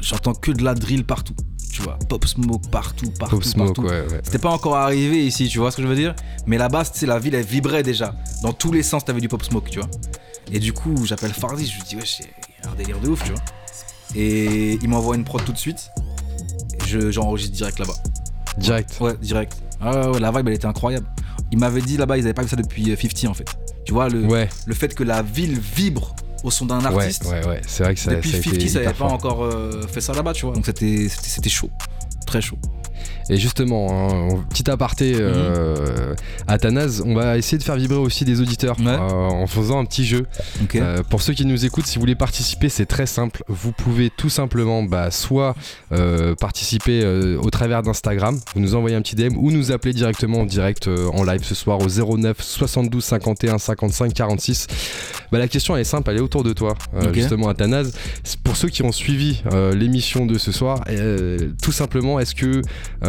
j'entends 0.00 0.34
que 0.34 0.50
de 0.50 0.62
la 0.64 0.74
drill 0.74 1.04
partout. 1.04 1.34
Tu 1.72 1.80
vois, 1.80 1.98
pop 2.08 2.26
smoke 2.26 2.68
partout, 2.70 3.10
partout. 3.18 3.36
Pop 3.36 3.44
smoke, 3.44 3.80
ouais, 3.80 4.04
C'était 4.22 4.38
pas 4.38 4.50
encore 4.50 4.76
arrivé 4.76 5.24
ici, 5.24 5.48
tu 5.48 5.58
vois 5.58 5.70
ce 5.70 5.78
que 5.78 5.82
je 5.82 5.88
veux 5.88 5.96
dire 5.96 6.14
Mais 6.46 6.58
là-bas, 6.58 6.82
la 7.02 7.18
ville, 7.18 7.34
elle 7.34 7.46
vibrait 7.46 7.82
déjà. 7.82 8.14
Dans 8.42 8.52
tous 8.52 8.72
les 8.72 8.82
sens, 8.82 9.06
t'avais 9.06 9.22
du 9.22 9.28
pop 9.28 9.42
smoke, 9.42 9.70
tu 9.70 9.78
vois. 9.78 9.88
Et 10.52 10.58
du 10.58 10.74
coup, 10.74 11.06
j'appelle 11.06 11.32
Fardy, 11.32 11.66
je 11.66 11.76
lui 11.76 11.82
dis, 11.88 11.96
ouais, 11.96 12.02
a 12.64 12.70
un 12.70 12.74
délire 12.74 13.00
de 13.00 13.08
ouf, 13.08 13.24
tu 13.24 13.32
vois. 13.32 13.42
Et 14.14 14.74
il 14.82 14.88
m'envoie 14.88 15.16
une 15.16 15.24
prod 15.24 15.42
tout 15.42 15.52
de 15.52 15.58
suite 15.58 15.88
j'enregistre 16.86 17.54
direct 17.56 17.78
là-bas. 17.78 17.94
Direct 18.58 18.98
Ouais, 19.00 19.14
direct. 19.20 19.56
Ah 19.80 20.10
ouais, 20.10 20.20
la 20.20 20.30
vibe 20.30 20.48
elle 20.48 20.54
était 20.54 20.66
incroyable. 20.66 21.06
Il 21.50 21.58
m'avait 21.58 21.80
dit 21.82 21.96
là-bas, 21.96 22.16
ils 22.16 22.24
avaient 22.24 22.34
pas 22.34 22.42
vu 22.42 22.48
ça 22.48 22.56
depuis 22.56 22.84
50 22.96 23.24
euh, 23.24 23.28
en 23.28 23.34
fait. 23.34 23.46
Tu 23.84 23.92
vois, 23.92 24.08
le, 24.08 24.26
le 24.66 24.74
fait 24.74 24.94
que 24.94 25.02
la 25.02 25.22
ville 25.22 25.58
vibre 25.58 26.14
au 26.44 26.50
son 26.50 26.66
d'un 26.66 26.84
artiste. 26.84 27.24
Ouais, 27.24 27.46
ouais, 27.46 27.60
c'est 27.66 27.84
vrai 27.84 27.94
que 27.94 28.00
ça, 28.00 28.14
depuis 28.14 28.30
ça 28.30 28.42
50, 28.42 28.68
ça 28.68 28.80
n'avait 28.80 28.94
pas 28.94 29.04
encore 29.06 29.44
euh, 29.44 29.82
fait 29.86 30.00
ça 30.00 30.12
là-bas, 30.12 30.32
tu 30.32 30.46
vois. 30.46 30.54
Donc 30.54 30.66
c'était 30.66 31.48
chaud. 31.48 31.70
Très 32.26 32.40
chaud. 32.40 32.58
Et 33.30 33.36
justement, 33.36 33.88
hein, 33.90 34.44
petit 34.50 34.68
aparté, 34.70 35.14
euh, 35.18 36.14
Athanase, 36.48 37.02
on 37.04 37.14
va 37.14 37.38
essayer 37.38 37.58
de 37.58 37.62
faire 37.62 37.76
vibrer 37.76 37.98
aussi 37.98 38.24
des 38.24 38.40
auditeurs 38.40 38.76
euh, 38.80 38.98
en 38.98 39.46
faisant 39.46 39.78
un 39.78 39.84
petit 39.84 40.04
jeu. 40.04 40.26
Euh, 40.74 41.02
pour 41.08 41.22
ceux 41.22 41.32
qui 41.34 41.44
nous 41.44 41.64
écoutent, 41.64 41.86
si 41.86 41.96
vous 41.96 42.00
voulez 42.00 42.14
participer, 42.14 42.68
c'est 42.68 42.86
très 42.86 43.06
simple. 43.06 43.44
Vous 43.48 43.72
pouvez 43.72 44.10
tout 44.10 44.28
simplement 44.28 44.82
bah, 44.82 45.10
soit 45.10 45.54
euh, 45.92 46.34
participer 46.34 47.04
au 47.36 47.50
travers 47.50 47.82
d'Instagram, 47.82 48.38
vous 48.54 48.60
nous 48.60 48.74
envoyez 48.74 48.96
un 48.96 49.02
petit 49.02 49.16
DM 49.16 49.36
ou 49.36 49.50
nous 49.50 49.72
appeler 49.72 49.92
directement 49.92 50.40
en 50.40 50.46
direct 50.46 50.88
en 50.88 51.24
live 51.24 51.44
ce 51.44 51.54
soir 51.54 51.78
au 51.80 52.16
09 52.16 52.40
72 52.40 53.04
51 53.04 53.58
55 53.58 54.12
46. 54.12 54.66
Bah, 55.30 55.38
la 55.38 55.48
question 55.48 55.74
elle 55.74 55.82
est 55.82 55.84
simple, 55.84 56.10
elle 56.10 56.18
est 56.18 56.20
autour 56.20 56.44
de 56.44 56.52
toi, 56.52 56.74
justement 57.12 57.48
Athanase. 57.48 57.92
Pour 58.44 58.56
ceux 58.56 58.68
qui 58.68 58.82
ont 58.82 58.92
suivi 58.92 59.42
l'émission 59.74 60.26
de 60.26 60.38
ce 60.38 60.52
soir, 60.52 60.82
tout 61.62 61.72
simplement, 61.72 62.18
est-ce 62.18 62.34
que 62.34 62.62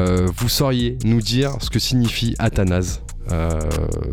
euh, 0.03 0.27
vous 0.37 0.49
sauriez 0.49 0.97
nous 1.05 1.21
dire 1.21 1.55
ce 1.61 1.69
que 1.69 1.79
signifie 1.79 2.35
Athanase 2.39 3.01
euh, 3.31 3.61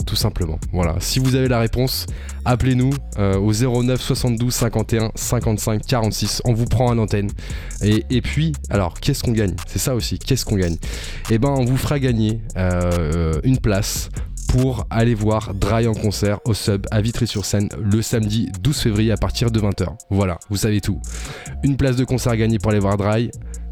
tout 0.07 0.15
simplement. 0.15 0.61
Voilà. 0.73 0.95
Si 1.01 1.19
vous 1.19 1.35
avez 1.35 1.49
la 1.49 1.59
réponse, 1.59 2.07
appelez-nous 2.45 2.93
euh, 3.19 3.37
au 3.39 3.53
09 3.53 4.01
72 4.01 4.55
51 4.55 5.11
55 5.17 5.85
46. 5.85 6.43
On 6.45 6.53
vous 6.53 6.67
prend 6.67 6.87
en 6.87 6.99
antenne. 6.99 7.29
Et, 7.83 8.21
puis, 8.21 8.53
alors, 8.69 8.95
qu'est-ce 9.01 9.25
qu'on 9.25 9.33
gagne? 9.33 9.57
C'est 9.67 9.81
ça 9.81 9.97
aussi. 9.97 10.21
Qu'est-ce 10.21 10.45
qu'on 10.45 10.57
gagne? 10.57 10.77
Eh 11.29 11.39
ben, 11.39 11.49
on 11.49 11.65
vous 11.65 11.77
fera 11.77 11.99
gagner 11.99 12.41
une 13.43 13.59
place 13.59 14.11
pour 14.49 14.87
aller 14.91 15.15
voir 15.15 15.55
Dry 15.55 15.87
en 15.87 15.95
concert 15.95 16.39
au 16.45 16.55
Sub 16.55 16.87
à 16.91 17.01
Vitry-sur-Seine 17.01 17.69
le 17.81 18.03
samedi 18.03 18.49
12 18.61 18.79
février 18.79 19.13
à 19.13 19.17
partir 19.17 19.51
de 19.51 19.61
20h. 19.61 19.87
Voilà, 20.11 20.39
vous 20.51 20.57
savez 20.57 20.81
tout. 20.81 21.01
Une 21.63 21.77
place 21.77 21.97
de 21.97 22.05
concert 22.05 22.37
gagnée 22.37 22.59
pour 22.59 22.71
aller 22.71 22.81
voir 22.81 22.97
Dry, 22.97 23.31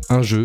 un 0.09 0.23
jeu, 0.23 0.45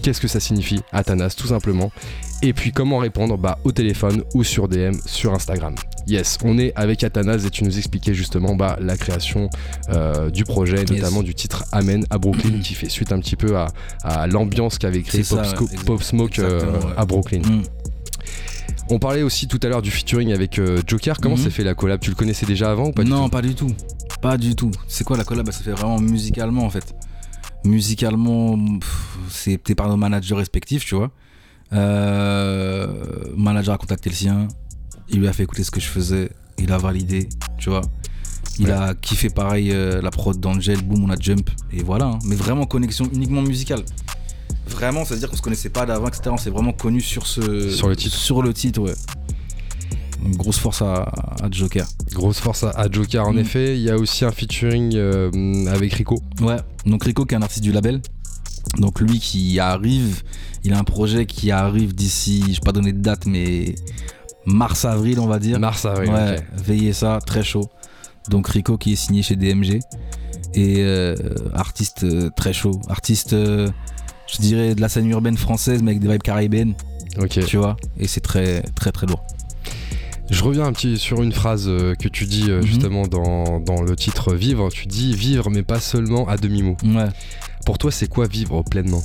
Qu'est-ce 0.00 0.22
que 0.22 0.28
ça 0.28 0.40
signifie 0.40 0.80
Athanas 0.90 1.34
tout 1.36 1.48
simplement 1.48 1.92
Et 2.40 2.54
puis 2.54 2.72
comment 2.72 2.98
répondre 2.98 3.36
Bah 3.36 3.58
au 3.64 3.72
téléphone 3.72 4.24
ou 4.34 4.42
sur 4.42 4.66
DM 4.66 4.94
sur 5.04 5.34
Instagram. 5.34 5.74
Yes, 6.06 6.38
on 6.44 6.58
est 6.58 6.72
avec 6.76 7.04
Athanas 7.04 7.44
et 7.46 7.50
tu 7.50 7.62
nous 7.62 7.76
expliquais 7.76 8.14
justement 8.14 8.56
bah, 8.56 8.78
la 8.80 8.96
création 8.96 9.50
euh, 9.90 10.30
du 10.30 10.44
projet, 10.44 10.84
notamment 10.84 11.22
du 11.22 11.34
titre 11.34 11.64
Amen 11.72 12.06
à 12.10 12.18
Brooklyn 12.18 12.60
qui 12.60 12.74
fait 12.74 12.88
suite 12.88 13.12
un 13.12 13.20
petit 13.20 13.36
peu 13.36 13.56
à, 13.56 14.26
l'ambiance 14.26 14.78
qu'avait 14.78 15.02
créé 15.02 15.22
Pop, 15.84 16.02
Smoke 16.02 16.38
euh, 16.38 16.62
à 16.96 17.04
Brooklyn. 17.04 17.40
Mm. 17.40 17.62
On 18.88 18.98
parlait 18.98 19.22
aussi 19.22 19.46
tout 19.46 19.60
à 19.62 19.68
l'heure 19.68 19.82
du 19.82 19.90
featuring 19.90 20.32
avec 20.32 20.58
euh, 20.58 20.80
Joker. 20.86 21.18
Comment 21.20 21.36
mm-hmm. 21.36 21.44
s'est 21.44 21.50
fait 21.50 21.64
la 21.64 21.74
collab? 21.74 22.00
Tu 22.00 22.10
le 22.10 22.16
connaissais 22.16 22.46
déjà 22.46 22.70
avant 22.70 22.88
ou 22.88 22.92
pas 22.92 23.04
Non, 23.04 23.28
pas 23.28 23.42
du 23.42 23.54
tout. 23.54 23.70
Pas 24.22 24.38
du 24.38 24.56
tout. 24.56 24.70
C'est 24.88 25.04
quoi 25.04 25.16
la 25.16 25.24
collab? 25.24 25.50
Ça 25.50 25.62
fait 25.62 25.72
vraiment 25.72 26.00
musicalement 26.00 26.64
en 26.64 26.70
fait 26.70 26.94
musicalement, 27.64 28.58
c'était 29.28 29.74
par 29.74 29.88
nos 29.88 29.96
managers 29.96 30.34
respectifs, 30.34 30.84
tu 30.84 30.94
vois. 30.94 31.10
Euh, 31.72 32.86
manager 33.36 33.74
a 33.74 33.78
contacté 33.78 34.10
le 34.10 34.14
sien, 34.14 34.48
il 35.08 35.20
lui 35.20 35.28
a 35.28 35.32
fait 35.32 35.44
écouter 35.44 35.64
ce 35.64 35.70
que 35.70 35.80
je 35.80 35.88
faisais, 35.88 36.30
il 36.58 36.72
a 36.72 36.78
validé, 36.78 37.28
tu 37.58 37.70
vois. 37.70 37.82
Il 38.58 38.70
a 38.70 38.94
kiffé 38.94 39.30
pareil 39.30 39.72
euh, 39.72 40.02
la 40.02 40.10
prod 40.10 40.38
d'Angel, 40.38 40.82
boom, 40.82 41.04
on 41.04 41.10
a 41.10 41.16
jump, 41.18 41.48
et 41.72 41.82
voilà. 41.82 42.06
Hein. 42.06 42.18
Mais 42.26 42.36
vraiment 42.36 42.66
connexion 42.66 43.08
uniquement 43.12 43.40
musicale. 43.40 43.82
Vraiment, 44.66 45.04
c'est-à-dire 45.04 45.30
qu'on 45.30 45.36
se 45.36 45.42
connaissait 45.42 45.70
pas 45.70 45.86
d'avant, 45.86 46.08
etc. 46.08 46.22
On 46.30 46.36
s'est 46.36 46.50
vraiment 46.50 46.72
connu 46.72 47.00
sur 47.00 47.26
ce. 47.26 47.70
Sur 47.70 47.88
le 47.88 47.96
titre. 47.96 48.14
Sur 48.14 48.42
le 48.42 48.52
titre, 48.52 48.80
ouais. 48.80 48.94
Grosse 50.30 50.58
force 50.58 50.82
à, 50.82 51.10
Joker. 51.50 51.86
Grosse 52.12 52.38
force 52.38 52.64
à, 52.64 52.86
Joker, 52.90 53.26
en 53.26 53.32
mm. 53.32 53.38
effet. 53.38 53.76
Il 53.76 53.82
y 53.82 53.90
a 53.90 53.96
aussi 53.96 54.24
un 54.24 54.30
featuring 54.30 54.92
euh, 54.94 55.30
avec 55.66 55.92
Rico. 55.94 56.20
Ouais, 56.40 56.56
donc 56.86 57.04
Rico 57.04 57.24
qui 57.24 57.34
est 57.34 57.38
un 57.38 57.42
artiste 57.42 57.62
du 57.62 57.72
label. 57.72 58.00
Donc 58.78 59.00
lui 59.00 59.18
qui 59.18 59.58
arrive, 59.58 60.22
il 60.64 60.72
a 60.72 60.78
un 60.78 60.84
projet 60.84 61.26
qui 61.26 61.50
arrive 61.50 61.94
d'ici, 61.94 62.42
je 62.48 62.54
vais 62.54 62.64
pas 62.64 62.72
donner 62.72 62.92
de 62.92 63.00
date, 63.00 63.26
mais 63.26 63.74
mars-avril, 64.46 65.18
on 65.18 65.26
va 65.26 65.38
dire. 65.38 65.58
Mars-avril, 65.58 66.10
ouais. 66.10 66.36
Veillez 66.52 66.92
ça, 66.92 67.18
très 67.24 67.42
chaud. 67.42 67.68
Donc 68.28 68.48
Rico 68.48 68.78
qui 68.78 68.92
est 68.92 68.96
signé 68.96 69.22
chez 69.22 69.36
DMG. 69.36 69.80
Et 70.54 70.76
euh, 70.80 71.16
artiste 71.54 72.04
euh, 72.04 72.30
très 72.36 72.52
chaud. 72.52 72.80
Artiste, 72.88 73.30
je 73.30 74.38
dirais, 74.38 74.74
de 74.74 74.80
la 74.80 74.88
scène 74.88 75.08
urbaine 75.10 75.36
française, 75.36 75.82
mais 75.82 75.92
avec 75.92 76.02
des 76.02 76.08
vibes 76.08 76.22
caribéennes. 76.22 76.74
Ok. 77.18 77.44
Tu 77.46 77.56
vois? 77.56 77.76
Et 77.98 78.06
c'est 78.06 78.20
très, 78.20 78.62
très, 78.74 78.92
très 78.92 79.06
lourd. 79.06 79.24
Je 80.32 80.42
reviens 80.42 80.64
un 80.64 80.72
petit 80.72 80.98
sur 80.98 81.22
une 81.22 81.30
phrase 81.32 81.66
que 81.66 82.08
tu 82.08 82.24
dis 82.24 82.50
mhm. 82.50 82.62
justement 82.62 83.06
dans, 83.06 83.60
dans, 83.60 83.82
le 83.82 83.94
titre 83.94 84.34
Vivre. 84.34 84.70
Tu 84.70 84.86
dis 84.86 85.14
vivre, 85.14 85.50
mais 85.50 85.62
pas 85.62 85.78
seulement 85.78 86.26
à 86.26 86.36
demi-mot. 86.36 86.76
Ouais. 86.84 87.08
Pour 87.64 87.78
toi, 87.78 87.92
c'est 87.92 88.08
quoi 88.08 88.26
vivre 88.26 88.62
pleinement? 88.62 89.02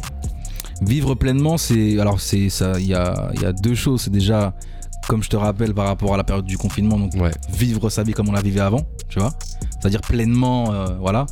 Vivre 0.81 1.15
pleinement, 1.15 1.57
c'est. 1.57 1.99
Alors, 1.99 2.21
c'est 2.21 2.49
ça. 2.49 2.79
Il 2.79 2.87
y 2.87 2.95
a, 2.95 3.31
y 3.41 3.45
a 3.45 3.51
deux 3.51 3.75
choses. 3.75 4.01
C'est 4.01 4.09
déjà 4.09 4.55
comme 5.07 5.23
je 5.23 5.29
te 5.29 5.35
rappelle 5.35 5.73
par 5.73 5.87
rapport 5.87 6.13
à 6.13 6.17
la 6.17 6.23
période 6.23 6.45
du 6.45 6.57
confinement, 6.57 6.99
donc 6.99 7.13
vivre 7.49 7.89
sa 7.89 8.03
vie 8.03 8.13
comme 8.13 8.29
on 8.29 8.33
la 8.33 8.41
vivait 8.41 8.59
avant, 8.59 8.85
tu 9.07 9.19
vois, 9.19 9.33
c'est-à-dire 9.71 10.01
pleinement, 10.01 10.73
euh, 10.73 10.97
voilà. 10.99 11.25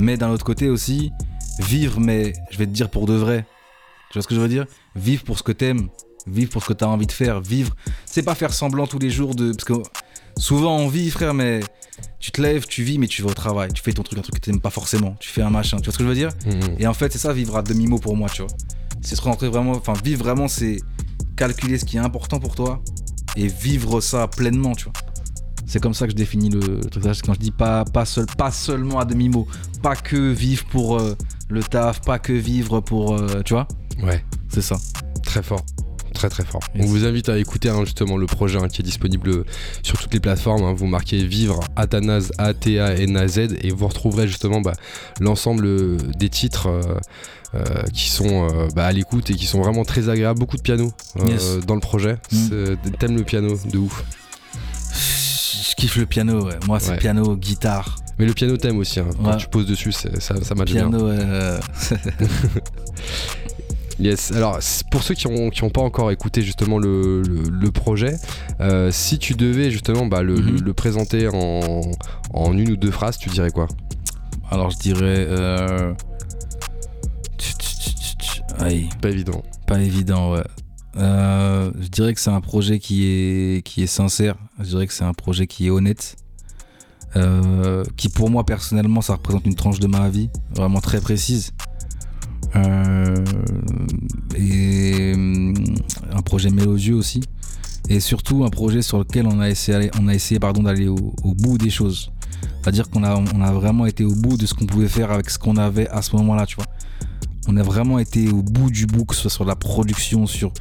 Mais 0.00 0.16
d'un 0.16 0.30
autre 0.30 0.44
côté 0.44 0.68
aussi, 0.68 1.12
vivre, 1.58 1.98
mais 1.98 2.34
je 2.50 2.58
vais 2.58 2.66
te 2.66 2.72
dire 2.72 2.90
pour 2.90 3.06
de 3.06 3.14
vrai, 3.14 3.46
tu 4.10 4.14
vois 4.14 4.22
ce 4.22 4.28
que 4.28 4.34
je 4.34 4.40
veux 4.40 4.48
dire? 4.48 4.66
Vivre 4.94 5.24
pour 5.24 5.38
ce 5.38 5.42
que 5.42 5.52
t'aimes, 5.52 5.88
vivre 6.26 6.50
pour 6.50 6.62
ce 6.62 6.68
que 6.68 6.72
t'as 6.72 6.86
envie 6.86 7.06
de 7.06 7.12
faire, 7.12 7.40
vivre, 7.40 7.74
c'est 8.06 8.22
pas 8.22 8.34
faire 8.34 8.52
semblant 8.52 8.86
tous 8.86 8.98
les 8.98 9.10
jours 9.10 9.34
de, 9.34 9.52
parce 9.52 9.64
que 9.64 9.74
souvent 10.36 10.76
on 10.76 10.88
vit, 10.88 11.10
frère, 11.10 11.34
mais 11.34 11.60
tu 12.18 12.30
te 12.30 12.40
lèves, 12.40 12.66
tu 12.66 12.82
vis, 12.82 12.98
mais 12.98 13.08
tu 13.08 13.22
vas 13.22 13.30
au 13.30 13.34
travail, 13.34 13.72
tu 13.72 13.82
fais 13.82 13.92
ton 13.92 14.02
truc, 14.02 14.18
un 14.18 14.22
truc 14.22 14.36
que 14.36 14.40
t'aimes 14.40 14.60
pas 14.60 14.70
forcément, 14.70 15.16
tu 15.20 15.28
fais 15.28 15.42
un 15.42 15.50
machin, 15.50 15.78
tu 15.78 15.84
vois 15.84 15.92
ce 15.92 15.98
que 15.98 16.04
je 16.04 16.08
veux 16.08 16.14
dire? 16.14 16.30
Mmh. 16.46 16.80
Et 16.80 16.86
en 16.86 16.94
fait, 16.94 17.12
c'est 17.12 17.18
ça, 17.18 17.32
vivre 17.32 17.56
à 17.56 17.62
demi 17.62 17.86
mot 17.86 17.98
pour 17.98 18.16
moi, 18.16 18.28
tu 18.28 18.42
vois. 18.42 18.50
C'est 19.00 19.16
se 19.16 19.22
rentrer 19.22 19.48
vraiment, 19.48 19.72
enfin, 19.72 19.94
vivre 20.04 20.22
vraiment, 20.22 20.48
c'est 20.48 20.78
calculer 21.36 21.78
ce 21.78 21.84
qui 21.84 21.96
est 21.96 22.00
important 22.00 22.38
pour 22.38 22.54
toi 22.54 22.82
et 23.36 23.48
vivre 23.48 24.00
ça 24.00 24.28
pleinement, 24.28 24.74
tu 24.74 24.84
vois. 24.84 24.92
C'est 25.66 25.80
comme 25.80 25.94
ça 25.94 26.06
que 26.06 26.10
je 26.12 26.16
définis 26.16 26.50
le, 26.50 26.80
truc. 26.80 27.02
Quand 27.24 27.34
je 27.34 27.38
dis 27.38 27.50
pas, 27.50 27.84
pas, 27.84 28.04
seul, 28.04 28.26
pas 28.26 28.50
seulement 28.50 28.98
à 28.98 29.04
demi-mot, 29.04 29.46
pas 29.82 29.96
que 29.96 30.30
vivre 30.30 30.64
pour 30.66 30.98
euh, 30.98 31.16
le 31.48 31.62
taf, 31.62 32.02
pas 32.02 32.18
que 32.18 32.32
vivre 32.32 32.80
pour. 32.80 33.16
Euh, 33.16 33.40
tu 33.42 33.54
vois 33.54 33.66
Ouais. 34.02 34.24
C'est 34.48 34.60
ça. 34.60 34.76
Très 35.22 35.42
fort. 35.42 35.64
Très 36.22 36.28
très 36.28 36.44
fort. 36.44 36.62
On 36.78 36.86
vous 36.86 37.04
invite 37.04 37.28
à 37.30 37.36
écouter 37.36 37.68
hein, 37.68 37.84
justement 37.84 38.16
le 38.16 38.26
projet 38.26 38.56
hein, 38.56 38.68
qui 38.68 38.80
est 38.80 38.84
disponible 38.84 39.42
sur 39.82 39.98
toutes 39.98 40.14
les 40.14 40.20
plateformes. 40.20 40.62
Hein. 40.62 40.72
Vous 40.72 40.86
marquez 40.86 41.26
Vivre 41.26 41.58
Athanase 41.74 42.30
A-T-A-N-A-Z 42.38 43.56
et 43.60 43.72
vous 43.72 43.88
retrouverez 43.88 44.28
justement 44.28 44.60
bah, 44.60 44.74
l'ensemble 45.18 45.66
euh, 45.66 45.96
des 46.16 46.28
titres. 46.28 46.68
Euh, 47.54 47.82
qui 47.92 48.08
sont 48.08 48.48
euh, 48.48 48.68
bah, 48.74 48.86
à 48.86 48.92
l'écoute 48.92 49.30
et 49.30 49.34
qui 49.34 49.46
sont 49.46 49.60
vraiment 49.60 49.84
très 49.84 50.08
agréables. 50.08 50.38
Beaucoup 50.38 50.56
de 50.56 50.62
piano 50.62 50.92
euh, 51.18 51.60
dans 51.60 51.74
le 51.74 51.80
projet. 51.80 52.16
Mm. 52.30 52.48
T'aimes 53.00 53.16
le 53.16 53.24
piano 53.24 53.58
de 53.70 53.78
ouf 53.78 54.04
Je 55.68 55.74
kiffe 55.74 55.96
le 55.96 56.06
piano, 56.06 56.46
ouais. 56.46 56.58
moi 56.68 56.78
c'est 56.78 56.96
piano, 56.96 57.36
guitare. 57.36 57.96
Mais 58.18 58.26
le 58.26 58.32
piano 58.32 58.56
t'aimes 58.56 58.78
aussi, 58.78 59.00
hein. 59.00 59.08
quand 59.22 59.36
tu 59.36 59.48
poses 59.48 59.66
dessus, 59.66 59.92
ça, 59.92 60.08
ça 60.18 60.54
match 60.54 60.72
bien. 60.72 60.88
Piano, 60.88 61.10
Yes, 64.02 64.32
alors 64.32 64.58
pour 64.90 65.02
ceux 65.02 65.14
qui 65.14 65.28
n'ont 65.28 65.50
qui 65.50 65.62
ont 65.62 65.70
pas 65.70 65.80
encore 65.80 66.10
écouté 66.10 66.42
justement 66.42 66.78
le, 66.78 67.22
le, 67.22 67.70
projet, 67.70 68.16
si 68.90 69.18
tu 69.18 69.34
devais 69.34 69.70
justement 69.70 70.06
bah, 70.06 70.22
le, 70.22 70.34
mm-hmm. 70.34 70.62
le, 70.62 70.72
présenter 70.72 71.28
en, 71.28 71.82
en, 72.34 72.52
une 72.58 72.72
ou 72.72 72.76
deux 72.76 72.90
phrases, 72.90 73.16
tu 73.16 73.28
dirais 73.28 73.50
quoi? 73.50 73.68
Alors 74.50 74.70
je 74.70 74.78
dirais 74.78 75.26
pas 79.00 79.10
évident. 79.10 79.42
Pas 79.66 79.80
évident, 79.80 80.32
ouais. 80.32 80.44
Euh, 80.96 81.70
je 81.80 81.88
dirais 81.88 82.12
que 82.14 82.20
c'est 82.20 82.30
un 82.30 82.40
projet 82.40 82.78
qui 82.78 83.06
est, 83.06 83.62
qui 83.64 83.82
est 83.82 83.86
sincère. 83.86 84.36
Je 84.58 84.64
dirais 84.64 84.86
que 84.86 84.92
c'est 84.92 85.04
un 85.04 85.14
projet 85.14 85.46
qui 85.46 85.66
est 85.66 85.70
honnête. 85.70 86.16
Euh, 87.16 87.84
qui 87.98 88.08
pour 88.08 88.30
moi 88.30 88.42
personnellement 88.46 89.02
ça 89.02 89.12
représente 89.12 89.44
une 89.44 89.54
tranche 89.54 89.78
de 89.78 89.86
ma 89.86 90.08
vie 90.08 90.30
vraiment 90.54 90.80
très 90.80 90.98
précise 90.98 91.52
euh, 91.60 91.71
et 94.36 95.12
un 96.12 96.22
projet 96.22 96.50
mélodieux 96.50 96.94
aussi. 96.94 97.22
Et 97.88 98.00
surtout 98.00 98.44
un 98.44 98.48
projet 98.48 98.82
sur 98.82 98.98
lequel 98.98 99.26
on 99.26 99.40
a 99.40 99.48
essayé, 99.48 99.90
on 100.00 100.08
a 100.08 100.14
essayé 100.14 100.38
pardon 100.38 100.62
d'aller 100.62 100.88
au, 100.88 101.12
bout 101.24 101.58
des 101.58 101.70
choses. 101.70 102.12
C'est 102.60 102.68
à 102.68 102.72
dire 102.72 102.88
qu'on 102.88 103.02
a, 103.02 103.16
on 103.16 103.40
a 103.40 103.52
vraiment 103.52 103.86
été 103.86 104.04
au 104.04 104.14
bout 104.14 104.36
de 104.36 104.46
ce 104.46 104.54
qu'on 104.54 104.66
pouvait 104.66 104.88
faire 104.88 105.10
avec 105.10 105.30
ce 105.30 105.38
qu'on 105.38 105.56
avait 105.56 105.88
à 105.88 106.00
ce 106.02 106.14
moment 106.16 106.34
là 106.34 106.46
tu 106.46 106.56
vois. 106.56 106.66
On 107.48 107.56
a 107.56 107.62
vraiment 107.62 107.98
été 107.98 108.30
au 108.30 108.42
bout 108.42 108.70
du 108.70 108.86
bout, 108.86 109.04
que 109.04 109.16
ce 109.16 109.22
soit 109.22 109.30
sur 109.30 109.44
la 109.44 109.56
production, 109.56 110.26
sur 110.26 110.52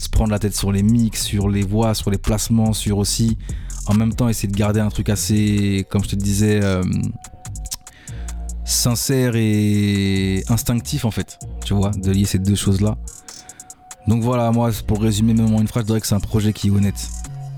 se 0.00 0.08
prendre 0.08 0.30
la 0.30 0.38
tête 0.38 0.56
sur 0.56 0.72
les 0.72 0.82
mix, 0.82 1.22
sur 1.22 1.48
les 1.50 1.62
voix, 1.62 1.94
sur 1.94 2.10
les 2.10 2.16
placements, 2.16 2.72
sur 2.72 2.96
aussi 2.96 3.36
en 3.86 3.94
même 3.94 4.14
temps 4.14 4.28
essayer 4.28 4.48
de 4.48 4.56
garder 4.56 4.80
un 4.80 4.88
truc 4.88 5.10
assez, 5.10 5.86
comme 5.90 6.02
je 6.02 6.10
te 6.10 6.16
disais, 6.16 6.60
euh, 6.62 6.82
sincère 8.70 9.32
et 9.34 10.44
instinctif 10.48 11.04
en 11.04 11.10
fait, 11.10 11.38
tu 11.64 11.74
vois, 11.74 11.90
de 11.90 12.10
lier 12.10 12.24
ces 12.24 12.38
deux 12.38 12.54
choses-là. 12.54 12.96
Donc 14.06 14.22
voilà, 14.22 14.50
moi, 14.50 14.70
pour 14.86 15.02
résumer 15.02 15.34
même 15.34 15.54
en 15.54 15.60
une 15.60 15.68
phrase, 15.68 15.84
je 15.84 15.88
dirais 15.88 16.00
que 16.00 16.06
c'est 16.06 16.14
un 16.14 16.20
projet 16.20 16.52
qui 16.52 16.68
est 16.68 16.70
honnête. 16.70 17.08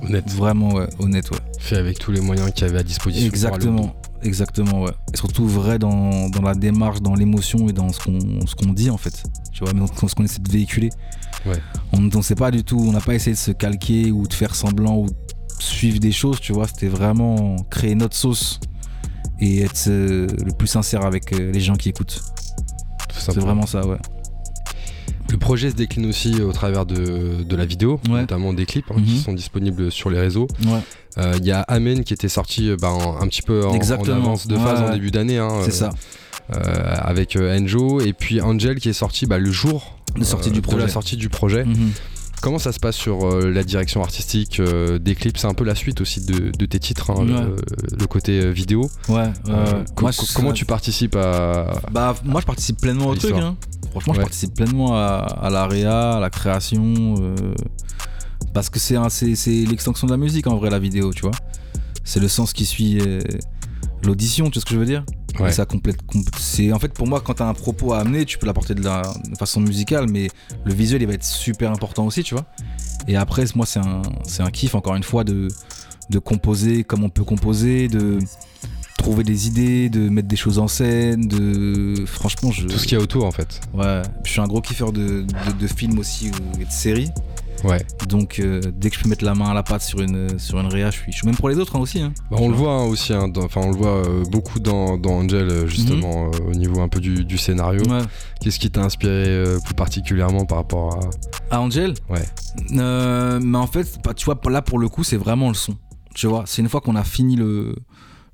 Honnête. 0.03 0.31
Vraiment, 0.33 0.73
ouais, 0.73 0.89
honnête, 0.99 1.31
ouais. 1.31 1.39
Fait 1.59 1.77
avec 1.77 1.99
tous 1.99 2.11
les 2.11 2.21
moyens 2.21 2.53
qu'il 2.53 2.67
y 2.67 2.71
avait 2.71 2.81
à 2.81 2.83
disposition. 2.83 3.29
Exactement. 3.29 3.95
Exactement, 4.25 4.83
ouais. 4.83 4.93
Et 5.13 5.17
surtout 5.17 5.47
vrai 5.47 5.79
dans, 5.79 6.31
la 6.43 6.55
démarche, 6.55 7.01
dans 7.01 7.15
l'émotion 7.15 7.69
et 7.69 7.73
dans 7.73 7.93
ce 7.93 8.01
qu'on 8.01 8.47
ce 8.47 8.55
qu'on 8.55 8.73
dit 8.73 8.89
en 8.89 8.97
fait. 8.97 9.23
Tu 9.53 9.65
vois, 9.65 9.73
mais 9.73 9.81
dans 9.81 10.09
ce 10.09 10.15
qu'on 10.15 10.25
essaie 10.25 10.41
de 10.41 10.51
véhiculer. 10.51 10.91
Ouais. 11.45 11.59
On 11.93 12.01
ne 12.01 12.23
sait 12.23 12.37
pas 12.37 12.53
du 12.53 12.63
tout, 12.63 12.79
on 12.79 12.93
n'a 12.93 13.01
pas 13.01 13.15
essayé 13.15 13.35
de 13.35 13.41
se 13.41 13.51
calquer 13.51 14.13
ou 14.13 14.29
de 14.29 14.33
faire 14.33 14.55
semblant 14.55 14.97
ou 14.99 15.07
de 15.07 15.15
suivre 15.59 15.99
des 15.99 16.13
choses, 16.13 16.41
tu 16.41 16.53
vois. 16.53 16.69
C'était 16.69 16.89
vraiment 16.89 17.57
créer 17.69 17.97
notre 17.97 18.17
sauce 18.17 18.61
et 19.43 19.63
être 19.63 19.89
euh, 19.89 20.27
le 20.45 20.53
plus 20.53 20.69
sincère 20.69 21.05
avec 21.05 21.33
euh, 21.33 21.51
les 21.51 21.61
gens 21.61 21.75
qui 21.75 21.89
écoutent. 21.89 22.23
C'est 23.13 23.37
vraiment 23.37 23.67
ça, 23.67 23.87
ouais. 23.87 23.99
Le 25.31 25.39
projet 25.39 25.71
se 25.71 25.75
décline 25.75 26.07
aussi 26.07 26.41
au 26.43 26.53
travers 26.53 26.85
de, 26.87 27.57
la 27.57 27.65
vidéo, 27.65 28.01
notamment 28.09 28.53
des 28.53 28.67
clips 28.67 28.91
hein, 28.91 28.97
qui 29.05 29.15
mhm. 29.15 29.19
sont 29.19 29.33
disponibles 29.33 29.91
sur 29.91 30.11
les 30.11 30.21
réseaux. 30.21 30.47
Euh, 31.19 31.35
il 31.39 31.45
y 31.45 31.53
a 31.53 31.61
Amen 31.63 32.05
qui 32.05 32.13
était 32.13 32.29
sorti 32.29 32.71
bah, 32.81 32.93
un 33.21 33.27
petit 33.29 33.43
peu 33.43 33.65
en, 33.67 33.75
avance 33.75 34.47
de 34.47 34.57
phase 34.57 34.81
en 34.83 34.93
début 34.93 35.11
d'année. 35.11 35.39
Hein, 35.39 35.61
C'est 35.65 35.73
ça. 35.73 35.91
Euh, 36.55 36.97
avec 36.99 37.37
Enjo 37.37 38.01
et 38.01 38.13
puis 38.13 38.41
Angel 38.41 38.79
qui 38.79 38.89
est 38.89 38.95
sorti 38.95 39.27
bah, 39.27 39.39
le 39.39 39.51
jour 39.51 39.97
de, 40.17 40.25
sortie 40.25 40.51
du 40.51 40.61
projet. 40.61 40.81
la 40.81 40.89
sortie 40.89 41.17
du 41.17 41.29
projet. 41.29 41.65
Mhm. 41.65 41.93
Comment 42.43 42.59
ça 42.59 42.73
se 42.73 42.81
passe 42.81 42.97
sur 42.97 43.41
la 43.41 43.63
direction 43.63 44.03
artistique 44.03 44.61
des 44.61 45.15
clips? 45.15 45.39
C'est 45.39 45.47
un 45.47 45.55
peu 45.55 45.65
la 45.65 45.77
suite 45.77 46.01
aussi 46.01 46.21
de, 46.25 46.67
tes 46.67 46.79
titres, 46.79 47.11
hein, 47.11 47.25
le, 47.25 48.07
côté 48.07 48.51
vidéo. 48.53 48.91
Ouais. 49.09 49.31
comment 49.95 50.53
tu 50.53 50.65
participes 50.65 51.17
à. 51.17 51.81
Bah, 51.93 52.15
moi, 52.25 52.41
je 52.41 52.47
participe 52.47 52.81
pleinement 52.81 53.07
au 53.07 53.15
truc. 53.15 53.35
Hein. 53.35 53.57
Franchement, 53.93 54.15
je 54.15 54.21
participe 54.21 54.55
pleinement 54.55 54.97
à, 54.97 55.27
à 55.41 55.51
l'AREA, 55.51 56.17
à 56.17 56.21
la 56.21 56.31
création. 56.31 57.15
Euh, 57.21 57.35
parce 58.55 58.71
que 58.71 58.79
c'est 58.79 58.97
l'extension 59.67 60.07
de 60.07 60.13
la 60.13 60.17
musique 60.17 60.47
en 60.47 60.57
vrai, 60.57 60.71
la 60.71 60.79
vidéo, 60.79 61.13
tu 61.13 61.23
vois. 61.23 61.33
C'est 62.03 62.21
le 62.21 62.29
sens 62.29 62.53
qui 62.53 62.65
suit 62.65 63.01
euh, 63.01 63.21
l'audition, 64.03 64.47
tu 64.47 64.55
vois 64.55 64.61
ce 64.61 64.65
que 64.67 64.75
je 64.75 64.79
veux 64.79 64.87
dire? 64.87 65.05
Ouais. 65.41 65.53
ça 65.53 65.65
complète. 65.65 65.99
C'est 66.39 66.73
en 66.73 66.79
fait 66.79 66.93
pour 66.93 67.07
moi 67.07 67.21
quand 67.21 67.35
t'as 67.35 67.47
un 67.47 67.55
propos 67.55 67.93
à 67.93 68.01
amener, 68.01 68.25
tu 68.25 68.39
peux 68.39 68.47
l'apporter 68.47 68.75
de 68.75 68.83
la 68.83 69.03
façon 69.39 69.61
musicale, 69.61 70.07
mais 70.09 70.29
le 70.65 70.75
visuel 70.75 71.03
il 71.03 71.09
va 71.09 71.15
être 71.15 71.25
super 71.25 71.71
important 71.71 72.07
aussi, 72.07 72.23
tu 72.23 72.35
vois. 72.35 72.45
Et 73.09 73.17
après, 73.17 73.45
moi 73.55 73.67
c'est 73.67 73.81
un, 73.81 74.03
un 74.39 74.51
kiff 74.51 74.75
encore 74.75 74.95
une 74.95 75.03
fois 75.03 75.25
de, 75.25 75.49
de 76.11 76.19
composer 76.19 76.85
comme 76.85 77.05
on 77.05 77.09
peut 77.09 77.25
composer, 77.25 77.89
de 77.89 78.19
trouver 79.03 79.25
des 79.25 79.49
idées, 79.49 79.89
de 79.89 80.09
mettre 80.09 80.29
des 80.29 80.37
choses 80.37 80.59
en 80.59 80.69
scène, 80.69 81.27
de. 81.27 82.05
Franchement, 82.07 82.51
je. 82.51 82.67
Tout 82.67 82.79
ce 82.79 82.85
qu'il 82.87 82.97
y 82.97 83.01
a 83.01 83.03
autour 83.03 83.25
en 83.25 83.33
fait. 83.33 83.61
Ouais. 83.75 84.03
Je 84.25 84.31
suis 84.31 84.41
un 84.41 84.47
gros 84.47 84.61
kiffeur 84.61 84.93
de, 84.93 85.25
de, 85.59 85.67
films 85.67 85.99
aussi 85.99 86.31
et 86.61 86.65
de 86.65 86.71
séries. 86.71 87.11
Ouais. 87.65 87.85
Donc 88.09 88.39
euh, 88.39 88.61
dès 88.75 88.91
que 88.91 88.97
je 88.97 89.03
peux 89.03 89.09
mettre 89.09 89.25
la 89.25 89.35
main 89.35 89.51
à 89.51 89.55
la 89.55 89.63
pâte 89.63 89.83
sur 89.83 90.01
une 90.01 90.39
sur 90.39 90.59
une 90.61 90.67
réa, 90.67 90.91
je 90.91 90.99
suis, 90.99 91.13
je 91.13 91.17
suis 91.19 91.27
même 91.27 91.37
pour 91.37 91.49
les 91.49 91.59
autres 91.59 91.77
hein, 91.77 91.81
aussi. 91.81 92.01
Hein. 92.01 92.13
Bah, 92.31 92.39
on 92.41 92.49
le 92.49 92.55
voit 92.55 92.73
hein, 92.73 92.85
aussi, 92.85 93.13
enfin 93.15 93.61
on 93.63 93.71
le 93.71 93.77
voit 93.77 94.07
euh, 94.07 94.25
beaucoup 94.31 94.59
dans, 94.59 94.99
dans, 94.99 95.13
Angel 95.13 95.49
euh, 95.49 95.67
justement 95.67 96.27
mhm. 96.27 96.49
au 96.49 96.53
niveau 96.53 96.81
un 96.81 96.89
peu 96.89 97.01
du, 97.01 97.25
du 97.25 97.39
scénario. 97.39 97.83
Ouais. 97.89 98.03
Qu'est-ce 98.41 98.59
qui 98.59 98.71
t'a 98.71 98.83
inspiré 98.83 99.45
plus 99.65 99.75
particulièrement 99.75 100.45
par 100.45 100.59
rapport 100.59 100.99
à 101.51 101.57
à 101.57 101.61
Angel? 101.61 101.95
Ouais. 102.09 102.25
mais 102.71 103.59
en 103.59 103.67
fait, 103.67 103.99
bah, 104.05 104.15
tu 104.15 104.25
vois 104.25 104.39
là 104.51 104.63
pour 104.63 104.79
le 104.79 104.89
coup 104.89 105.05
c'est 105.05 105.17
vraiment 105.17 105.49
le 105.49 105.55
son. 105.55 105.77
Tu 106.15 106.27
vois, 106.27 106.45
c'est 106.47 106.61
une 106.61 106.69
fois 106.69 106.81
qu'on 106.81 106.97
a 106.97 107.05
fini 107.05 107.37
le 107.37 107.75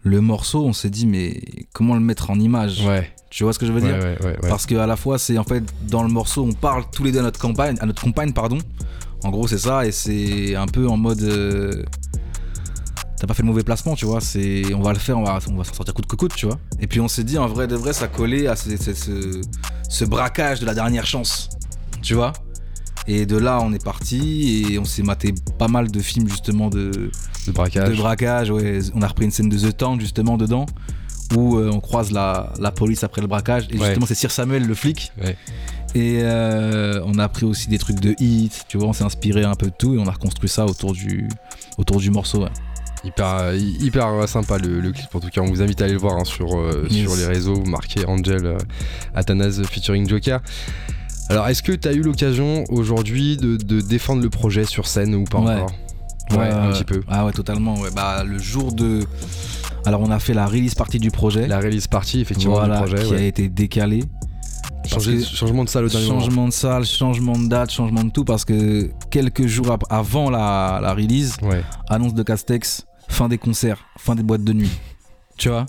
le 0.03 0.21
morceau, 0.21 0.65
on 0.65 0.73
s'est 0.73 0.91
dit, 0.91 1.07
mais 1.07 1.41
comment 1.73 1.95
le 1.95 2.01
mettre 2.01 2.31
en 2.31 2.39
image? 2.39 2.85
Ouais. 2.87 3.13
Tu 3.31 3.45
vois 3.45 3.53
ce 3.53 3.59
que 3.59 3.67
je 3.67 3.73
veux 3.73 3.81
dire? 3.81 3.99
Ouais, 3.99 4.37
Parce 4.49 4.65
qu'à 4.67 4.87
la 4.87 4.97
fois, 4.97 5.19
c'est 5.19 5.37
en 5.39 5.45
fait, 5.45 5.63
dans 5.87 6.03
le 6.03 6.09
morceau, 6.09 6.45
on 6.45 6.53
parle 6.53 6.85
tous 6.91 7.05
les 7.05 7.13
deux 7.13 7.19
à 7.19 7.23
notre 7.23 7.41
compagne, 7.41 7.77
à 7.81 7.87
notre 7.87 8.03
compagne 8.03 8.33
pardon. 8.33 8.59
En 9.25 9.31
gros, 9.31 9.49
c'est 9.49 9.59
ça, 9.59 9.85
et 9.87 9.93
c'est 9.93 10.55
un 10.55 10.67
peu 10.67 10.87
en 10.89 10.97
mode. 10.97 11.23
Euh, 11.23 11.83
t'as 13.19 13.27
pas 13.27 13.35
fait 13.35 13.43
le 13.43 13.49
mauvais 13.49 13.65
placement, 13.65 13.95
tu 13.97 14.05
vois. 14.07 14.21
C'est, 14.21 14.63
on 14.75 14.81
va 14.83 14.93
le 14.93 14.99
faire, 14.99 15.19
on 15.19 15.25
va, 15.25 15.39
on 15.51 15.57
va 15.57 15.65
s'en 15.65 15.75
sortir 15.75 15.93
coûte 15.95 16.07
que 16.07 16.17
coûte, 16.17 16.35
tu 16.37 16.47
vois. 16.47 16.59
Et 16.81 16.87
puis 16.87 17.01
on 17.01 17.09
s'est 17.09 17.25
dit, 17.25 17.37
en 17.39 17.47
vrai 17.49 17.67
de 17.67 17.75
vrai, 17.77 17.93
ça 17.93 18.07
collait 18.09 18.47
à 18.47 18.55
ce, 18.57 18.77
ce- 18.77 18.95
ce- 18.95 19.41
ce 19.89 20.05
braquage 20.05 20.61
de 20.61 20.67
la 20.67 20.75
dernière 20.75 21.07
chance, 21.07 21.49
tu 22.03 22.15
vois. 22.15 22.33
Et 23.09 23.25
de 23.27 23.37
là, 23.39 23.59
on 23.63 23.73
est 23.73 23.83
parti 23.83 24.67
et 24.71 24.79
on 24.79 24.85
s'est 24.85 25.03
maté 25.03 25.35
pas 25.59 25.69
mal 25.69 25.91
de 25.91 25.99
films 26.01 26.29
justement 26.29 26.69
de, 26.69 27.11
De 27.47 27.53
braquage. 27.53 27.89
de 27.89 27.95
braquage. 27.97 28.51
Ouais. 28.51 28.81
On 28.95 29.01
a 29.03 29.07
repris 29.09 29.25
une 29.25 29.31
scène 29.31 29.49
de 29.49 29.59
The 29.59 29.75
Town 29.77 29.99
justement 29.99 30.37
dedans 30.37 30.67
où 31.35 31.57
euh, 31.57 31.71
on 31.73 31.81
croise 31.81 32.11
la, 32.13 32.53
la 32.61 32.71
police 32.71 33.05
après 33.05 33.23
le 33.23 33.27
braquage. 33.27 33.67
Et 33.71 33.79
Ouais. 33.79 33.87
justement, 33.87 34.05
c'est 34.07 34.15
Sir 34.15 34.31
Samuel, 34.31 34.67
le 34.67 34.75
flic. 34.75 35.11
Ouais. 35.23 35.37
Et 35.99 36.21
euh, 36.23 37.03
on 37.07 37.19
a 37.19 37.25
appris 37.25 37.45
aussi 37.45 37.69
des 37.69 37.79
trucs 37.79 37.99
de 37.99 38.15
hit, 38.21 38.65
tu 38.69 38.79
vois, 38.79 38.87
on 38.87 38.93
s'est 38.93 39.03
inspiré 39.03 39.43
un 39.43 39.55
peu 39.55 39.67
de 39.67 39.75
tout 39.77 39.95
et 39.95 39.99
on 39.99 40.07
a 40.07 40.13
reconstruit 40.13 40.49
ça 40.49 40.65
autour 40.65 40.93
du, 40.93 41.29
autour 41.77 41.97
du 41.99 42.11
morceau. 42.11 42.43
ouais. 42.45 42.51
Hyper, 43.03 43.27
euh, 43.27 43.57
hyper 43.57 44.29
sympa 44.29 44.59
le, 44.59 44.79
le 44.81 44.93
clip 44.93 45.13
en 45.13 45.19
tout 45.19 45.29
cas. 45.29 45.41
On 45.41 45.47
vous 45.51 45.61
invite 45.61 45.81
à 45.81 45.85
aller 45.87 45.95
le 45.95 45.99
voir 45.99 46.17
hein, 46.19 46.25
sur, 46.25 46.57
euh, 46.57 46.87
Yes. 46.89 47.03
sur 47.03 47.17
les 47.17 47.27
réseaux. 47.27 47.65
Marqué 47.65 48.05
Angel 48.07 48.47
euh, 48.47 48.59
Athanase 49.15 49.61
featuring 49.65 50.09
Joker. 50.09 50.41
Alors, 51.31 51.49
est-ce 51.49 51.63
que 51.65 51.73
tu 51.73 51.89
as 51.89 51.93
eu 51.93 52.03
l'occasion 52.03 52.63
aujourd'hui 52.69 53.37
de, 53.37 53.57
de 53.57 53.81
défendre 53.81 54.23
le 54.23 54.31
projet 54.31 54.65
sur 54.65 54.87
scène 54.87 55.15
ou 55.17 55.25
pas 55.25 55.41
Ouais. 55.41 55.55
encore? 55.55 55.73
Ouais, 56.33 56.49
un 56.51 56.71
petit 56.73 56.85
peu. 56.85 57.03
Ah 57.09 57.25
ouais, 57.27 57.33
totalement. 57.33 57.79
Ouais. 57.81 57.89
Bah, 57.95 58.23
le 58.25 58.39
jour 58.39 58.73
de. 58.73 59.01
Alors, 59.87 60.01
on 60.03 60.11
a 60.11 60.19
fait 60.19 60.35
la 60.35 60.47
release 60.47 60.75
partie 60.75 60.99
du 60.99 61.11
projet. 61.11 61.47
La 61.47 61.59
release 61.61 61.87
partie, 61.87 62.21
effectivement, 62.21 62.55
voilà, 62.55 62.83
du 62.83 62.95
projet. 62.95 63.07
qui 63.09 63.15
a 63.15 63.21
été 63.27 63.49
décalée. 63.49 64.05
Changer- 64.89 65.23
changement 65.25 65.65
de 65.65 65.69
salle 65.69 65.85
au 65.85 65.89
dernier 65.89 66.07
moment. 66.09 66.21
Changement 66.21 66.47
de 66.49 66.53
salle, 66.53 66.85
changement 66.85 67.39
de 67.39 67.47
date, 67.49 67.71
changement 67.71 68.05
de 68.05 68.11
tout, 68.11 68.25
parce 68.25 68.45
que 68.45 68.91
quelques 69.11 69.47
jours 69.47 69.77
avant 69.91 70.31
la, 70.31 70.81
la 70.83 70.95
release, 70.95 71.37
Ouais. 71.43 71.63
annonce 71.89 72.15
de 72.15 72.23
Castex, 72.23 72.87
fin 73.09 73.29
des 73.29 73.39
concerts, 73.39 73.85
fin 73.99 74.15
des 74.15 74.23
boîtes 74.23 74.45
de 74.45 74.53
nuit. 74.53 74.71
Tu 75.37 75.49
vois 75.49 75.67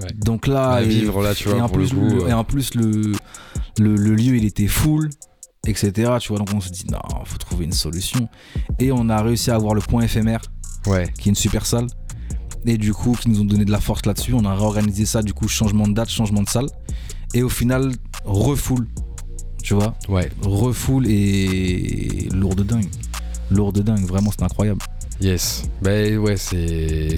Ouais. 0.00 0.06
Donc 0.14 0.46
là, 0.46 0.70
À 0.74 0.82
et, 0.82 0.86
vivre 0.88 1.22
là, 1.22 1.34
tu 1.34 1.48
et 1.48 1.52
vois, 1.52 1.62
en 1.62 1.68
pour 1.68 1.78
le 1.78 1.86
plus, 1.86 1.94
coup. 1.94 2.00
le- 2.04 2.22
euh, 2.24 2.28
et 2.28 2.32
en 2.32 2.44
plus 2.44 2.74
le, 2.74 3.12
le, 3.80 3.96
le 3.96 4.14
lieu 4.14 4.36
il 4.36 4.44
était 4.44 4.68
full, 4.68 5.10
etc. 5.66 6.12
Tu 6.20 6.28
vois, 6.28 6.38
donc 6.38 6.50
on 6.54 6.60
se 6.60 6.70
dit 6.70 6.84
non, 6.90 7.00
faut 7.24 7.36
trouver 7.38 7.64
une 7.64 7.72
solution. 7.72 8.28
Et 8.78 8.92
on 8.92 9.08
a 9.08 9.20
réussi 9.22 9.50
à 9.50 9.56
avoir 9.56 9.74
le 9.74 9.80
point 9.80 10.02
éphémère, 10.02 10.40
Ouais. 10.86 11.12
qui 11.18 11.28
est 11.28 11.30
une 11.30 11.36
super 11.36 11.66
salle. 11.66 11.88
Et 12.64 12.76
du 12.78 12.92
coup, 12.92 13.16
qui 13.20 13.28
nous 13.28 13.40
ont 13.40 13.44
donné 13.44 13.64
de 13.64 13.70
la 13.72 13.80
force 13.80 14.04
là-dessus. 14.06 14.34
On 14.34 14.44
a 14.44 14.54
réorganisé 14.54 15.04
ça, 15.06 15.22
du 15.22 15.32
coup, 15.34 15.48
changement 15.48 15.86
de 15.88 15.94
date, 15.94 16.08
changement 16.10 16.42
de 16.42 16.48
salle. 16.48 16.66
Et 17.34 17.42
au 17.42 17.48
final, 17.48 17.92
refoule. 18.28 18.86
Tu 19.62 19.74
vois 19.74 19.94
Ouais. 20.08 20.30
refoule 20.42 21.06
et 21.08 22.28
lourd 22.32 22.54
de 22.54 22.62
dingue. 22.62 22.88
Lourd 23.50 23.72
de 23.72 23.82
dingue, 23.82 24.04
vraiment 24.06 24.30
c'est 24.30 24.44
incroyable. 24.44 24.80
Yes. 25.20 25.64
Bah 25.82 25.90
ouais, 25.90 26.36
c'est 26.36 27.16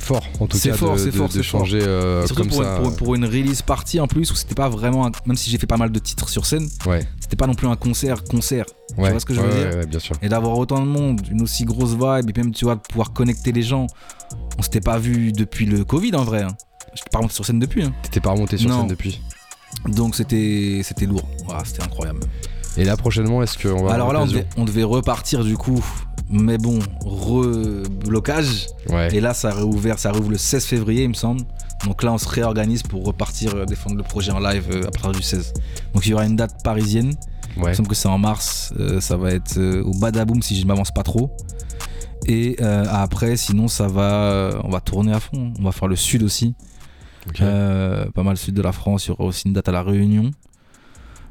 fort 0.00 0.22
en 0.38 0.46
tout 0.46 0.56
C'est 0.56 0.70
cas 0.70 0.76
fort, 0.76 0.94
de, 0.96 1.10
fort, 1.10 1.26
de 1.28 1.32
c'est 1.32 1.42
fort. 1.42 1.60
changer 1.60 1.80
euh, 1.82 2.24
Surtout 2.26 2.42
comme 2.42 2.50
pour, 2.50 2.62
ça. 2.62 2.76
Une, 2.76 2.82
pour, 2.84 2.96
pour 2.96 3.14
une 3.16 3.24
release 3.24 3.62
partie 3.62 3.98
en 3.98 4.06
plus 4.06 4.30
où 4.30 4.36
c'était 4.36 4.54
pas 4.54 4.68
vraiment, 4.68 5.06
un- 5.06 5.12
même 5.26 5.36
si 5.36 5.50
j'ai 5.50 5.58
fait 5.58 5.66
pas 5.66 5.76
mal 5.76 5.90
de 5.90 5.98
titres 5.98 6.28
sur 6.28 6.46
scène, 6.46 6.68
Ouais. 6.86 7.04
c'était 7.18 7.34
pas 7.36 7.48
non 7.48 7.54
plus 7.54 7.66
un 7.66 7.74
concert, 7.74 8.22
concert. 8.24 8.66
Ouais. 8.96 9.10
vois 9.10 9.18
ce 9.20 9.26
que 9.26 9.34
je 9.34 9.40
veux 9.40 9.48
Ouais, 9.48 9.68
dire? 9.70 9.78
ouais, 9.80 9.86
bien 9.86 9.98
sûr. 9.98 10.14
Et 10.22 10.28
d'avoir 10.28 10.56
autant 10.58 10.80
de 10.80 10.86
monde, 10.86 11.20
une 11.30 11.42
aussi 11.42 11.64
grosse 11.64 11.92
vibe, 11.94 12.30
et 12.30 12.40
même 12.40 12.52
tu 12.52 12.64
vois, 12.66 12.76
de 12.76 12.80
pouvoir 12.88 13.12
connecter 13.12 13.50
les 13.50 13.62
gens. 13.62 13.88
On 14.58 14.62
s'était 14.62 14.80
pas 14.80 14.98
vu 14.98 15.32
depuis 15.32 15.66
le 15.66 15.84
Covid 15.84 16.14
en 16.14 16.22
vrai. 16.24 16.42
Hein. 16.42 16.56
J'étais 16.94 17.10
pas 17.10 17.18
remonté 17.18 17.34
sur 17.34 17.44
scène 17.44 17.58
depuis. 17.58 17.82
hein. 17.82 17.92
T'étais 18.02 18.20
pas 18.20 18.30
remonté 18.30 18.56
sur 18.58 18.68
Non. 18.70 18.78
scène 18.80 18.88
depuis. 18.88 19.20
Donc 19.88 20.14
c'était 20.14 20.80
c'était 20.84 21.06
lourd. 21.06 21.28
C'était 21.64 21.82
incroyable. 21.82 22.20
Et 22.76 22.84
là 22.84 22.96
prochainement, 22.96 23.42
est-ce 23.42 23.58
qu'on 23.58 23.84
va 23.84 23.92
Alors 23.94 24.08
avoir 24.08 24.12
là, 24.12 24.20
on 24.22 24.26
devait, 24.26 24.46
on 24.56 24.64
devait 24.64 24.84
repartir 24.84 25.44
du 25.44 25.56
coup. 25.56 25.84
Mais 26.30 26.58
bon, 26.58 26.78
reblocage. 27.06 28.66
Ouais. 28.90 29.14
Et 29.14 29.20
là, 29.20 29.32
ça 29.34 29.50
réouvert, 29.50 29.98
ça 29.98 30.12
réouvre 30.12 30.30
le 30.30 30.36
16 30.38 30.64
février, 30.66 31.04
il 31.04 31.08
me 31.08 31.14
semble. 31.14 31.40
Donc 31.86 32.02
là, 32.02 32.12
on 32.12 32.18
se 32.18 32.28
réorganise 32.28 32.82
pour 32.82 33.04
repartir 33.04 33.54
euh, 33.54 33.64
défendre 33.64 33.96
le 33.96 34.02
projet 34.02 34.30
en 34.32 34.38
live 34.40 34.66
euh, 34.70 34.86
à 34.86 34.90
partir 34.90 35.12
du 35.12 35.22
16. 35.22 35.52
Donc 35.94 36.04
il 36.06 36.10
y 36.10 36.14
aura 36.14 36.26
une 36.26 36.36
date 36.36 36.62
parisienne. 36.62 37.14
Il 37.56 37.62
Ouais. 37.62 37.70
me 37.70 37.74
semble 37.74 37.88
que 37.88 37.94
c'est 37.94 38.08
en 38.08 38.18
mars. 38.18 38.72
euh, 38.78 39.00
ça 39.00 39.16
va 39.16 39.30
être 39.32 39.56
euh, 39.58 39.82
au 39.84 39.92
Badaboom 39.98 40.42
si 40.42 40.60
je 40.60 40.66
m'avance 40.66 40.90
pas 40.90 41.02
trop. 41.02 41.30
Et 42.26 42.56
euh, 42.60 42.84
après, 42.90 43.36
sinon, 43.36 43.68
ça 43.68 43.88
va, 43.88 44.60
on 44.64 44.68
va 44.70 44.80
tourner 44.80 45.12
à 45.12 45.20
fond. 45.20 45.52
On 45.58 45.62
va 45.62 45.72
faire 45.72 45.88
le 45.88 45.96
sud 45.96 46.22
aussi. 46.22 46.54
Euh, 47.40 48.10
pas 48.10 48.22
mal 48.22 48.36
sud 48.36 48.54
de 48.54 48.62
la 48.62 48.72
France. 48.72 49.06
Il 49.06 49.08
y 49.08 49.12
aura 49.12 49.24
aussi 49.24 49.46
une 49.48 49.52
date 49.54 49.68
à 49.68 49.72
la 49.72 49.82
Réunion. 49.82 50.30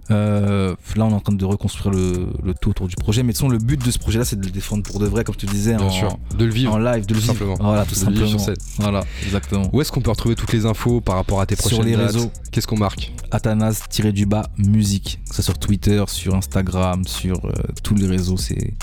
Euh, 0.10 0.74
là, 0.96 1.04
on 1.06 1.10
est 1.10 1.14
en 1.14 1.20
train 1.20 1.34
de 1.34 1.44
reconstruire 1.46 1.94
le, 1.94 2.28
le 2.42 2.54
tout 2.54 2.70
autour 2.70 2.88
du 2.88 2.96
projet. 2.96 3.24
Mais 3.24 3.34
de 3.34 3.38
toute 3.38 3.42
façon, 3.48 3.50
le 3.52 3.58
but 3.58 3.84
de 3.84 3.92
ce 3.92 4.00
projet-là, 4.00 4.24
c'est 4.24 4.40
de 4.40 4.46
le 4.46 4.52
défendre 4.52 4.84
pour 4.84 5.00
de 5.00 5.06
vrai, 5.06 5.26
comme 5.26 5.36
tu 5.36 5.46
disais, 5.48 5.76
Bien 5.76 5.86
en, 5.86 5.90
sûr. 5.90 6.18
De 6.38 6.46
le 6.46 6.52
vivre. 6.52 6.74
en 6.74 6.78
live, 6.78 7.06
de 7.06 7.14
le 7.14 7.20
vivre. 7.20 7.34
simplement. 7.34 7.56
Voilà, 7.60 7.84
tout 7.86 7.94
De 7.96 8.06
le 8.06 8.12
vivre 8.12 8.28
simplement. 8.28 8.40
sur 8.40 8.40
scène. 8.40 8.56
Voilà, 8.80 9.04
exactement. 9.26 9.70
Où 9.74 9.82
est-ce 9.82 9.92
qu'on 9.92 10.00
peut 10.02 10.10
retrouver 10.12 10.36
toutes 10.36 10.54
les 10.54 10.66
infos 10.66 11.02
par 11.02 11.16
rapport 11.16 11.42
à 11.42 11.46
tes 11.46 11.56
Sur 11.58 11.66
prochaines 11.66 11.86
les 11.86 11.98
dates 11.98 12.14
réseaux. 12.14 12.32
Qu'est-ce 12.52 12.68
qu'on 12.68 12.78
marque 12.78 13.12
Athanas-du-bas 13.32 14.48
musique. 14.58 15.20
Que 15.30 15.36
ce 15.36 15.42
soit 15.42 15.44
sur 15.54 15.60
Twitter, 15.60 16.02
sur 16.08 16.36
Instagram, 16.36 17.04
sur 17.06 17.44
euh, 17.46 17.52
tous 17.84 17.96
les 17.96 18.08
réseaux, 18.08 18.38
c'est 18.38 18.76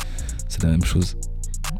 c'est 0.49 0.62
la 0.62 0.69
même 0.71 0.85
chose. 0.85 1.17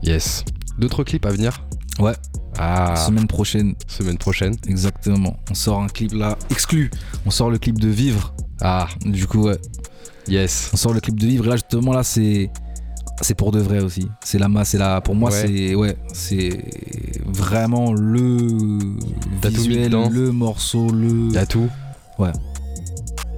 Yes. 0.03 0.43
D'autres 0.79 1.05
clips 1.05 1.27
à 1.27 1.31
venir 1.31 1.63
Ouais. 1.99 2.15
Ah, 2.59 2.95
Semaine 2.97 3.27
prochaine, 3.27 3.75
semaine 3.89 4.17
prochaine. 4.19 4.55
exactement. 4.69 5.37
On 5.51 5.55
sort 5.55 5.81
un 5.83 5.89
clip 5.89 6.13
là, 6.13 6.39
exclu. 6.51 6.91
On 7.27 7.31
sort 7.31 7.51
le 7.51 7.59
clip 7.59 7.79
de 7.79 7.89
Vivre. 7.89 8.35
Ah, 8.61 8.89
Du 9.05 9.27
coup, 9.27 9.43
ouais. 9.45 9.59
yes. 10.29 10.71
On 10.73 10.77
sort 10.77 10.93
le 10.95 11.01
clip 11.01 11.19
de 11.19 11.27
Vivre. 11.27 11.47
Et 11.47 11.49
là, 11.49 11.57
justement, 11.57 11.93
là, 11.93 12.03
c'est. 12.05 12.51
C'est 13.21 13.35
pour 13.35 13.53
de 13.53 13.61
vrai 13.61 13.81
aussi. 13.81 14.09
C'est 14.25 14.39
la 14.39 14.49
masse, 14.49 14.71
c'est 14.71 14.79
la. 14.79 15.01
Pour 15.01 15.15
moi, 15.15 15.31
Ouais. 15.31 15.45
c'est. 15.47 15.75
Ouais. 15.75 15.97
C'est 16.13 16.65
vraiment 17.27 17.93
le. 17.93 18.79
T'as 19.41 19.51
tout 19.51 19.57
Visuel, 19.63 19.93
le 20.11 20.33
morceau, 20.33 20.91
le. 20.91 21.31
Tout. 21.47 21.69
Ouais. 22.19 22.33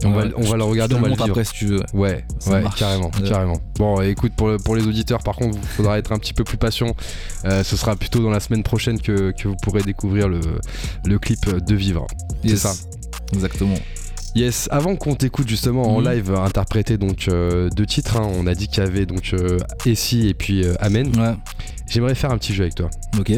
On, 0.06 0.12
va, 0.12 0.24
on 0.36 0.42
va 0.42 0.56
le 0.56 0.64
regarder, 0.64 0.94
on 0.94 1.00
va 1.00 1.08
le 1.08 1.14
vivre. 1.14 1.24
après 1.28 1.44
si 1.44 1.52
tu 1.52 1.66
veux. 1.66 1.82
ouais. 1.94 2.24
Ouais, 2.46 2.62
carrément, 2.76 3.10
Ouais. 3.20 3.28
carrément. 3.28 3.60
Bon, 3.78 4.00
écoute, 4.02 4.32
pour, 4.36 4.48
le- 4.48 4.56
pour 4.58 4.76
les 4.76 4.86
auditeurs, 4.86 5.22
par 5.22 5.36
contre, 5.36 5.58
il 5.60 5.68
faudra 5.68 5.98
être 5.98 6.12
un 6.12 6.18
petit 6.18 6.32
peu 6.34 6.44
plus 6.44 6.56
patient. 6.58 6.94
Euh, 7.44 7.62
ce 7.64 7.76
sera 7.76 7.96
plutôt 7.96 8.20
dans 8.22 8.30
la 8.30 8.40
semaine 8.40 8.62
prochaine 8.62 9.00
que, 9.00 9.32
que 9.32 9.48
vous 9.48 9.56
pourrez 9.62 9.82
découvrir 9.82 10.28
le, 10.28 10.40
le 11.04 11.18
clip 11.18 11.48
de 11.48 11.74
Vivre. 11.74 12.06
C'est 12.42 12.50
Yes. 12.50 12.60
ça. 12.60 12.72
Exactement. 13.32 13.74
Yes, 14.34 14.68
avant 14.70 14.96
qu'on 14.96 15.14
t'écoute 15.14 15.48
justement 15.48 15.96
en 15.96 16.00
Mhm. 16.02 16.08
live 16.10 16.34
interpréter 16.34 16.98
donc 16.98 17.26
euh, 17.28 17.70
deux 17.70 17.86
titres, 17.86 18.18
hein, 18.18 18.28
on 18.38 18.46
a 18.46 18.54
dit 18.54 18.68
qu'il 18.68 18.84
y 18.84 18.86
avait 18.86 19.06
donc 19.06 19.30
euh, 19.32 19.56
Essie 19.86 20.28
et 20.28 20.34
puis 20.34 20.62
euh, 20.62 20.74
Amen. 20.78 21.06
Ouais. 21.18 21.34
J'aimerais 21.88 22.14
faire 22.14 22.30
un 22.32 22.36
petit 22.38 22.52
jeu 22.52 22.64
avec 22.64 22.74
toi. 22.74 22.90
Ok. 23.18 23.32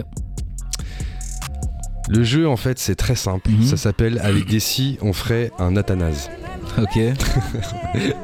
Le 2.11 2.25
jeu 2.25 2.49
en 2.49 2.57
fait 2.57 2.79
c'est 2.79 2.95
très 2.95 3.15
simple, 3.15 3.51
Mhm. 3.51 3.63
ça 3.65 3.77
s'appelle 3.77 4.19
avec 4.25 4.53
Essie 4.53 4.99
on 5.03 5.13
ferait 5.13 5.53
un 5.59 5.77
Athanase. 5.77 6.31
Ok. 6.83 6.99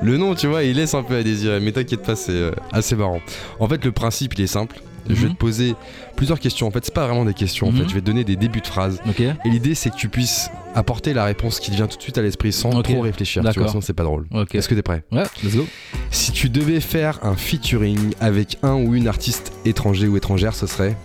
Le 0.02 0.16
nom 0.16 0.34
tu 0.34 0.46
vois 0.46 0.62
il 0.62 0.76
laisse 0.76 0.94
un 0.94 1.02
peu 1.02 1.16
à 1.16 1.22
désirer 1.22 1.61
mais 1.61 1.72
t'inquiète 1.72 2.02
pas 2.02 2.16
c'est 2.16 2.32
euh, 2.32 2.52
assez 2.72 2.94
marrant. 2.96 3.20
En 3.61 3.68
fait 3.68 3.84
le 3.84 3.92
principe 3.92 4.34
il 4.38 4.42
est 4.42 4.46
simple, 4.46 4.80
je 5.09 5.14
vais 5.14 5.26
Mhm. 5.28 5.34
te 5.34 5.38
poser 5.38 5.74
plusieurs 6.16 6.38
questions 6.40 6.66
en 6.66 6.70
fait 6.70 6.84
c'est 6.84 6.94
pas 6.94 7.07
vraiment 7.07 7.24
des 7.24 7.34
questions 7.34 7.68
en 7.68 7.72
Mhm. 7.72 7.78
fait 7.82 7.88
je 7.88 7.94
vais 7.94 8.00
te 8.00 8.07
donner 8.07 8.24
des 8.24 8.36
débuts 8.36 8.61
de 8.61 8.66
phrases 8.66 9.00
Ok. 9.09 9.20
et 9.20 9.34
l'idée 9.44 9.74
c'est 9.74 9.90
que 9.90 9.96
tu 9.96 10.09
puisses 10.09 10.50
apporter 10.74 11.12
la 11.14 11.24
réponse 11.24 11.61
qui 11.61 11.70
te 11.70 11.76
vient 11.76 11.86
tout 11.86 11.96
de 11.96 12.02
suite 12.02 12.18
à 12.18 12.22
l'esprit 12.22 12.52
sans 12.52 12.82
trop 12.82 13.00
réfléchir 13.00 13.42
tu 13.52 13.59
vois 13.59 13.68
sinon 13.68 13.80
c'est 13.80 13.92
pas 13.92 14.02
drôle. 14.05 14.26
Est-ce 14.52 14.68
que 14.68 14.74
t'es 14.74 14.82
prêt? 14.82 15.02
Ouais, 15.12 15.24
let's 15.42 15.57
go. 15.57 15.66
Si 16.11 16.32
tu 16.32 16.48
devais 16.48 16.80
faire 16.80 17.18
un 17.24 17.34
featuring 17.36 18.14
avec 18.20 18.59
un 18.62 18.74
ou 18.74 18.94
une 18.94 19.09
artiste 19.09 19.52
étranger 19.64 20.07
ou 20.09 20.16
étrangère, 20.16 20.55
ce 20.55 20.66
serait? 20.66 20.96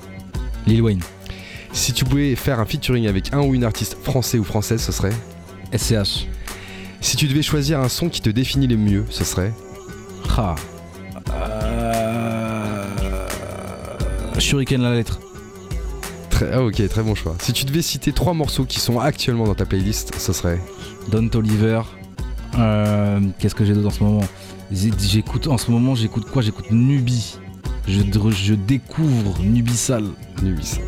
Lil 0.68 0.82
Wayne. 0.82 1.02
Si 1.72 1.94
tu 1.94 2.04
pouvais 2.06 2.36
faire 2.36 2.60
un 2.60 2.66
featuring 2.66 3.08
avec 3.08 3.32
un 3.34 3.42
ou 3.42 3.54
une 3.56 3.64
artiste 3.64 3.98
français 4.04 4.38
ou 4.40 4.44
française, 4.44 4.82
ce 4.82 4.92
serait? 4.92 5.14
SCH. 5.72 6.26
Si 7.02 7.16
tu 7.18 7.28
devais 7.28 7.42
choisir 7.42 7.80
un 7.80 7.90
son 7.90 8.10
qui 8.10 8.22
te 8.22 8.30
définit 8.30 8.68
le 8.68 8.78
mieux, 8.78 9.06
ce 9.10 9.24
serait 9.24 9.54
Ah. 10.38 10.56
Euh... 11.32 12.86
Shuriken 14.38 14.82
la 14.82 14.94
lettre. 14.94 15.20
très... 16.30 16.52
Ah 16.54 16.64
ok, 16.64 16.88
très 16.88 17.04
bon 17.04 17.16
choix. 17.16 17.36
Si 17.42 17.52
tu 17.54 17.66
devais 17.66 17.82
citer 17.82 18.12
trois 18.14 18.34
morceaux 18.34 18.66
qui 18.66 18.80
sont 18.80 19.00
actuellement 19.00 19.46
dans 19.46 19.56
ta 19.56 19.66
playlist, 19.66 20.14
ce 20.18 20.34
serait 20.34 20.60
Don 21.12 21.30
Oliver. 21.34 21.82
Euh, 22.58 23.20
Qu'est-ce 23.40 23.56
que 23.56 23.66
j'ai 23.66 23.74
d'autre 23.74 23.88
en 23.88 23.92
ce 23.92 24.04
moment? 24.04 24.24
J'écoute 24.72 25.48
en 25.48 25.58
ce 25.58 25.72
moment, 25.72 25.96
j'écoute 25.96 26.26
quoi? 26.32 26.42
J'écoute 26.42 26.70
Nubi. 26.72 27.38
Je, 27.88 28.02
je 28.02 28.54
découvre 28.54 29.40
Nubisal. 29.42 30.06
Nubis. 30.44 30.80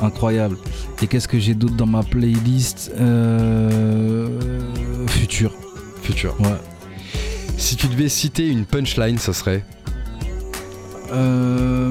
Incroyable. 0.00 0.56
Et 1.02 1.06
qu'est-ce 1.06 1.28
que 1.28 1.38
j'ai 1.38 1.54
d'autre 1.54 1.74
dans 1.74 1.86
ma 1.86 2.02
playlist 2.02 2.92
euh... 2.98 4.28
Futur. 5.08 5.52
Futur. 6.02 6.34
Ouais. 6.40 6.58
Si 7.56 7.76
tu 7.76 7.88
devais 7.88 8.08
citer 8.08 8.48
une 8.48 8.64
punchline, 8.66 9.18
ce 9.18 9.32
serait 9.32 9.64
Euh... 11.12 11.88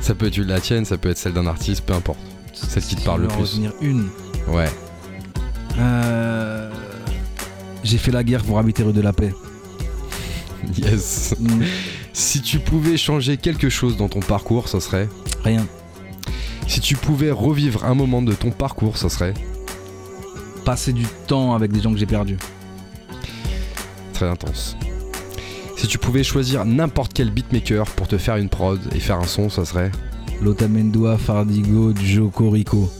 Ça 0.00 0.14
peut 0.14 0.26
être 0.26 0.38
la 0.38 0.60
tienne, 0.60 0.84
ça 0.84 0.98
peut 0.98 1.08
être 1.10 1.18
celle 1.18 1.34
d'un 1.34 1.46
artiste, 1.46 1.84
peu 1.84 1.94
importe. 1.94 2.18
Celle 2.52 2.82
qui 2.82 2.96
te 2.96 3.04
parle 3.04 3.22
le 3.22 3.28
plus. 3.28 3.42
retenir 3.42 3.72
une. 3.80 4.08
Ouais. 4.48 4.68
Euh, 5.78 6.70
J'ai 7.84 7.96
fait 7.98 8.10
la 8.10 8.24
guerre 8.24 8.42
pour 8.42 8.58
habiter 8.58 8.82
rue 8.82 8.92
de 8.92 9.00
la 9.00 9.12
paix. 9.12 9.32
Yes. 10.76 11.34
Mm. 11.38 11.62
Si 12.12 12.40
tu 12.42 12.58
pouvais 12.58 12.96
changer 12.96 13.36
quelque 13.36 13.68
chose 13.68 13.96
dans 13.96 14.08
ton 14.08 14.20
parcours, 14.20 14.68
ça 14.68 14.80
serait 14.80 15.08
Rien. 15.44 15.66
Si 16.68 16.80
tu 16.80 16.94
pouvais 16.96 17.30
revivre 17.30 17.84
un 17.84 17.94
moment 17.94 18.22
de 18.22 18.32
ton 18.32 18.50
parcours, 18.50 18.96
ça 18.96 19.08
serait 19.08 19.34
Passer 20.64 20.92
du 20.92 21.04
temps 21.26 21.54
avec 21.54 21.72
des 21.72 21.80
gens 21.80 21.92
que 21.92 21.98
j'ai 21.98 22.06
perdus. 22.06 22.36
très 24.12 24.28
intense. 24.28 24.76
Si 25.76 25.86
tu 25.86 25.96
pouvais 25.98 26.22
choisir 26.22 26.64
n'importe 26.66 27.12
quel 27.14 27.30
beatmaker 27.30 27.86
pour 27.86 28.06
te 28.06 28.18
faire 28.18 28.36
une 28.36 28.50
prod 28.50 28.78
et 28.94 29.00
faire 29.00 29.16
un 29.16 29.26
son, 29.26 29.48
ça 29.48 29.64
serait 29.64 29.90
Lotamendua, 30.42 31.16
Fardigo, 31.18 31.94
Joko 31.96 32.50
Rico. 32.50 32.90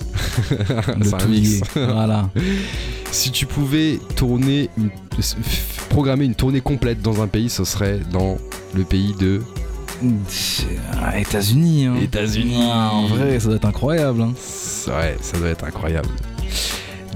Le 0.51 1.05
C'est 1.05 1.15
un 1.15 1.19
touillé. 1.19 1.41
mix. 1.57 1.61
voilà. 1.75 2.31
Si 3.11 3.31
tu 3.31 3.45
pouvais 3.47 3.99
tourner 4.17 4.71
une- 4.79 4.91
programmer 5.91 6.25
une 6.25 6.35
tournée 6.35 6.63
complète 6.63 7.03
dans 7.03 7.21
un 7.23 7.27
pays, 7.27 7.51
ce 7.51 7.65
serait 7.65 8.01
dans 8.11 8.39
le 8.75 8.85
pays 8.85 9.15
de 9.21 9.43
Ah, 11.03 11.19
États-Unis. 11.21 11.85
Hein. 11.85 11.97
États-Unis. 12.01 12.57
Ah, 12.73 12.91
en 12.95 13.07
vrai, 13.09 13.39
ça 13.39 13.49
doit 13.49 13.57
être 13.57 13.67
incroyable. 13.67 14.23
hein. 14.23 14.33
Ouais, 14.89 15.17
ça 15.21 15.37
doit 15.39 15.49
être 15.49 15.65
incroyable. 15.65 16.09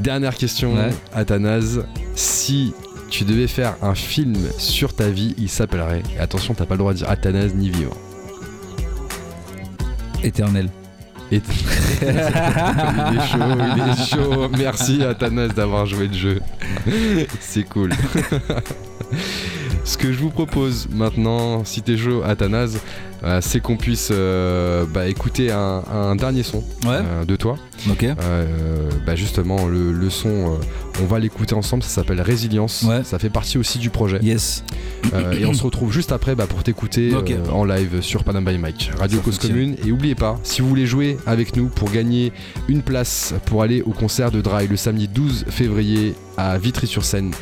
Dernière 0.00 0.34
question, 0.34 0.74
Ouais. 0.74 0.90
Athanase. 1.14 1.84
Si 2.14 2.74
tu 3.10 3.24
devais 3.24 3.46
faire 3.46 3.76
un 3.80 3.94
film 3.94 4.36
sur 4.58 4.92
ta 4.92 5.08
vie, 5.08 5.34
il 5.38 5.48
s'appellerait. 5.48 6.02
et 6.16 6.20
attention, 6.20 6.52
t'as 6.54 6.66
pas 6.66 6.74
le 6.74 6.78
droit 6.78 6.92
de 6.92 6.98
dire 6.98 7.08
Athanase 7.08 7.54
ni 7.54 7.70
vivre. 7.70 7.96
Éternel. 10.22 10.68
Il 11.32 11.38
est 11.38 13.26
chaud, 13.26 13.38
il 13.76 13.82
est 13.82 14.06
chaud. 14.06 14.48
Merci 14.56 15.02
Athanase 15.02 15.54
d'avoir 15.54 15.86
joué 15.86 16.08
le 16.08 16.14
jeu. 16.14 16.40
C'est 17.40 17.64
cool. 17.64 17.92
Ce 19.84 19.96
que 19.96 20.12
je 20.12 20.18
vous 20.18 20.30
propose 20.30 20.88
maintenant, 20.90 21.64
si 21.64 21.82
t'es 21.82 21.96
chaud, 21.96 22.22
Athanase, 22.24 22.80
euh, 23.24 23.38
c'est 23.40 23.60
qu'on 23.60 23.76
puisse 23.76 24.10
euh, 24.12 24.84
bah, 24.92 25.06
écouter 25.08 25.50
un, 25.50 25.82
un 25.92 26.14
dernier 26.16 26.42
son 26.42 26.58
Ouais. 26.84 27.00
euh, 27.00 27.24
de 27.24 27.36
toi. 27.36 27.56
Ok. 27.90 28.06
Bah 29.06 29.14
justement, 29.14 29.66
le, 29.66 29.92
le 29.92 30.08
son, 30.10 30.58
on 31.02 31.04
va 31.06 31.18
l'écouter 31.18 31.54
ensemble, 31.54 31.82
ça 31.82 31.88
s'appelle 31.90 32.20
Résilience. 32.20 32.82
Ouais. 32.82 33.02
Ça 33.04 33.18
fait 33.18 33.28
partie 33.30 33.58
aussi 33.58 33.78
du 33.78 33.90
projet. 33.90 34.18
Yes. 34.22 34.64
Et 35.38 35.44
on 35.44 35.52
se 35.52 35.62
retrouve 35.62 35.92
juste 35.92 36.12
après 36.12 36.34
bah, 36.34 36.46
pour 36.46 36.62
t'écouter 36.62 37.12
en 37.52 37.64
live 37.64 38.00
sur 38.00 38.24
Panam 38.24 38.44
by 38.44 38.56
Mike, 38.58 38.90
Radio 38.98 39.20
Cause. 39.20 39.38
Commune. 39.38 39.76
Et 39.86 39.92
oubliez 39.92 40.14
pas, 40.14 40.38
si 40.44 40.62
vous 40.62 40.68
voulez 40.68 40.86
jouer 40.86 41.18
avec 41.26 41.56
nous 41.56 41.66
pour 41.68 41.90
gagner 41.90 42.32
une 42.68 42.80
place 42.82 43.34
pour 43.46 43.62
aller 43.62 43.82
au 43.82 43.90
concert 43.90 44.30
de 44.30 44.40
Dry 44.40 44.66
le 44.66 44.76
samedi 44.76 45.08
12 45.08 45.46
février 45.50 46.14
à 46.36 46.56
Vitry-sur-Seine, 46.58 47.32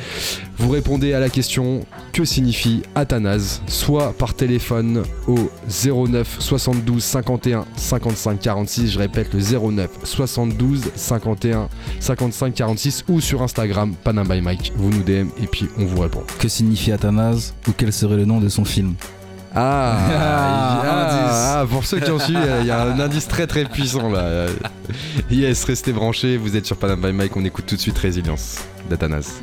vous 0.59 0.71
répondez 0.71 1.13
à 1.15 1.21
la 1.21 1.29
question 1.29 1.87
que 2.13 2.25
signifie 2.25 2.83
Athanase, 2.95 3.63
soit 3.67 4.13
par 4.13 4.35
téléphone 4.35 5.03
au 5.29 5.51
09 5.73 6.37
72 6.39 7.03
51 7.03 7.65
55 7.77 8.41
46. 8.41 8.91
Je 8.93 8.99
répète 8.99 9.33
le 9.33 9.41
09 9.41 9.91
72 10.05 10.83
51 10.95 11.69
55 12.01 12.55
46 12.55 13.05
ou 13.09 13.21
sur 13.21 13.43
Instagram 13.43 13.95
Panam 14.05 14.29
by 14.29 14.41
Mike. 14.41 14.73
Vous 14.77 14.91
nous 14.91 15.03
DM 15.03 15.29
et 15.43 15.47
puis 15.47 15.69
on 15.79 15.87
vous 15.87 16.01
répond. 16.01 16.23
Que 16.39 16.49
signifie 16.49 16.93
Athanase 16.93 17.55
ou 17.67 17.73
quel 17.77 17.93
serait 17.93 18.17
le 18.17 18.25
nom 18.25 18.39
de 18.41 18.49
son 18.49 18.65
film? 18.65 18.95
Ah, 19.55 19.99
Ah, 20.09 20.83
ah, 20.85 21.61
ah, 21.61 21.67
pour 21.71 21.85
ceux 21.85 22.01
qui 22.01 22.11
ont 22.11 22.19
suivi, 22.19 22.41
il 22.61 22.67
y 22.67 22.71
a 22.71 22.85
un 22.85 22.99
indice 22.99 23.29
très 23.29 23.47
très 23.47 23.65
puissant 23.65 24.09
là. 24.11 24.47
Yes, 25.31 25.65
restez 25.65 25.93
branchés, 25.93 26.39
vous 26.39 26.57
êtes 26.57 26.65
sur 26.65 26.77
Panam 26.77 27.01
by 27.01 27.13
Mike, 27.13 27.37
on 27.37 27.45
écoute 27.45 27.67
tout 27.67 27.77
de 27.77 27.81
suite 27.81 27.99
Résilience 27.99 28.61
d'Athanas. 28.89 29.43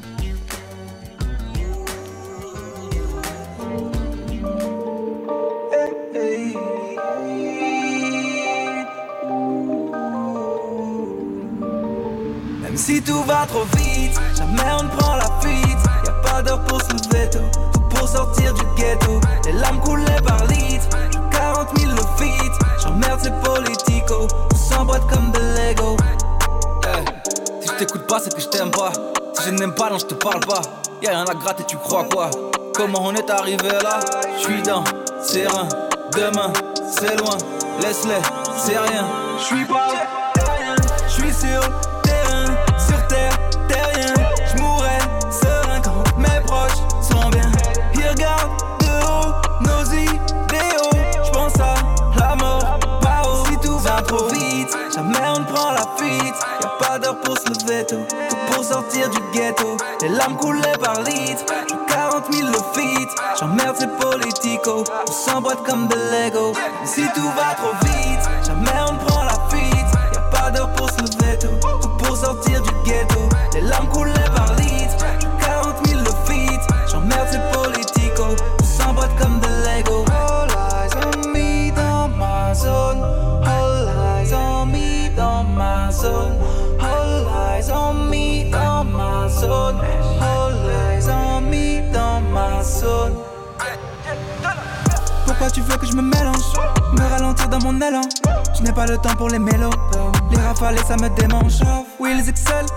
Jamais 14.36 14.72
on 14.80 14.84
ne 14.84 14.89
prend 14.89 15.16
la 15.16 15.30
fuite. 15.41 15.80
Y 16.06 16.10
a 16.10 16.12
pas 16.30 16.41
d'heure 16.41 16.64
pour 16.66 16.82
se 16.82 16.91
lever 16.91 17.30
tout 17.30 17.60
pour 17.89 18.08
sortir 18.08 18.54
du 18.54 18.64
ghetto. 18.76 19.20
Les 19.45 19.54
larmes 19.54 19.80
coulaient 19.82 20.22
par 20.26 20.45
litres, 20.45 20.88
j'ai 21.12 21.38
40 21.38 21.80
000 21.80 21.91
le 21.91 22.02
feat. 22.18 22.52
J'emmerde 22.82 23.20
ces 23.22 23.32
politicos, 23.32 24.28
on 24.54 24.56
s'emboîte 24.56 25.06
comme 25.08 25.32
de 25.32 25.39
Lego. 25.39 25.97
Si 27.62 27.68
je 27.68 27.74
t'écoute 27.74 28.08
pas, 28.08 28.20
c'est 28.20 28.34
que 28.34 28.41
je 28.41 28.47
t'aime 28.47 28.72
pas. 28.72 28.91
Si 29.34 29.45
je 29.45 29.52
n'aime 29.52 29.74
pas, 29.74 29.89
non, 29.89 29.97
je 29.97 30.06
te 30.06 30.14
parle 30.14 30.39
pas. 30.41 30.62
Y'a 31.02 31.12
rien 31.12 31.26
à 31.26 31.34
gratter, 31.34 31.64
tu 31.66 31.78
crois 31.78 32.06
quoi? 32.06 32.30
Comment 32.76 33.00
on 33.04 33.14
est 33.14 33.30
arrivé 33.30 33.70
là? 33.84 34.00
Je 34.38 34.43
suis 34.43 34.62
dans, 34.62 34.84
serein. 35.22 35.68
Demain, 36.14 36.52
c'est 36.97 37.16
loin. 37.18 37.38
Laisse-les, 37.82 38.22
c'est 38.58 38.78
rien. 38.78 39.06
Je 39.38 39.43
suis 39.43 39.66
pas, 39.66 39.88
je 41.08 41.14
suis 41.14 41.34
sur 41.34 41.62
pour 57.24 57.38
se 57.38 57.47
lever 57.49 57.86
tôt, 57.86 58.05
pour 58.51 58.63
sortir 58.63 59.09
du 59.09 59.20
ghetto. 59.34 59.78
Les 60.01 60.09
larmes 60.09 60.38
coulaient 60.38 60.78
par 60.80 61.01
litres, 61.01 61.45
j'ai 61.67 61.93
40 61.93 62.34
000 62.34 62.47
le 62.47 62.57
feat. 62.74 63.09
J'emmerde 63.39 63.76
ces 63.78 63.88
politicos, 63.88 64.84
on 65.07 65.11
s'emboîte 65.11 65.63
comme 65.63 65.88
de 65.88 65.95
Lego. 65.95 66.53
Si 66.86 67.01
tout 67.15 67.30
va 67.36 67.55
trop 67.55 67.74
vite, 67.86 68.30
jamais 68.45 68.80
on 68.89 68.95
prend 69.05 69.24
la 69.24 69.38
fuite. 69.49 69.88
Y 70.13 70.17
a 70.17 70.22
pas 70.32 70.51
d'heure 70.51 70.72
pour 70.74 70.89
se 70.89 70.97
lever 71.01 71.38
tôt, 71.39 71.47
tout 71.82 71.89
pour 72.03 72.15
sortir 72.17 72.61
du 72.61 72.72
ghetto. 72.89 73.20
Les 73.53 73.61
larmes 73.61 73.89
coulaient 73.89 74.28
Pourquoi 95.25 95.49
tu 95.51 95.61
veux 95.61 95.75
que 95.75 95.86
je 95.86 95.93
me 95.93 96.01
mélange? 96.01 96.53
Me 96.93 97.09
ralentir 97.09 97.49
dans 97.49 97.59
mon 97.59 97.75
élan. 97.75 98.01
Je 98.55 98.63
n'ai 98.63 98.71
pas 98.71 98.86
le 98.86 98.97
temps 98.97 99.15
pour 99.15 99.30
les 99.30 99.39
mélos 99.39 99.69
Les 100.32 100.38
rafales 100.38 100.80
ça 100.88 100.95
me 100.95 101.09
démange. 101.09 101.59
Oui 101.99 102.15
ils 102.17 102.30
excellent 102.30 102.67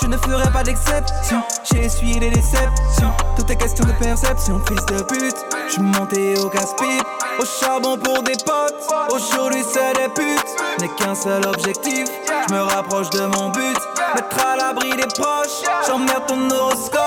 Je 0.00 0.06
ne 0.06 0.16
ferai 0.16 0.50
pas 0.52 0.62
d'exception. 0.62 1.42
J'ai 1.64 1.84
essuyé 1.84 2.20
les 2.20 2.30
déceptions. 2.30 3.12
Tout 3.36 3.50
est 3.50 3.56
question 3.56 3.84
de 3.84 3.92
perception 3.92 4.60
Fils 4.66 4.86
de 4.86 5.02
pute. 5.02 5.36
Je 5.66 5.72
suis 5.72 5.82
monté 5.82 6.36
au 6.38 6.48
casse-pipe. 6.48 7.06
Au 7.40 7.44
charbon 7.44 7.96
pour 7.98 8.22
des 8.22 8.36
potes. 8.44 8.88
Aujourd'hui 9.10 9.64
c'est 9.72 9.94
des 9.94 10.08
putes. 10.14 10.80
N'ai 10.80 10.88
qu'un 10.90 11.14
seul 11.14 11.44
objectif. 11.46 12.08
Je 12.48 12.54
me 12.54 12.60
rapproche 12.60 13.10
de 13.10 13.20
mon 13.20 13.48
but. 13.50 13.78
Mettre 14.14 14.46
à 14.46 14.56
l'abri 14.56 14.90
des 14.90 15.08
proches. 15.08 15.62
J'emmerde 15.86 16.26
ton 16.28 16.50
horoscope. 16.50 17.00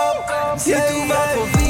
Si 0.58 0.72
tout 0.72 1.08
va 1.08 1.16
trop 1.36 1.46
vite 1.58 1.63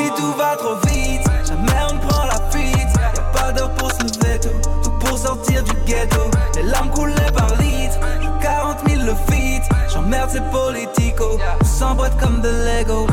Si 0.00 0.10
tout 0.16 0.32
va 0.38 0.56
trop 0.56 0.76
vite. 0.86 1.22
Jamais 1.46 1.80
on 1.90 1.94
ne 1.94 1.98
prend 2.00 2.24
la 2.24 2.40
fuite. 2.50 2.88
Y'a 3.14 3.22
pas 3.38 3.52
d'heure 3.52 3.74
pour 3.74 3.92
se 3.92 4.02
lever 4.02 4.40
tôt. 4.40 4.48
Tout 4.82 4.92
pour 4.92 5.18
sortir 5.18 5.62
du 5.62 5.72
ghetto. 5.84 6.22
Les 6.56 6.62
larmes 6.62 6.90
coulaient 6.90 7.32
par 7.34 7.48
litres. 7.56 7.98
J'ai 8.20 8.42
40 8.42 8.78
000 8.88 9.02
le 9.02 9.14
feat. 9.30 9.62
J'emmerde 9.92 10.30
ces 10.30 10.40
politicos 10.40 11.38
On 11.60 11.64
s'emboîte 11.64 12.18
comme 12.18 12.40
de 12.40 12.48
Lego 12.48 13.06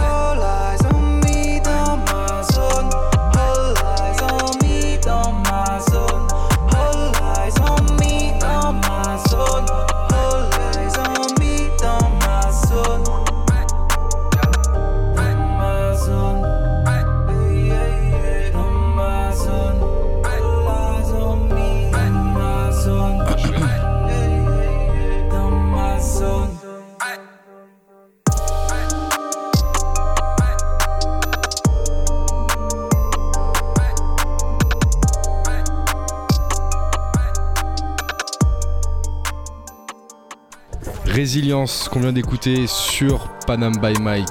Résilience 41.18 41.89
qu'on 41.89 42.01
vient 42.01 42.13
d'écouter 42.13 42.68
sur 42.68 43.28
Panam 43.47 43.74
by 43.82 43.99
Mike. 43.99 44.28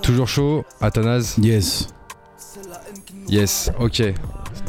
Toujours 0.00 0.28
chaud, 0.28 0.64
Athanase 0.80 1.36
Yes. 1.38 1.88
Yes, 3.26 3.72
ok. 3.80 4.00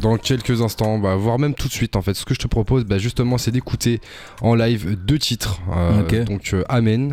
Dans 0.01 0.17
quelques 0.17 0.63
instants, 0.63 0.97
bah, 0.97 1.15
voire 1.17 1.37
même 1.37 1.53
tout 1.53 1.67
de 1.67 1.71
suite 1.71 1.95
en 1.95 2.01
fait. 2.01 2.15
Ce 2.15 2.25
que 2.25 2.33
je 2.33 2.39
te 2.39 2.47
propose, 2.47 2.83
bah, 2.83 2.97
justement, 2.97 3.37
c'est 3.37 3.51
d'écouter 3.51 4.01
en 4.41 4.55
live 4.55 4.95
deux 4.95 5.19
titres. 5.19 5.61
Euh, 5.71 6.25
donc 6.25 6.55
euh, 6.55 6.63
Amen 6.69 7.11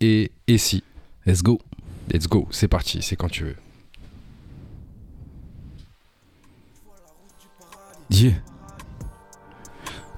et 0.00 0.32
Et 0.48 0.56
si. 0.56 0.82
Let's 1.26 1.42
go. 1.42 1.60
Let's 2.10 2.26
go, 2.26 2.48
c'est 2.50 2.68
parti, 2.68 3.02
c'est 3.02 3.16
quand 3.16 3.28
tu 3.28 3.44
veux. 3.44 3.56
Yeah. 8.08 8.32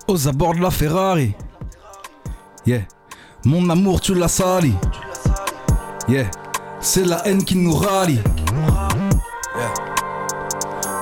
Aux 0.09 0.27
abords 0.27 0.55
de 0.55 0.61
la 0.61 0.71
Ferrari. 0.71 1.35
Yeah. 2.65 2.81
Mon 3.45 3.69
amour, 3.69 4.01
tu 4.01 4.15
l'as 4.15 4.29
sali. 4.29 4.75
Yeah. 6.09 6.31
C'est 6.81 7.05
la 7.05 7.27
haine 7.27 7.45
qui 7.45 7.57
nous 7.57 7.75
rallie. 7.75 8.21
Yeah. 9.55 9.75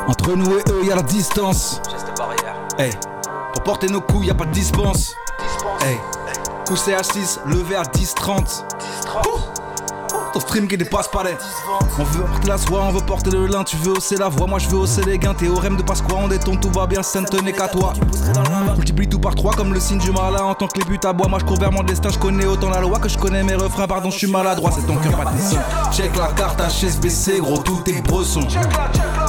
Entre 0.08 0.34
nous 0.34 0.58
et 0.58 0.62
eux, 0.70 0.84
y 0.84 0.90
a 0.90 0.96
la 0.96 1.02
distance. 1.02 1.80
Hey. 2.78 2.90
Pour 3.54 3.62
porter 3.62 3.86
nos 3.86 4.00
coups, 4.00 4.26
y 4.26 4.30
a 4.30 4.34
pas 4.34 4.46
de 4.46 4.50
dispense. 4.50 5.14
Hey. 5.82 5.98
Couché 6.66 6.94
à 6.96 7.04
6, 7.04 7.40
levé 7.46 7.76
à 7.76 7.82
10-30 7.82 8.64
stream 10.40 10.68
qui 10.68 10.76
dépasse 10.76 11.08
pas 11.08 11.24
les. 11.24 11.36
On 11.98 12.04
veut 12.04 12.22
porter 12.24 12.48
la 12.48 12.58
soie, 12.58 12.82
on 12.82 12.92
veut 12.92 13.00
porter 13.00 13.30
le 13.30 13.46
lin. 13.46 13.64
Tu 13.64 13.76
veux 13.76 13.92
hausser 13.92 14.16
la 14.16 14.28
voix, 14.28 14.46
moi 14.46 14.58
je 14.58 14.68
veux 14.68 14.78
hausser 14.78 15.02
les 15.04 15.18
gains. 15.18 15.34
Théorème 15.34 15.76
de 15.76 15.82
Pasqua, 15.82 16.14
on 16.16 16.28
détonne, 16.28 16.58
tout 16.60 16.70
va 16.70 16.86
bien, 16.86 17.02
ça 17.02 17.20
ne 17.20 17.26
tenait 17.26 17.52
qu'à 17.52 17.68
toi. 17.68 17.92
Multiplie 18.76 19.08
tout 19.08 19.18
par 19.18 19.34
trois 19.34 19.52
comme 19.54 19.72
le 19.72 19.80
signe 19.80 19.98
du 19.98 20.10
malin. 20.10 20.42
En 20.42 20.54
tant 20.54 20.68
que 20.68 20.78
les 20.78 20.84
buts 20.84 21.00
à 21.04 21.12
bois, 21.12 21.28
moi 21.28 21.38
je 21.38 21.44
cours 21.44 21.58
vers 21.58 21.72
mon 21.72 21.82
destin. 21.82 22.10
Je 22.10 22.18
connais 22.18 22.46
autant 22.46 22.70
la 22.70 22.80
loi 22.80 22.98
que 22.98 23.08
je 23.08 23.18
connais 23.18 23.42
mes 23.42 23.54
refrains. 23.54 23.86
Pardon, 23.86 24.10
je 24.10 24.18
suis 24.18 24.30
maladroit, 24.30 24.70
c'est 24.74 24.86
ton 24.86 24.96
cœur 24.96 25.16
pas 25.16 25.32
Check 25.92 26.16
la 26.16 26.28
carte 26.28 26.60
HSBC, 26.60 27.40
gros, 27.40 27.58
tout 27.58 27.82
est 27.86 28.02
bresson. 28.02 28.42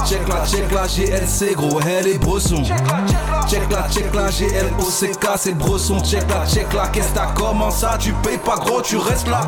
Check 0.06 0.28
la, 0.28 0.46
check 0.46 0.70
la 0.72 0.86
GLC, 0.86 1.54
gros, 1.54 1.80
elle 1.80 2.08
est 2.08 2.18
bresson. 2.18 2.62
Check 3.48 3.70
la, 3.70 3.88
check 3.88 4.14
la 4.14 4.30
GLOCK, 4.30 5.28
c'est 5.36 5.54
bresson. 5.56 5.98
Check 6.02 6.24
la, 6.30 6.46
check 6.46 6.72
la, 6.72 6.88
qu'est-ce 6.88 7.14
t'as 7.14 7.32
comment 7.34 7.70
ça 7.70 7.96
Tu 7.98 8.12
payes 8.22 8.38
pas 8.38 8.56
gros, 8.56 8.80
tu 8.82 8.96
restes 8.96 9.28
là 9.28 9.46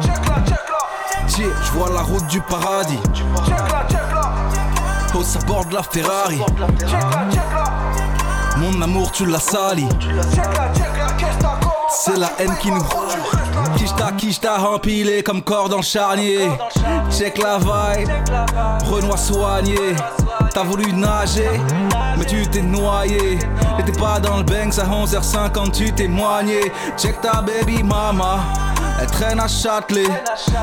je 1.29 1.73
vois 1.73 1.91
la 1.91 2.03
route 2.03 2.27
du 2.27 2.41
paradis. 2.41 2.99
Oh, 5.15 5.23
ça 5.23 5.41
borde 5.41 5.73
la 5.73 5.83
Ferrari. 5.83 6.41
Mon 8.59 8.81
amour, 8.83 9.11
tu 9.13 9.27
l'as 9.27 9.41
sali. 9.41 9.89
C'est 11.91 12.17
la 12.17 12.31
haine 12.39 12.57
qui 12.61 12.71
nous. 12.71 12.85
Qui 13.77 13.85
t'a, 13.95 14.13
qui 14.13 14.39
t'a 14.39 14.61
empilé 14.61 15.23
comme 15.23 15.43
corde 15.43 15.75
en 15.75 15.83
charnier. 15.83 16.49
Check 17.11 17.39
la 17.39 17.59
vibe, 17.59 18.09
Renoir 18.89 19.19
soigné. 19.19 19.97
T'as 20.53 20.63
voulu 20.63 20.93
nager, 20.93 21.61
mais 22.17 22.25
tu 22.25 22.47
t'es 22.49 22.63
noyé. 22.63 23.39
T'étais 23.77 23.99
pas 23.99 24.19
dans 24.21 24.39
le 24.39 24.43
banks 24.43 24.79
à 24.79 24.85
11h50, 24.85 25.73
tu 25.73 25.93
t'es 25.93 26.09
moigné. 26.09 26.73
Check 26.97 27.21
ta 27.21 27.43
baby 27.43 27.83
mama. 27.83 28.39
Elle 29.01 29.07
traîne 29.07 29.41
à 29.41 29.49
Châtelet, 29.49 30.09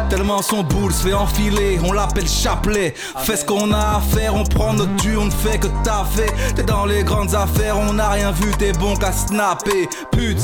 tellement 0.09 0.41
son 0.41 0.61
boule 0.61 0.93
se 0.93 1.07
fait 1.07 1.13
enfiler. 1.13 1.79
On 1.83 1.91
l'appelle 1.91 2.27
chapelet. 2.27 2.93
Fais 3.23 3.35
ce 3.35 3.43
qu'on 3.43 3.71
a 3.71 3.97
à 3.97 4.01
faire, 4.01 4.35
on 4.35 4.43
prend 4.43 4.73
notre 4.73 4.93
dû, 4.97 5.17
on 5.17 5.25
ne 5.25 5.31
fait 5.31 5.57
que 5.57 5.67
fait 6.13 6.33
T'es 6.55 6.63
dans 6.63 6.85
les 6.85 7.03
grandes 7.03 7.33
affaires, 7.33 7.77
on 7.77 7.93
n'a 7.93 8.09
rien 8.09 8.31
vu, 8.31 8.51
t'es 8.51 8.73
bon 8.73 8.95
qu'à 8.95 9.11
snapper. 9.11 9.89
Pute, 10.11 10.41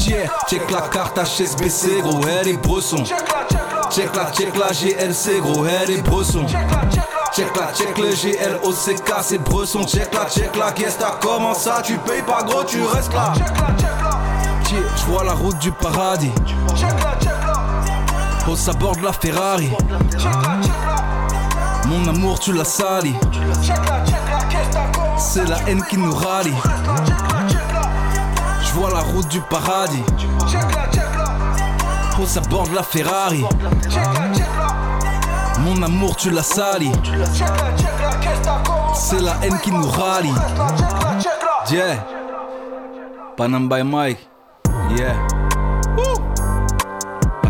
yeah, 0.00 0.28
check 0.48 0.68
la 0.70 0.82
carte 0.88 1.18
HSBC, 1.18 2.00
gros, 2.02 2.20
elle 2.26 2.48
est 2.48 2.56
bresson. 2.56 3.04
Check 3.04 4.16
la, 4.16 4.32
check 4.32 4.56
la 4.56 4.72
GLC, 4.72 5.40
gros, 5.40 5.64
elle 5.66 5.90
est 5.90 6.02
bresson. 6.02 6.46
Check 7.32 7.56
la, 7.56 7.72
check 7.72 7.96
le 7.98 8.10
GLOCK, 8.10 9.14
c'est 9.22 9.38
bresson. 9.38 9.86
Check 9.86 10.12
la, 10.12 10.26
check 10.28 10.56
la, 10.56 10.72
qu'est-ce 10.72 10.98
comment 11.20 11.54
ça? 11.54 11.80
Tu 11.84 11.96
payes 11.98 12.22
pas 12.22 12.42
gros, 12.42 12.64
tu 12.64 12.82
restes 12.82 13.12
là. 13.12 13.32
Je 14.96 15.04
vois 15.06 15.24
la 15.24 15.32
route 15.32 15.58
du 15.58 15.70
paradis. 15.70 16.32
Au 18.48 18.54
sabord 18.54 18.96
de 18.96 19.02
la 19.02 19.12
Ferrari. 19.12 19.70
Mon 21.86 22.08
amour, 22.08 22.38
tu 22.38 22.52
l'as 22.52 22.64
sali. 22.64 23.14
C'est 25.18 25.48
la 25.48 25.56
haine 25.68 25.82
qui 25.90 25.96
nous 25.96 26.14
rallie. 26.14 26.54
Je 28.62 28.72
vois 28.72 28.90
la 28.90 29.00
route 29.00 29.28
du 29.28 29.40
paradis. 29.40 30.02
Au 32.20 32.26
sabord 32.26 32.68
de 32.68 32.74
la 32.76 32.82
Ferrari. 32.82 33.44
Mon 35.60 35.82
amour, 35.82 36.16
tu 36.16 36.30
l'as 36.30 36.42
sali. 36.42 36.92
C'est 38.94 39.20
la 39.20 39.34
haine 39.42 39.58
qui 39.62 39.72
nous 39.72 39.88
rallie. 39.88 40.34
Yeah. 41.70 41.96
Panam 43.36 43.68
by 43.68 43.82
Mike. 43.82 44.28
Yeah. 44.96 45.35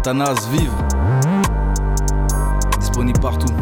Athanas 0.06 0.48
vive. 0.52 0.70
Disponible 2.78 3.18
partout. 3.18 3.52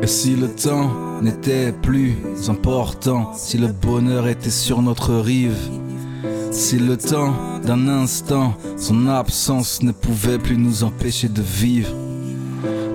Et 0.00 0.06
si 0.06 0.34
le 0.34 0.48
temps 0.48 1.20
n'était 1.20 1.72
plus 1.72 2.16
important, 2.48 3.34
si 3.34 3.58
le 3.58 3.68
bonheur 3.68 4.28
était 4.28 4.48
sur 4.48 4.80
notre 4.80 5.14
rive, 5.14 5.58
si 6.50 6.78
le 6.78 6.96
temps 6.96 7.34
d'un 7.62 7.86
instant, 7.86 8.54
son 8.78 9.08
absence 9.08 9.82
ne 9.82 9.92
pouvait 9.92 10.38
plus 10.38 10.56
nous 10.56 10.84
empêcher 10.84 11.28
de 11.28 11.42
vivre. 11.42 12.07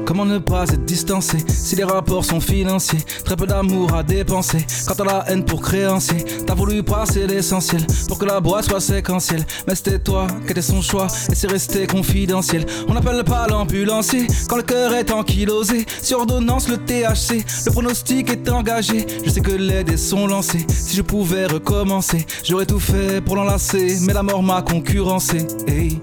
Comment 0.05 0.25
ne 0.25 0.37
pas 0.37 0.63
être 0.63 0.83
distancé 0.85 1.37
si 1.47 1.75
les 1.75 1.83
rapports 1.83 2.25
sont 2.25 2.39
financiers? 2.41 2.99
Très 3.23 3.35
peu 3.35 3.47
d'amour 3.47 3.93
à 3.93 4.03
dépenser. 4.03 4.65
Quand 4.85 4.95
t'as 4.95 5.05
la 5.05 5.25
haine 5.29 5.45
pour 5.45 5.61
créancier 5.61 6.25
T'as 6.45 6.55
voulu 6.55 6.83
passer 6.83 7.25
l'essentiel 7.25 7.85
pour 8.07 8.17
que 8.17 8.25
la 8.25 8.39
boîte 8.39 8.65
soit 8.65 8.81
séquentielle. 8.81 9.45
Mais 9.67 9.75
c'était 9.75 9.99
toi 9.99 10.27
qui 10.45 10.51
étais 10.51 10.61
son 10.61 10.81
choix 10.81 11.07
et 11.31 11.35
c'est 11.35 11.49
resté 11.49 11.87
confidentiel. 11.87 12.65
On 12.87 12.93
n'appelle 12.93 13.23
pas 13.23 13.47
l'ambulancier 13.47 14.27
quand 14.49 14.57
le 14.57 14.63
cœur 14.63 14.93
est 14.93 15.11
ankylosé. 15.11 15.85
Sur 16.01 16.19
ordonnance 16.19 16.67
le 16.67 16.77
THC, 16.77 17.45
le 17.65 17.71
pronostic 17.71 18.29
est 18.29 18.49
engagé. 18.49 19.05
Je 19.25 19.29
sais 19.29 19.41
que 19.41 19.51
les 19.51 19.83
dés 19.83 19.97
sont 19.97 20.27
lancés. 20.27 20.65
Si 20.69 20.97
je 20.97 21.01
pouvais 21.01 21.45
recommencer 21.45 22.25
J'aurais 22.43 22.65
tout 22.65 22.79
fait 22.79 23.21
pour 23.21 23.35
l'enlacer. 23.35 23.97
Mais 24.01 24.13
la 24.13 24.23
mort 24.23 24.43
m'a 24.43 24.61
concurrencé. 24.61 25.47
Et 25.67 25.99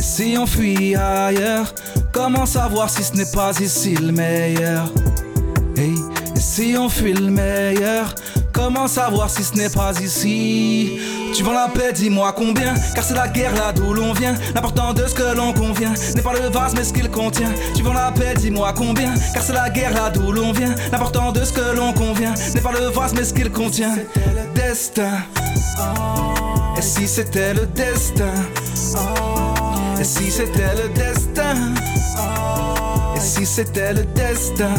si 0.00 0.36
on 0.38 0.46
fuit 0.46 0.96
ailleurs 0.96 1.72
Comment 2.12 2.46
savoir 2.46 2.90
si 2.90 3.02
ce 3.02 3.14
n'est 3.14 3.30
pas 3.30 3.52
ici 3.60 3.94
le 3.94 4.12
meilleur? 4.12 4.86
Et 5.76 5.94
si 6.36 6.74
on 6.76 6.88
fuit 6.88 7.14
le 7.14 7.30
meilleur? 7.30 8.14
Comment 8.52 8.88
savoir 8.88 9.30
si 9.30 9.42
ce 9.44 9.54
n'est 9.54 9.70
pas 9.70 9.92
ici? 10.00 10.98
Tu 11.34 11.44
vends 11.44 11.52
la 11.52 11.68
paix, 11.68 11.92
dis-moi 11.92 12.32
combien? 12.36 12.74
Car 12.94 13.04
c'est 13.04 13.14
la 13.14 13.28
guerre 13.28 13.54
là 13.54 13.72
d'où 13.72 13.94
l'on 13.94 14.12
vient. 14.12 14.34
L'important 14.54 14.92
de 14.92 15.06
ce 15.06 15.14
que 15.14 15.34
l'on 15.36 15.52
convient 15.52 15.92
N'est 16.14 16.22
pas 16.22 16.32
le 16.32 16.48
vase 16.50 16.74
mais 16.74 16.84
ce 16.84 16.92
qu'il 16.92 17.08
contient. 17.08 17.52
Tu 17.74 17.82
vends 17.82 17.92
la 17.92 18.10
paix, 18.10 18.34
dis-moi 18.36 18.72
combien? 18.76 19.14
Car 19.32 19.42
c'est 19.42 19.52
la 19.52 19.70
guerre 19.70 19.94
là 19.94 20.10
d'où 20.10 20.32
l'on 20.32 20.52
vient. 20.52 20.74
L'important 20.90 21.30
de 21.32 21.44
ce 21.44 21.52
que 21.52 21.76
l'on 21.76 21.92
convient 21.92 22.34
N'est 22.54 22.60
pas 22.60 22.72
le 22.72 22.86
vase 22.86 23.14
mais 23.14 23.24
ce 23.24 23.32
qu'il 23.32 23.50
contient. 23.50 23.94
Le 24.16 24.60
destin. 24.60 25.18
Et 26.76 26.82
si 26.82 27.06
c'était 27.06 27.54
le 27.54 27.66
destin? 27.66 28.34
Et 30.00 30.04
si 30.04 30.30
c'était 30.30 30.74
le 30.82 30.88
destin? 30.94 31.74
Et 33.14 33.20
si 33.20 33.44
c'était 33.44 33.92
le 33.92 34.02
destin? 34.04 34.74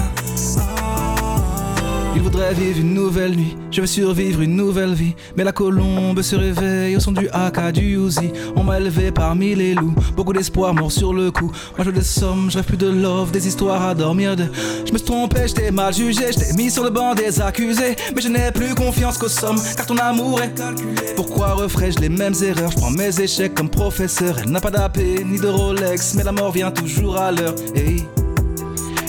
Il 2.15 2.21
voudrait 2.21 2.53
vivre 2.53 2.79
une 2.79 2.93
nouvelle 2.93 3.35
nuit, 3.35 3.55
je 3.71 3.81
veux 3.81 3.87
survivre 3.87 4.41
une 4.41 4.55
nouvelle 4.55 4.93
vie. 4.93 5.15
Mais 5.35 5.43
la 5.43 5.51
colombe 5.51 6.21
se 6.21 6.35
réveille 6.35 6.95
au 6.95 6.99
son 6.99 7.11
du 7.11 7.29
haka, 7.31 7.71
du 7.71 7.95
Uzi. 7.95 8.31
On 8.55 8.63
m'a 8.63 8.79
élevé 8.79 9.11
parmi 9.11 9.55
les 9.55 9.73
loups, 9.73 9.95
beaucoup 10.15 10.33
d'espoir 10.33 10.73
mort 10.73 10.91
sur 10.91 11.13
le 11.13 11.31
coup. 11.31 11.51
Moi 11.77 11.79
je 11.79 11.83
veux 11.85 11.91
des 11.91 12.01
je 12.01 12.57
rêve 12.57 12.65
plus 12.65 12.77
de 12.77 12.87
love, 12.87 13.31
des 13.31 13.47
histoires 13.47 13.85
à 13.85 13.95
dormir 13.95 14.35
de. 14.35 14.45
Je 14.85 14.91
me 14.91 14.97
suis 14.97 15.07
trompé, 15.07 15.47
je 15.47 15.53
t'ai 15.53 15.71
mal 15.71 15.93
jugé, 15.93 16.31
je 16.31 16.39
t'ai 16.39 16.53
mis 16.53 16.69
sur 16.69 16.83
le 16.83 16.89
banc 16.89 17.15
des 17.15 17.41
accusés. 17.41 17.95
Mais 18.15 18.21
je 18.21 18.27
n'ai 18.27 18.51
plus 18.51 18.75
confiance 18.75 19.17
qu'aux 19.17 19.29
sommes, 19.29 19.59
car 19.75 19.85
ton 19.85 19.97
amour 19.97 20.41
est 20.41 20.53
calculé. 20.53 21.13
Pourquoi 21.15 21.53
referais-je 21.53 21.99
les 21.99 22.09
mêmes 22.09 22.35
erreurs? 22.43 22.71
Je 22.71 22.77
prends 22.77 22.91
mes 22.91 23.19
échecs 23.19 23.53
comme 23.53 23.69
professeur. 23.69 24.37
Elle 24.43 24.51
n'a 24.51 24.59
pas 24.59 24.71
d'AP 24.71 24.97
ni 24.97 25.39
de 25.39 25.47
Rolex, 25.47 26.13
mais 26.15 26.23
la 26.23 26.31
mort 26.31 26.51
vient 26.51 26.71
toujours 26.71 27.17
à 27.17 27.31
l'heure. 27.31 27.55
Et 27.75 27.97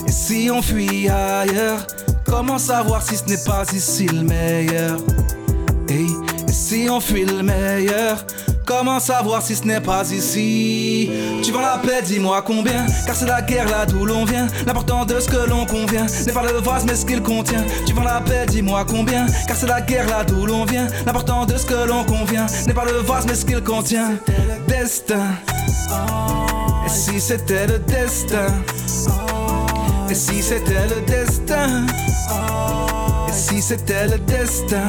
si 0.09 0.49
on 0.53 0.63
fuit 0.63 1.09
ailleurs? 1.09 1.87
Comment 2.33 2.59
savoir 2.59 3.03
si 3.03 3.17
ce 3.19 3.25
n'est 3.27 3.45
pas 3.45 3.65
ici 3.75 4.07
le 4.07 4.23
meilleur? 4.23 4.97
Et 5.91 6.07
si 6.51 6.89
on 6.91 6.99
fuit 6.99 7.27
le 7.27 7.43
meilleur 7.43 8.25
comment 8.73 9.01
savoir 9.01 9.43
si 9.43 9.55
ce 9.55 9.65
n'est 9.65 9.83
pas 9.83 10.03
ici? 10.11 11.11
Tu 11.43 11.53
vends 11.53 11.61
la 11.61 11.77
paix, 11.77 12.01
dis-moi 12.03 12.41
combien 12.41 12.87
Car 13.05 13.15
c'est 13.15 13.27
la 13.27 13.43
guerre 13.43 13.69
là 13.69 13.85
d'où 13.85 14.07
l'on 14.07 14.25
vient. 14.25 14.47
L'important 14.67 15.05
de 15.05 15.21
ce 15.21 15.29
que 15.29 15.47
l'on 15.49 15.67
convient 15.67 16.07
N'est 16.27 16.33
pas 16.33 16.43
le 16.43 16.59
vase 16.59 16.85
mais 16.87 16.95
ce 16.95 17.05
qu'il 17.05 17.23
contient. 17.23 17.65
Tu 17.87 17.93
vends 17.93 18.03
la 18.03 18.21
paix, 18.23 18.47
dis-moi 18.49 18.87
combien 18.89 19.27
Car 19.47 19.57
c'est 19.57 19.67
la 19.67 19.83
guerre 19.83 20.09
là 20.09 20.25
d'où 20.25 20.47
l'on 20.47 20.65
vient. 20.65 20.87
L'important 21.05 21.45
de 21.45 21.57
ce 21.57 21.67
que 21.67 21.87
l'on 21.87 22.05
convient 22.05 22.47
N'est 22.67 22.75
pas 22.75 22.87
le 22.87 22.99
vase 22.99 23.27
mais 23.27 23.35
ce 23.35 23.45
qu'il 23.45 23.61
contient. 23.61 24.13
Destin. 24.67 25.29
Et 26.87 26.89
si 26.89 27.21
c'était 27.21 27.67
le 27.67 27.79
destin? 27.79 28.47
Et 30.09 30.15
si 30.15 30.43
c'était 30.43 30.89
le 30.89 31.07
destin? 31.07 31.32
Et 33.29 33.33
si 33.33 33.61
c'était 33.61 34.09
le 34.09 34.19
destin 34.19 34.87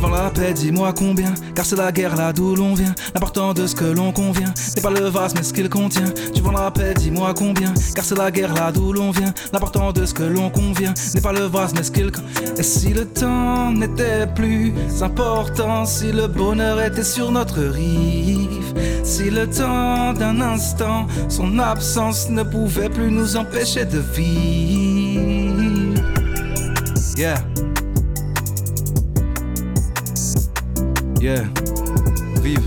tu 0.00 0.06
vends 0.06 0.16
la 0.16 0.30
paix, 0.30 0.54
dis-moi 0.54 0.94
combien, 0.94 1.34
car 1.54 1.66
c'est 1.66 1.76
la 1.76 1.92
guerre 1.92 2.16
là 2.16 2.32
d'où 2.32 2.56
l'on 2.56 2.72
vient. 2.72 2.94
L'important 3.14 3.52
de 3.52 3.66
ce 3.66 3.74
que 3.74 3.84
l'on 3.84 4.12
convient 4.12 4.52
n'est 4.74 4.82
pas 4.82 4.90
le 4.90 5.08
vase 5.08 5.34
mais 5.34 5.42
ce 5.42 5.52
qu'il 5.52 5.68
contient. 5.68 6.10
Tu 6.34 6.40
vends 6.40 6.52
la 6.52 6.70
paix, 6.70 6.94
dis-moi 6.94 7.34
combien, 7.34 7.74
car 7.94 8.02
c'est 8.02 8.16
la 8.16 8.30
guerre 8.30 8.54
là 8.54 8.72
d'où 8.72 8.94
l'on 8.94 9.10
vient. 9.10 9.34
L'important 9.52 9.92
de 9.92 10.06
ce 10.06 10.14
que 10.14 10.22
l'on 10.22 10.48
convient 10.48 10.94
n'est 11.14 11.20
pas 11.20 11.32
le 11.32 11.44
vase 11.44 11.74
mais 11.74 11.82
ce 11.82 11.90
qu'il 11.90 12.10
Et 12.56 12.62
si 12.62 12.94
le 12.94 13.04
temps 13.04 13.72
n'était 13.72 14.26
plus 14.26 14.72
important, 15.02 15.84
si 15.84 16.12
le 16.12 16.28
bonheur 16.28 16.80
était 16.80 17.04
sur 17.04 17.30
notre 17.30 17.60
rive, 17.60 18.72
si 19.04 19.28
le 19.28 19.46
temps 19.48 20.14
d'un 20.14 20.40
instant, 20.40 21.08
son 21.28 21.58
absence 21.58 22.30
ne 22.30 22.42
pouvait 22.42 22.88
plus 22.88 23.10
nous 23.10 23.36
empêcher 23.36 23.84
de 23.84 23.98
vivre. 23.98 25.20
Yeah. 27.18 27.59
Yeah, 31.20 31.44
vive. 32.42 32.66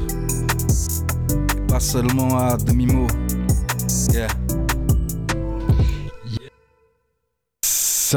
Pas 1.68 1.80
seulement 1.80 2.38
à 2.38 2.56
demi-mot. 2.58 3.08
Yeah. 4.14 4.28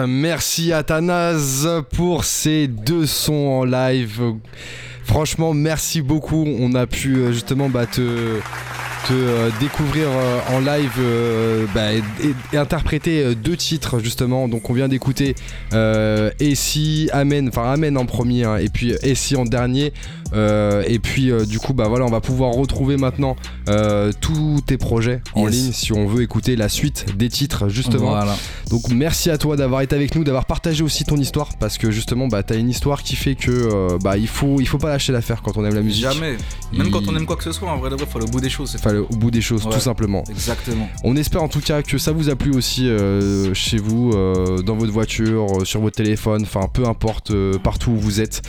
Merci 0.06 0.74
à 0.74 0.82
Tanaz 0.82 1.66
pour 1.94 2.24
ces 2.24 2.68
deux 2.68 3.06
sons 3.06 3.32
en 3.32 3.64
live. 3.64 4.34
Franchement, 5.04 5.54
merci 5.54 6.02
beaucoup. 6.02 6.44
On 6.46 6.74
a 6.74 6.86
pu 6.86 7.16
euh, 7.16 7.32
justement 7.32 7.68
bah, 7.70 7.86
te 7.86 8.02
euh, 8.02 9.50
découvrir 9.60 10.08
euh, 10.08 10.40
en 10.50 10.58
live 10.58 11.68
bah, 11.72 11.92
et, 11.94 12.56
interpréter 12.56 13.34
deux 13.36 13.56
titres 13.56 14.00
justement. 14.00 14.48
Donc 14.48 14.68
on 14.68 14.74
vient 14.74 14.88
d'écouter 14.88 15.34
Essie, 16.40 17.08
Amen, 17.12 17.48
enfin 17.48 17.72
Amen 17.72 17.96
en 17.96 18.04
premier 18.04 18.44
hein, 18.44 18.56
et 18.56 18.68
puis 18.68 18.90
Essie 19.02 19.36
en 19.36 19.44
dernier. 19.44 19.92
Et 20.34 20.98
puis 20.98 21.30
du 21.46 21.58
coup 21.58 21.72
bah 21.72 21.88
voilà 21.88 22.04
on 22.04 22.10
va 22.10 22.20
pouvoir 22.20 22.52
retrouver 22.52 22.96
maintenant 22.96 23.36
tous 24.20 24.60
tes 24.66 24.76
projets 24.76 25.20
en 25.34 25.46
ligne 25.46 25.72
si 25.72 25.92
on 25.92 26.06
veut 26.06 26.22
écouter 26.22 26.56
la 26.56 26.68
suite 26.68 27.16
des 27.16 27.28
titres 27.28 27.68
justement. 27.68 28.18
Donc 28.70 28.88
merci 28.90 29.30
à 29.30 29.38
toi 29.38 29.56
d'avoir 29.56 29.80
été 29.80 29.94
avec 29.94 30.14
nous, 30.14 30.24
d'avoir 30.24 30.46
partagé 30.46 30.82
aussi 30.82 31.04
ton 31.04 31.16
histoire 31.16 31.56
parce 31.58 31.78
que 31.78 31.90
justement 31.90 32.28
bah 32.28 32.42
t'as 32.42 32.56
une 32.56 32.70
histoire 32.70 33.02
qui 33.02 33.16
fait 33.16 33.34
que 33.34 33.98
bah 34.02 34.16
il 34.16 34.28
faut 34.28 34.60
il 34.60 34.66
faut 34.66 34.78
pas 34.78 34.88
lâcher 34.88 35.12
l'affaire 35.12 35.42
quand 35.42 35.56
on 35.56 35.64
aime 35.64 35.74
la 35.74 35.82
musique. 35.82 36.04
Jamais. 36.04 36.36
Même 36.72 36.90
quand 36.90 37.06
on 37.08 37.16
aime 37.16 37.26
quoi 37.26 37.36
que 37.36 37.44
ce 37.44 37.52
soit 37.52 37.70
en 37.70 37.78
vrai 37.78 37.90
il 37.98 38.06
faut 38.06 38.18
le 38.18 38.26
bout 38.26 38.40
des 38.40 38.50
choses 38.50 38.76
au 38.94 39.16
bout 39.16 39.30
des 39.30 39.40
choses, 39.40 39.62
tout 39.62 39.80
simplement. 39.80 40.24
Exactement. 40.30 40.88
On 41.04 41.16
espère 41.16 41.42
en 41.42 41.48
tout 41.48 41.60
cas 41.60 41.82
que 41.82 41.98
ça 41.98 42.12
vous 42.12 42.28
a 42.28 42.36
plu 42.36 42.54
aussi 42.54 42.88
euh, 42.88 43.52
chez 43.54 43.78
vous, 43.78 44.12
euh, 44.12 44.62
dans 44.62 44.76
votre 44.76 44.92
voiture, 44.92 45.46
euh, 45.60 45.64
sur 45.64 45.80
votre 45.80 45.96
téléphone, 45.96 46.42
enfin 46.42 46.68
peu 46.72 46.86
importe, 46.86 47.32
partout 47.62 47.90
où 47.92 47.96
vous 47.96 48.20
êtes. 48.20 48.42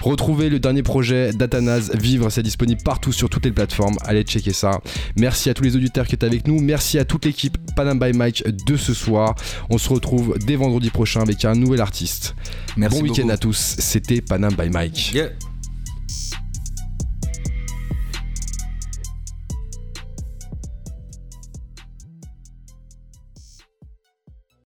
Retrouvez 0.00 0.48
le 0.48 0.58
dernier 0.58 0.82
projet 0.82 1.21
d'Atanas 1.30 1.90
Vivre, 1.94 2.30
c'est 2.30 2.42
disponible 2.42 2.82
partout 2.82 3.12
sur 3.12 3.28
toutes 3.28 3.44
les 3.44 3.52
plateformes. 3.52 3.96
Allez 4.04 4.22
checker 4.22 4.52
ça. 4.52 4.80
Merci 5.16 5.50
à 5.50 5.54
tous 5.54 5.62
les 5.62 5.76
auditeurs 5.76 6.06
qui 6.06 6.14
étaient 6.14 6.26
avec 6.26 6.46
nous. 6.46 6.60
Merci 6.60 6.98
à 6.98 7.04
toute 7.04 7.24
l'équipe 7.24 7.56
Panam 7.76 7.98
by 7.98 8.12
Mike 8.12 8.44
de 8.66 8.76
ce 8.76 8.94
soir. 8.94 9.34
On 9.70 9.78
se 9.78 9.88
retrouve 9.88 10.36
dès 10.44 10.56
vendredi 10.56 10.90
prochain 10.90 11.20
avec 11.20 11.44
un 11.44 11.54
nouvel 11.54 11.80
artiste. 11.80 12.34
Merci 12.76 13.00
bon 13.00 13.08
week-end 13.08 13.28
à 13.28 13.36
tous. 13.36 13.76
C'était 13.78 14.20
Panam 14.20 14.54
by 14.54 14.68
Mike. 14.70 15.12
Yeah. 15.14 15.28